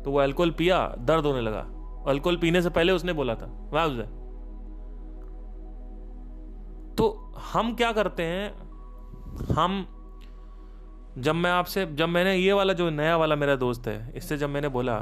तो 0.05 0.11
वो 0.11 0.19
अल्कोहल 0.19 0.51
पिया, 0.51 0.97
दर्द 0.99 1.27
होने 1.27 1.41
लगा। 1.41 1.67
अल्कोहल 2.09 2.37
पीने 2.37 2.63
से 2.63 2.71
पहले 2.71 2.93
उसने 2.93 3.13
बोला 3.13 3.35
था 3.35 3.71
वाह 3.73 3.89
तो 6.95 7.35
हम 7.53 7.75
क्या 7.75 7.93
करते 7.93 8.23
हैं? 8.23 8.55
हम, 9.53 9.87
जब 11.19 11.35
मैं 11.35 11.51
आपसे, 11.51 11.87
जब 11.87 12.09
मैंने 12.09 12.37
ये 12.37 12.53
वाला 12.53 12.73
जो 12.73 12.91
नया 12.91 13.17
वाला 13.17 13.37
मेरा 13.37 13.57
दोस्त 13.57 13.87
है, 13.87 14.13
इससे 14.17 14.39
जब 14.39 14.49
मैंने 14.49 14.69
बोला 14.69 14.97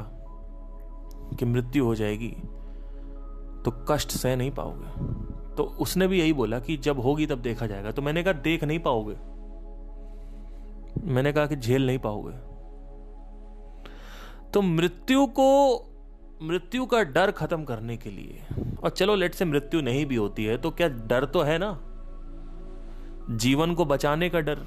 कि 1.39 1.45
मृत्यु 1.45 1.85
हो 1.85 1.95
जाएगी 1.95 2.35
तो 3.65 3.85
कष्ट 3.89 4.09
सह 4.09 4.35
नहीं 4.35 4.51
पाओगे। 4.51 5.05
तो 5.55 5.63
उसने 5.63 6.07
भी 6.07 6.19
यही 6.19 6.33
बोला 6.33 6.59
कि 6.59 6.77
जब 6.77 6.99
होगी 6.99 7.25
तब 7.25 7.37
देखा 7.37 7.67
जाएगा। 7.67 7.91
तो 7.91 8.01
मैंने 8.01 8.23
कहा, 8.23 8.33
देख 8.33 8.63
नहीं 8.63 8.79
पाओगे। 8.79 9.15
मैंने 11.13 11.31
कहा 11.33 11.45
कि 11.45 11.55
झेल 11.55 11.87
नहीं 11.87 11.99
पाओगे। 11.99 12.46
तो 14.53 14.61
मृत्यु 14.61 15.25
को, 15.25 15.49
मृत्यु 16.43 16.85
का 16.85 17.03
डर 17.03 17.31
खत्म 17.31 17.63
करने 17.63 17.97
के 17.97 18.09
लिए। 18.09 18.41
और 18.83 18.89
चलो, 18.89 19.15
लेट 19.15 19.33
से 19.33 19.45
मृत्यु 19.45 19.81
नहीं 19.81 20.05
भी 20.05 20.15
होती 20.15 20.45
है 20.45 20.57
तो 20.57 20.71
क्या 20.71 20.87
डर 20.87 21.25
तो 21.25 21.41
है 21.41 21.57
ना? 21.57 21.77
जीवन 23.29 23.73
को 23.73 23.85
बचाने 23.85 24.29
का 24.29 24.39
डर, 24.39 24.59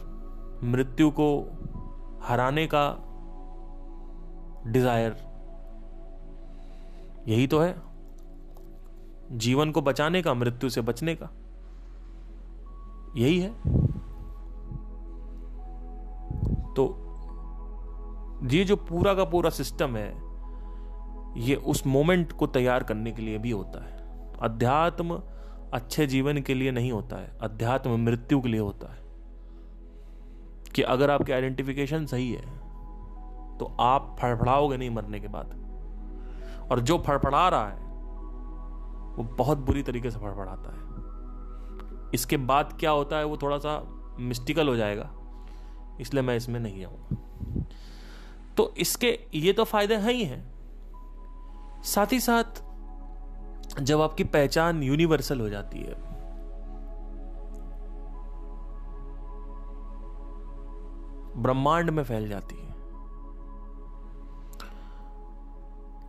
मृत्यु 0.64 1.10
को 1.10 1.28
हराने 2.22 2.66
का 2.66 2.86
डिज़ायर 4.66 5.16
यही 7.28 7.46
तो 7.46 7.58
है। 7.58 7.74
जीवन 9.32 9.70
को 9.70 9.82
बचाने 9.82 10.22
का, 10.22 10.34
मृत्यु 10.34 10.70
से 10.70 10.80
बचने 10.80 11.14
का, 11.14 11.28
यही 13.16 13.38
है। 13.40 13.50
तो 16.74 16.99
ये 18.42 18.64
जो 18.64 18.76
पूरा 18.76 19.14
का 19.14 19.24
पूरा 19.24 19.50
सिस्टम 19.50 19.96
है, 19.96 20.08
ये 21.40 21.54
उस 21.54 21.86
मोमेंट 21.86 22.32
को 22.32 22.46
तैयार 22.46 22.82
करने 22.82 23.12
के 23.12 23.22
लिए 23.22 23.38
भी 23.38 23.50
होता 23.50 23.84
है। 23.84 23.96
अध्यात्म 24.42 25.22
अच्छे 25.74 26.06
जीवन 26.06 26.40
के 26.42 26.54
लिए 26.54 26.70
नहीं 26.70 26.92
होता 26.92 27.16
है, 27.16 27.36
अध्यात्म 27.42 27.98
मृत्यु 28.00 28.40
के 28.40 28.48
लिए 28.48 28.60
होता 28.60 28.92
है। 28.92 28.98
कि 30.74 30.82
अगर 30.82 31.10
आपकी 31.10 31.32
आइडेंटिफिकेशन 31.32 32.06
सही 32.06 32.32
है 32.32 32.58
तो 33.58 33.76
आप 33.80 34.16
फड़फड़ाओगे 34.20 34.76
नहीं 34.76 34.90
मरने 34.90 35.20
के 35.20 35.28
बाद। 35.28 36.68
और 36.72 36.80
जो 36.80 36.98
फड़फड़ा 36.98 37.48
रहा 37.48 37.68
है, 37.68 37.78
वो 39.16 39.24
बहुत 39.38 39.58
बुरी 39.58 39.82
तरीके 39.82 40.10
से 40.10 40.18
फड़फड़ाता 40.18 40.70
है। 40.70 42.10
इसके 42.14 42.36
बाद 42.36 42.76
क्या 42.80 42.90
होता 42.90 43.16
है, 43.16 43.24
वो 43.24 43.36
थोड़ा 43.36 43.58
सा 43.58 43.80
मिस्टिकल 44.20 44.68
हो 44.68 44.76
जाएगा, 44.76 45.10
इसलिए 46.00 46.22
मैं 46.22 46.36
इसमें 46.36 46.60
नहीं 46.60 46.84
आऊँगा। 46.84 47.26
तो 48.60 48.72
इसके 48.78 49.18
ये 49.34 49.52
तो 49.52 49.64
फ़ायदे 49.64 49.96
हैं 49.96 50.12
ही 50.12 50.24
हैं। 50.24 50.42
साथ 51.84 52.12
ही 52.12 52.18
साथ, 52.20 52.60
जब 53.80 54.00
आपकी 54.00 54.24
पहचान 54.24 54.82
यूनिवर्सल 54.82 55.40
हो 55.40 55.48
जाती 55.48 55.78
है, 55.78 55.94
ब्रह्मांड 61.36 61.90
में 61.90 62.02
फैल 62.04 62.28
जाती 62.28 62.56
है, 62.56 62.68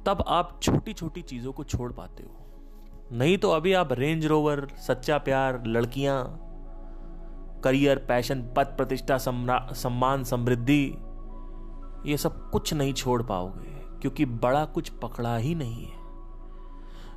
तब 0.05 0.23
आप 0.27 0.59
छोटी 0.63 0.93
छोटी 0.93 1.21
चीज़ों 1.21 1.51
को 1.53 1.63
छोड़ 1.65 1.91
पाते 1.91 2.23
हो। 2.23 3.17
नहीं 3.17 3.37
तो 3.37 3.51
अभी 3.51 3.73
आप 3.73 3.91
रेंज 3.93 4.25
रोवर 4.25 4.67
सच्चा 4.79 5.17
प्यार, 5.19 5.63
लड़कियाँ 5.67 6.17
करियर 7.63 7.97
पैशन 8.07 8.41
पद 8.57 8.73
प्रतिष्ठा 8.77 9.17
सम्मान, 9.17 10.23
समृद्धि 10.23 10.83
ये 12.05 12.17
सब 12.17 12.49
कुछ 12.49 12.73
नहीं 12.73 12.93
छोड़ 12.93 13.21
पाओगे, 13.23 13.99
क्योंकि 14.01 14.25
बड़ा 14.25 14.63
कुछ 14.65 14.89
पकड़ा 15.01 15.35
ही 15.37 15.55
नहीं 15.55 15.85
है। 15.85 15.99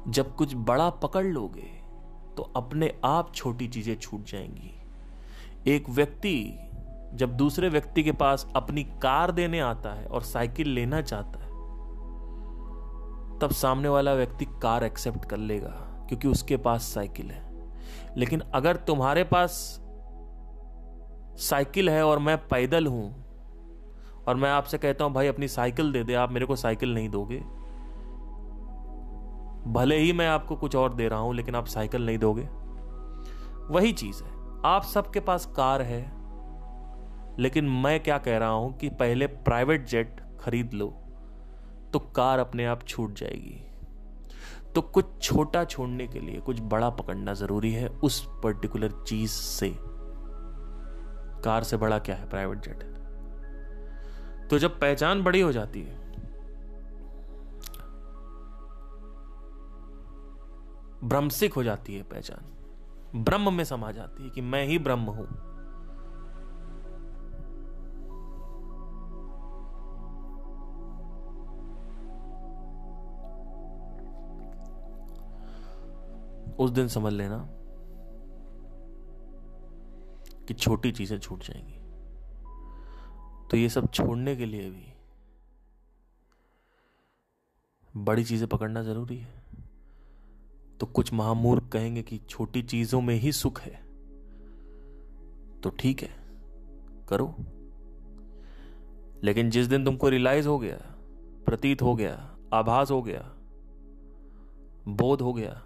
जब 0.08 0.34
कुछ 0.36 0.54
बड़ा 0.54 0.88
पकड़ 0.90 1.24
लोगे 1.24 1.70
तो 2.36 2.42
अपने 2.56 2.92
आप 3.04 3.32
छोटी 3.34 3.68
चीज़ें 3.68 3.94
छूट 3.96 4.24
जाएँगी। 4.24 4.70
एक 5.66 5.88
व्यक्ति, 5.88 6.58
जब 7.14 7.36
दूसरे 7.36 7.68
व्यक्ति 7.68 8.02
के 8.02 8.12
पास 8.12 8.46
अपनी 8.56 8.82
कार 9.02 9.32
देने 9.32 9.60
आता 9.60 9.92
है 9.92 10.06
और 10.06 10.22
साइकिल 10.22 10.68
लेना 10.68 11.00
चाहता 11.02 11.38
है, 11.38 11.52
तब 13.40 13.50
सामने 13.52 13.88
वाला 13.88 14.14
व्यक्ति 14.14 14.44
कार 14.62 14.84
एक्सेप्ट 14.84 15.24
कर 15.24 15.36
लेगा, 15.36 15.70
क्योंकि 16.08 16.28
उसके 16.28 16.56
पास 16.56 16.82
साइकिल 16.84 17.30
है। 17.30 17.42
लेकिन 18.16 18.40
अगर 18.54 18.76
तुम्हारे 18.76 19.24
पास 19.24 19.52
साइकिल 21.40 21.90
है 21.90 22.04
और 22.06 22.18
मैं 22.18 22.36
पैदल 22.48 22.86
हूँ 22.86 23.23
और 24.28 24.36
मैं 24.36 24.50
आपसे 24.50 24.78
कहता 24.78 25.04
हूँ, 25.04 25.12
भाई, 25.12 25.26
अपनी 25.26 25.48
साइकिल 25.48 25.92
दे 25.92 26.02
दे, 26.04 26.14
आप 26.14 26.32
मेरे 26.32 26.46
को 26.46 26.56
साइकिल 26.56 26.94
नहीं 26.94 27.08
दोगे। 27.08 27.38
भले 29.72 29.96
ही 29.96 30.12
मैं 30.12 30.28
आपको 30.28 30.56
कुछ 30.56 30.76
और 30.76 30.94
दे 30.94 31.08
रहा 31.08 31.18
हूँ, 31.18 31.34
लेकिन 31.34 31.54
आप 31.54 31.66
साइकिल 31.66 32.06
नहीं 32.06 32.18
दोगे। 32.18 32.48
वही 33.70 33.92
चीज़ 33.92 34.22
है। 34.24 34.30
आप 34.66 34.82
सबके 34.82 35.20
पास 35.20 35.46
कार 35.46 35.82
है, 35.82 36.02
लेकिन 37.38 37.68
मैं 37.76 37.98
क्या 38.00 38.18
कह 38.18 38.38
रहा 38.38 38.48
हूँ 38.48 38.76
कि 38.78 38.88
पहले 38.88 39.26
प्राइवेट 39.26 39.86
जेट 39.86 40.20
खरीद 40.40 40.72
लो 40.74 40.86
तो 41.92 41.98
कार 42.16 42.38
अपने 42.38 42.64
आप 42.66 42.82
छूट 42.82 43.14
जाएगी। 43.14 43.60
तो 44.74 44.82
कुछ 44.82 45.06
छोटा 45.22 45.64
छोड़ने 45.64 46.06
के 46.06 46.20
लिए, 46.20 46.40
कुछ 46.40 46.60
बड़ा 46.60 46.90
पकड़ना 46.90 47.34
ज़रूरी 47.34 47.72
है 47.72 47.88
उस 47.88 48.24
पर्टिकुलर 48.42 48.92
चीज़ 49.08 49.30
से। 49.30 49.70
कार 51.44 51.62
से 51.62 51.76
बड़ा 51.76 51.98
क्या 51.98 52.16
है? 52.16 52.28
Private 52.28 52.58
jet. 52.58 52.93
तो 54.54 54.58
जब 54.58 54.78
पहचान 54.80 55.22
बड़ी 55.22 55.40
हो 55.40 55.52
जाती 55.52 55.80
है, 55.82 55.94
भ्रमसिक 61.04 61.54
हो 61.54 61.62
जाती 61.62 61.94
है 61.94 62.02
पहचान। 62.02 63.22
ब्रह्म 63.24 63.52
में 63.52 63.64
समा 63.64 63.90
जाती 63.92 64.24
है 64.24 64.30
कि 64.30 64.40
मैं 64.40 64.64
ही 64.66 64.78
ब्रह्म 64.78 65.10
हूँ। 65.10 65.26
उस 76.56 76.70
दिन 76.70 76.88
समझ 76.88 77.12
लेना 77.12 77.38
कि 80.48 80.54
छोटी 80.54 80.92
चीज़ें 80.92 81.18
छूट 81.18 81.42
जाएँगी। 81.42 81.73
तो 83.50 83.56
ये 83.56 83.68
सब 83.68 83.90
छोड़ने 83.90 84.36
के 84.36 84.46
लिए 84.46 84.70
भी 84.70 84.86
बड़ी 87.96 88.24
चीज़ें 88.24 88.48
पकड़ना 88.48 88.82
ज़रूरी 88.82 89.16
है। 89.16 89.42
तो 90.80 90.86
कुछ 90.86 91.12
महामूर्ख 91.12 91.68
कहेंगे 91.68 92.02
कि 92.02 92.18
छोटी 92.28 92.62
चीज़ों 92.62 93.00
में 93.00 93.14
ही 93.14 93.32
सुख 93.32 93.60
है। 93.60 93.74
तो 95.60 95.70
ठीक 95.70 96.02
है, 96.02 96.10
करो। 97.08 97.34
लेकिन 99.22 99.50
जिस 99.50 99.66
दिन 99.66 99.84
तुमको 99.84 100.08
रियलाइज़ 100.08 100.48
हो 100.48 100.58
गया, 100.58 100.78
प्रतीत 101.46 101.82
हो 101.82 101.94
गया, 101.94 102.14
आभास 102.52 102.90
हो 102.90 103.02
गया, 103.02 103.20
बोध 104.88 105.20
हो 105.20 105.32
गया 105.32 105.62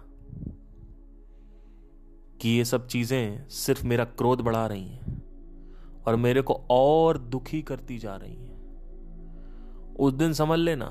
कि 2.41 2.49
ये 2.49 2.65
सब 2.65 2.87
चीज़ें 2.87 3.47
सिर्फ़ 3.47 3.85
मेरा 3.87 4.05
क्रोध 4.05 4.41
बढ़ा 4.41 4.65
रही 4.67 4.87
हैं 4.87 5.08
और 6.09 6.15
मेरे 6.15 6.41
को 6.41 6.53
और 6.69 7.17
दुखी 7.17 7.61
करती 7.61 7.97
जा 7.97 8.15
रही 8.15 8.35
है। 8.35 8.57
उस 9.99 10.13
दिन 10.13 10.33
समझ 10.33 10.59
लेना 10.59 10.85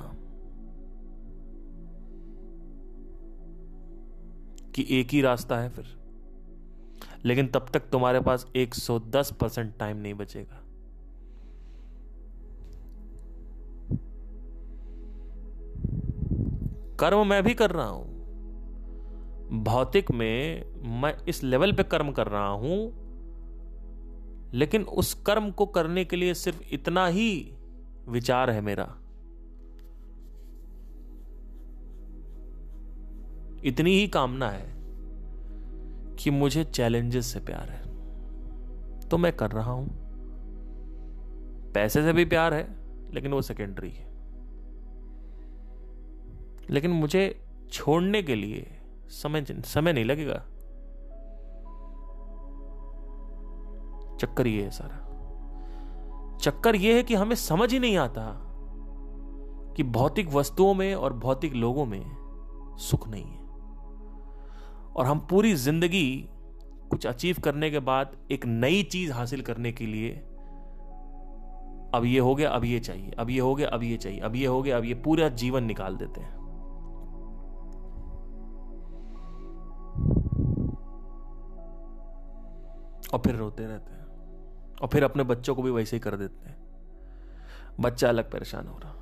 कि 4.74 4.86
एक 4.90 5.08
ही 5.08 5.20
रास्ता 5.20 5.58
है 5.58 5.68
फिर। 5.68 5.84
लेकिन 7.24 7.48
तब 7.48 7.66
तक 7.72 7.80
तुम्हारे 7.80 8.20
पास 8.20 8.46
110 8.56 9.32
परसेंट 9.32 9.78
टाइम 9.78 9.96
नहीं 9.96 10.14
बचेगा। 10.14 10.62
कर्म 16.96 17.26
मैं 17.26 17.42
भी 17.42 17.54
कर 17.54 17.70
रहा 17.70 17.88
हूँ। 17.88 18.18
भौतिक 19.62 20.10
में 20.10 20.64
मैं 21.00 21.18
इस 21.28 21.44
लेवल 21.44 21.72
पे 21.72 21.82
कर्म 21.82 22.12
कर 22.12 22.26
रहा 22.26 22.48
हूँ 22.48 23.07
लेकिन 24.54 24.82
उस 24.82 25.14
कर्म 25.14 25.50
को 25.50 25.66
करने 25.66 26.04
के 26.04 26.16
लिए 26.16 26.34
सिर्फ़ 26.34 26.62
इतना 26.72 27.06
ही 27.06 27.52
विचार 28.08 28.50
है 28.50 28.60
मेरा। 28.60 28.98
इतनी 33.64 33.90
ही 33.90 34.08
कामना 34.08 34.50
है 34.50 34.74
कि 36.16 36.30
मुझे 36.30 36.64
चैलेंजेस 36.64 37.26
से 37.26 37.40
प्यार 37.40 37.70
है। 37.70 37.82
तो 39.08 39.18
मैं 39.18 39.32
कर 39.32 39.50
रहा 39.50 39.72
हूँ। 39.72 39.88
पैसे 41.72 42.02
से 42.02 42.12
भी 42.12 42.24
प्यार 42.24 42.54
है, 42.54 42.76
लेकिन 43.14 43.32
वो 43.32 43.42
सेकेंडरी 43.42 43.90
है। 43.90 44.08
लेकिन 46.70 46.90
मुझे 46.90 47.44
छोड़ने 47.72 48.22
के 48.22 48.34
लिए 48.34 48.66
समय 49.08 49.44
समय 49.50 49.92
नहीं 49.92 50.04
लगेगा। 50.04 50.46
चक्कर 54.18 54.46
ये 54.46 54.62
है 54.62 54.70
सारा। 54.70 55.04
चक्कर 56.38 56.76
ये 56.76 56.94
है 56.94 57.02
कि 57.02 57.14
हमें 57.14 57.36
समझ 57.36 57.72
ही 57.72 57.78
नहीं 57.78 57.96
आता 57.96 58.22
कि 59.76 59.82
भौतिक 59.82 60.28
वस्तुओं 60.28 60.74
में 60.74 60.94
और 60.94 61.12
भौतिक 61.12 61.54
लोगों 61.54 61.86
में 61.86 62.02
सुख 62.80 63.08
नहीं 63.08 63.24
है। 63.24 63.46
और 64.96 65.06
हम 65.06 65.18
पूरी 65.30 65.54
ज़िंदगी 65.54 66.28
कुछ 66.90 67.06
अचीव 67.06 67.36
करने 67.44 67.70
के 67.70 67.78
बाद 67.78 68.16
एक 68.30 68.46
नई 68.46 68.82
चीज़ 68.82 69.12
हासिल 69.12 69.40
करने 69.42 69.72
के 69.72 69.86
लिए 69.86 70.10
अब 71.94 72.04
ये 72.04 72.18
हो 72.18 72.34
गया, 72.34 72.50
अब 72.50 72.64
ये 72.64 72.78
चाहिए, 72.80 73.10
अब 73.10 73.30
ये 73.30 73.40
हो 73.40 73.54
गया, 73.54 73.68
अब 73.68 73.82
ये 73.82 73.96
चाहिए, 73.96 74.20
अब 74.20 74.36
ये 74.36 74.46
हो 74.46 74.62
गया, 74.62 74.76
अब 74.76 74.84
ये 74.84 74.94
पूरा 74.94 75.28
जीवन 75.28 75.64
निकाल 75.64 75.96
देते 75.96 76.20
हैं। 76.20 76.36
और 83.14 83.18
फिर 83.18 83.34
रोते 83.34 83.66
रहते 83.66 83.92
हैं। 83.92 83.97
और 84.82 84.88
फिर 84.88 85.04
अपने 85.04 85.22
बच्चों 85.22 85.54
को 85.54 85.62
भी 85.62 85.70
वैसे 85.70 85.96
ही 85.96 86.00
कर 86.00 86.16
देते 86.16 86.48
हैं। 86.48 86.56
बच्चा 87.80 88.08
अलग 88.08 88.30
परेशान 88.30 88.66
हो 88.66 88.78
रहा। 88.78 88.92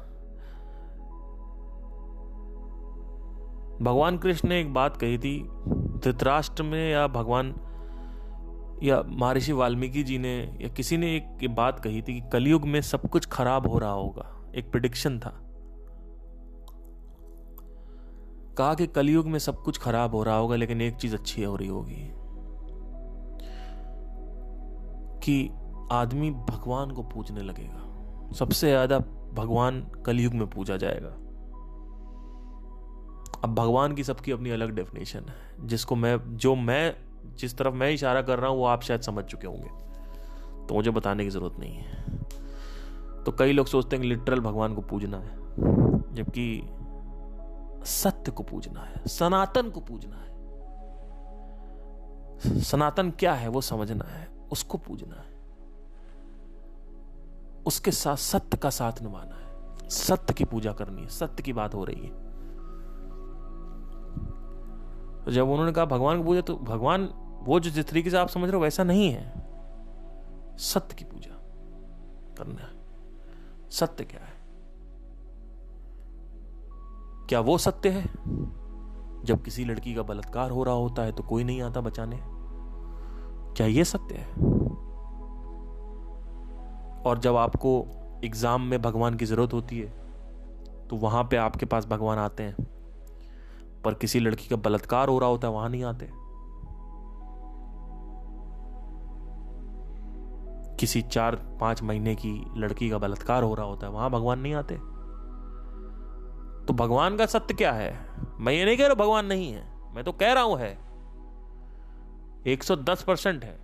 भगवान 3.82 4.18
कृष्ण 4.18 4.48
ने 4.48 4.60
एक 4.60 4.74
बात 4.74 4.96
कही 4.96 5.18
थी, 5.18 5.48
धृतराष्ट्र 6.04 6.62
में 6.62 6.92
या 6.92 7.06
भगवान 7.06 7.54
या 8.82 9.02
महर्षि 9.02 9.52
वाल्मीकि 9.52 10.02
जी 10.02 10.18
ने 10.18 10.58
या 10.60 10.68
किसी 10.68 10.96
ने 10.96 11.16
एक 11.16 11.54
बात 11.54 11.80
कही 11.80 12.02
थी 12.02 12.20
कि 12.20 12.30
कलयुग 12.32 12.64
में 12.64 12.80
सब 12.80 13.00
कुछ 13.00 13.26
खराब 13.26 13.66
हो 13.66 13.78
रहा 13.78 13.90
होगा। 13.90 14.52
एक 14.54 14.70
प्रिडिक्शन 14.70 15.18
था। 15.18 15.40
कहा 18.58 18.74
कि 18.74 18.86
कलयुग 18.86 19.26
में 19.26 19.38
सब 19.38 19.62
कुछ 19.62 19.78
खराब 19.78 20.14
हो 20.14 20.22
रहा 20.22 20.36
होगा, 20.36 20.56
लेकिन 20.56 20.80
एक 20.80 20.94
चीज़ 20.94 21.14
अच्छी 21.14 21.44
हो 21.44 21.56
रही 21.56 21.68
होगी 21.68 22.12
कि 25.20 25.50
आदमी 25.92 26.30
भगवान 26.30 26.90
को 26.90 27.02
पूजने 27.02 27.40
लगेगा। 27.40 28.32
सबसे 28.34 28.68
ज़्यादा 28.68 28.98
भगवान 29.34 29.80
कलयुग 30.06 30.34
में 30.34 30.50
पूजा 30.50 30.76
जाएगा। 30.76 31.08
अब 33.44 33.54
भगवान 33.54 33.94
की 33.94 34.04
सबकी 34.04 34.32
अपनी 34.32 34.50
अलग 34.50 34.70
डेफिनेशन 34.70 35.18
है, 35.18 35.66
जिसको 35.66 35.96
मैं, 35.96 36.36
जो 36.36 36.54
मैं, 36.54 36.96
जिस 37.38 37.58
तरफ़ 37.58 37.74
मैं 37.74 37.90
इशारा 37.90 38.22
कर 38.22 38.38
रहा 38.38 38.50
हूँ, 38.50 38.58
वो 38.58 38.64
आप 38.64 38.82
शायद 38.82 39.00
समझ 39.00 39.24
चुके 39.24 39.46
होंगे। 39.46 39.68
तो 40.66 40.74
मुझे 40.74 40.90
बताने 40.90 41.24
की 41.24 41.30
ज़रूरत 41.30 41.56
नहीं 41.58 41.74
है। 41.74 42.18
तो 43.24 43.32
कई 43.32 43.52
लोग 43.52 43.66
सोचते 43.66 43.96
हैं 43.96 44.02
कि 44.02 44.08
लिटरल 44.08 44.40
भगवान 44.40 44.74
को 44.74 44.80
पूजना 44.80 45.18
है, 45.18 45.36
जबकि 46.14 46.62
सत्य 47.84 48.32
को 48.32 48.42
पूजना 48.42 48.80
है, 48.80 49.06
सनातन 49.06 49.70
को 49.70 49.80
पूजना 49.80 50.16
है। 50.16 50.34
सनातन 52.60 53.10
क्या 53.10 53.34
है, 53.34 53.48
वो 53.48 53.60
समझना 53.60 54.04
है, 54.04 54.28
उसको 54.52 54.78
पूजना 54.78 55.16
है। 55.16 55.35
उसके 57.66 57.90
साथ 57.90 58.16
सत्य 58.16 58.56
का 58.56 58.70
साथ 58.70 59.02
निभाना 59.02 59.34
है। 59.34 59.46
सत्य 59.88 60.34
की 60.34 60.44
पूजा 60.44 60.72
करनी 60.72 61.02
है, 61.02 61.08
सत्य 61.08 61.42
की 61.42 61.52
बात 61.52 61.74
हो 61.74 61.84
रही 61.84 62.00
है। 62.00 62.26
तो 65.24 65.30
जब 65.30 65.48
उन्होंने 65.48 65.72
कहा 65.72 65.84
भगवान 65.84 66.18
की 66.18 66.24
पूजा 66.24 66.40
तो 66.40 66.56
भगवान, 66.56 67.04
वो 67.42 67.60
जो 67.60 67.70
जिस 67.70 67.88
तरीके 67.88 68.10
से 68.10 68.16
आप 68.16 68.28
समझ 68.28 68.44
रहे 68.44 68.56
हो, 68.56 68.62
वैसा 68.62 68.84
नहीं 68.84 69.10
है। 69.10 69.46
सत्य 70.58 70.94
की 70.94 71.04
पूजा 71.04 71.36
करना 72.38 72.62
है। 72.62 72.76
सत्य 73.70 74.04
क्या 74.04 74.20
है? 74.20 74.36
क्या 77.26 77.40
वो 77.40 77.58
सत्य 77.58 77.88
है? 77.88 78.02
जब 79.24 79.42
किसी 79.44 79.64
लड़की 79.64 79.94
का 79.94 80.02
बलात्कार 80.02 80.50
हो 80.50 80.64
रहा 80.64 80.74
होता 80.74 81.02
है 81.02 81.12
तो 81.12 81.22
कोई 81.22 81.44
नहीं 81.44 81.62
आता 81.62 81.80
बचाने। 81.80 82.18
क्या 83.54 83.66
ये 83.66 83.84
सत्य 83.84 84.14
है? 84.14 84.32
और 87.06 87.18
जब 87.18 87.36
आपको 87.36 87.70
एग्ज़ाम 88.24 88.62
में 88.62 88.80
भगवान 88.82 89.16
की 89.16 89.24
ज़रूरत 89.24 89.52
होती 89.52 89.78
है 89.78 89.88
तो 90.88 90.96
वहाँ 90.96 91.22
पे 91.24 91.36
आपके 91.36 91.66
पास 91.66 91.86
भगवान 91.86 92.18
आते 92.18 92.42
हैं। 92.42 92.66
पर 93.84 93.94
किसी 93.94 94.20
लड़की 94.20 94.48
का 94.48 94.56
बलात्कार 94.56 95.08
हो 95.08 95.18
रहा 95.18 95.28
होता 95.28 95.48
है, 95.48 95.54
वहाँ 95.54 95.68
नहीं 95.68 95.84
आते। 95.84 96.08
किसी 100.80 101.02
चार 101.02 101.36
पाँच 101.60 101.82
महीने 101.82 102.14
की 102.14 102.32
लड़की 102.56 102.90
का 102.90 102.98
बलात्कार 102.98 103.42
हो 103.42 103.54
रहा 103.54 103.66
होता 103.66 103.86
है, 103.86 103.92
वहाँ 103.92 104.10
भगवान 104.10 104.38
नहीं 104.38 104.54
आते। 104.54 104.74
तो 106.66 106.72
भगवान 106.72 107.16
का 107.16 107.26
सत्य 107.26 107.54
क्या 107.54 107.72
है? 107.72 107.92
मैं 108.40 108.52
ये 108.52 108.64
नहीं 108.64 108.76
कह 108.76 108.86
रहा 108.86 108.94
भगवान 108.94 109.26
नहीं 109.26 109.52
है। 109.52 109.64
मैं 109.94 110.04
तो 110.04 110.12
कह 110.12 110.32
रहा 110.32 110.42
हूँ 110.42 110.58
है। 110.58 110.78
110 112.46 113.02
परसेंट 113.02 113.44
है। 113.44 113.58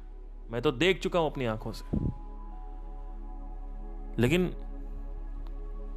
मैं 0.51 0.62
तो 0.62 0.72
देख 0.72 1.01
चुका 1.01 1.20
हूँ 1.20 1.30
अपनी 1.30 1.47
आँखों 1.47 1.72
से। 1.72 1.84
लेकिन 4.18 4.50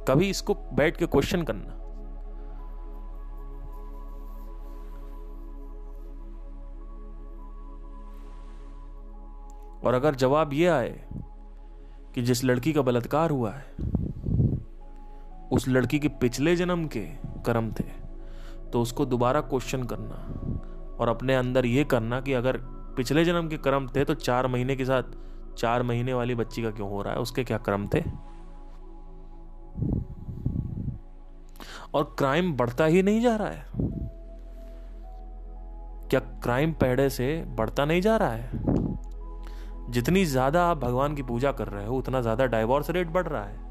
कभी 0.08 0.28
इसको 0.30 0.54
बैठ 0.74 0.96
के 0.96 1.06
क्वेश्चन 1.06 1.42
करना। 1.42 1.72
और 9.84 9.94
अगर 9.94 10.14
जवाब 10.14 10.52
यह 10.52 10.74
आए 10.74 11.08
कि 12.14 12.22
जिस 12.22 12.44
लड़की 12.44 12.72
का 12.72 12.82
बलात्कार 12.82 13.30
हुआ 13.30 13.52
है, 13.52 13.66
उस 15.52 15.68
लड़की 15.68 15.98
के 15.98 16.08
पिछले 16.20 16.56
जन्म 16.56 16.86
के 16.86 17.04
कर्म 17.46 17.70
थे 17.72 17.84
तो 18.72 18.80
उसको 18.82 19.04
दोबारा 19.06 19.40
क्वेश्चन 19.40 19.82
करना 19.82 20.16
और 21.00 21.08
अपने 21.08 21.34
अंदर 21.34 21.66
यह 21.66 21.84
करना 21.84 22.20
कि 22.20 22.32
अगर 22.32 22.56
पिछले 22.96 23.24
जन्म 23.24 23.48
के 23.48 23.56
कर्म 23.58 23.88
थे 23.96 24.04
तो 24.04 24.14
चार 24.14 24.46
महीने 24.46 24.76
के 24.76 24.84
साथ 24.84 25.02
चार 25.58 25.82
महीने 25.82 26.14
वाली 26.14 26.34
बच्ची 26.34 26.62
का 26.62 26.70
क्यों 26.70 26.90
हो 26.90 27.02
रहा 27.02 27.14
है? 27.14 27.20
उसके 27.20 27.44
क्या 27.44 27.58
क्रम 27.58 27.86
थे? 27.86 28.00
और 31.94 32.14
क्राइम 32.18 32.56
बढ़ता 32.56 32.84
ही 32.84 33.02
नहीं 33.02 33.20
जा 33.20 33.36
रहा 33.36 33.48
है। 33.48 33.66
क्या 36.10 36.20
क्राइम 36.20 36.72
पहले 36.72 37.10
से 37.10 37.44
बढ़ता 37.46 37.84
नहीं 37.84 38.00
जा 38.00 38.16
रहा 38.16 38.32
है? 38.32 38.50
जितनी 39.90 40.24
ज़्यादा 40.24 40.66
आप 40.66 40.78
भगवान 40.78 41.14
की 41.14 41.22
पूजा 41.22 41.52
कर 41.52 41.68
रहे 41.68 41.86
हो, 41.86 41.96
उतना 41.96 42.20
ज़्यादा 42.20 42.46
डाइवोर्स 42.46 42.90
रेट 42.90 43.08
बढ़ 43.08 43.26
रहा 43.26 43.44
है। 43.44 43.64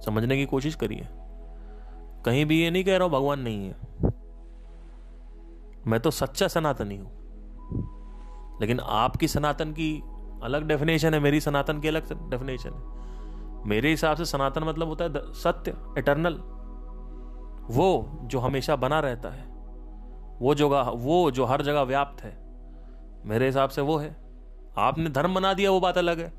समझने 0.00 0.36
की 0.36 0.46
कोशिश 0.46 0.74
करिए। 0.74 1.06
कहीं 2.24 2.46
भी 2.46 2.62
ये 2.62 2.70
नहीं 2.70 2.84
कह 2.84 2.96
रहा 2.96 3.04
हूँ, 3.04 3.12
भगवान 3.12 3.40
नहीं 3.40 3.66
है। 3.66 3.76
मैं 5.86 6.00
तो 6.00 6.10
सच्चा 6.10 6.48
सनातनी 6.48 6.96
हूँ। 6.96 7.10
लेकिन 8.60 8.80
आपकी 8.80 9.28
सनातन 9.28 9.72
की 9.72 10.02
अलग 10.42 10.66
डेफिनेशन 10.66 11.14
है, 11.14 11.20
मेरी 11.20 11.40
सनातन 11.40 11.80
की 11.80 11.88
अलग 11.88 12.30
डेफिनेशन 12.30 12.70
है। 12.70 12.96
मेरे 13.66 13.90
हिसाब 13.90 14.16
से 14.16 14.24
सनातन 14.24 14.64
मतलब 14.64 14.88
होता 14.88 15.04
है 15.04 15.32
सत्य 15.32 15.76
इटर्नल 15.98 16.34
वो 17.70 18.18
जो 18.22 18.38
हमेशा 18.38 18.76
बना 18.76 19.00
रहता 19.00 19.28
है, 19.28 19.44
वो 20.38 20.54
जो 20.54 20.68
वो 20.94 21.30
जो 21.30 21.44
हर 21.44 21.62
जगह 21.62 21.82
व्याप्त 21.82 22.22
है, 22.24 22.36
मेरे 23.24 23.46
हिसाब 23.46 23.70
से 23.70 23.80
वो 23.80 23.96
है। 23.96 24.16
आपने 24.78 25.10
धर्म 25.10 25.34
बना 25.34 25.52
दिया, 25.54 25.70
वो 25.70 25.80
बात 25.80 25.98
अलग 25.98 26.18
है। 26.18 26.32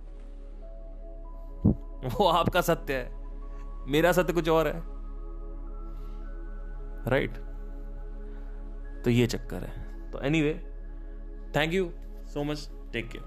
वो 2.10 2.28
आपका 2.28 2.62
सत्य 2.62 2.94
है, 2.94 3.12
मेरा 3.88 4.12
सत्य 4.12 4.34
कुछ 4.34 4.50
और 4.50 4.68
है। 4.68 4.82
Right 7.08 7.32
right? 7.32 7.46
तो 9.04 9.10
ये 9.10 9.28
चक्कर 9.28 9.64
है। 9.64 10.12
तो 10.12 10.20
anyway 10.20 10.54
thank 11.56 11.74
you 11.74 11.90
so 12.28 12.44
much. 12.44 12.68
Take 12.92 13.10
care. 13.12 13.22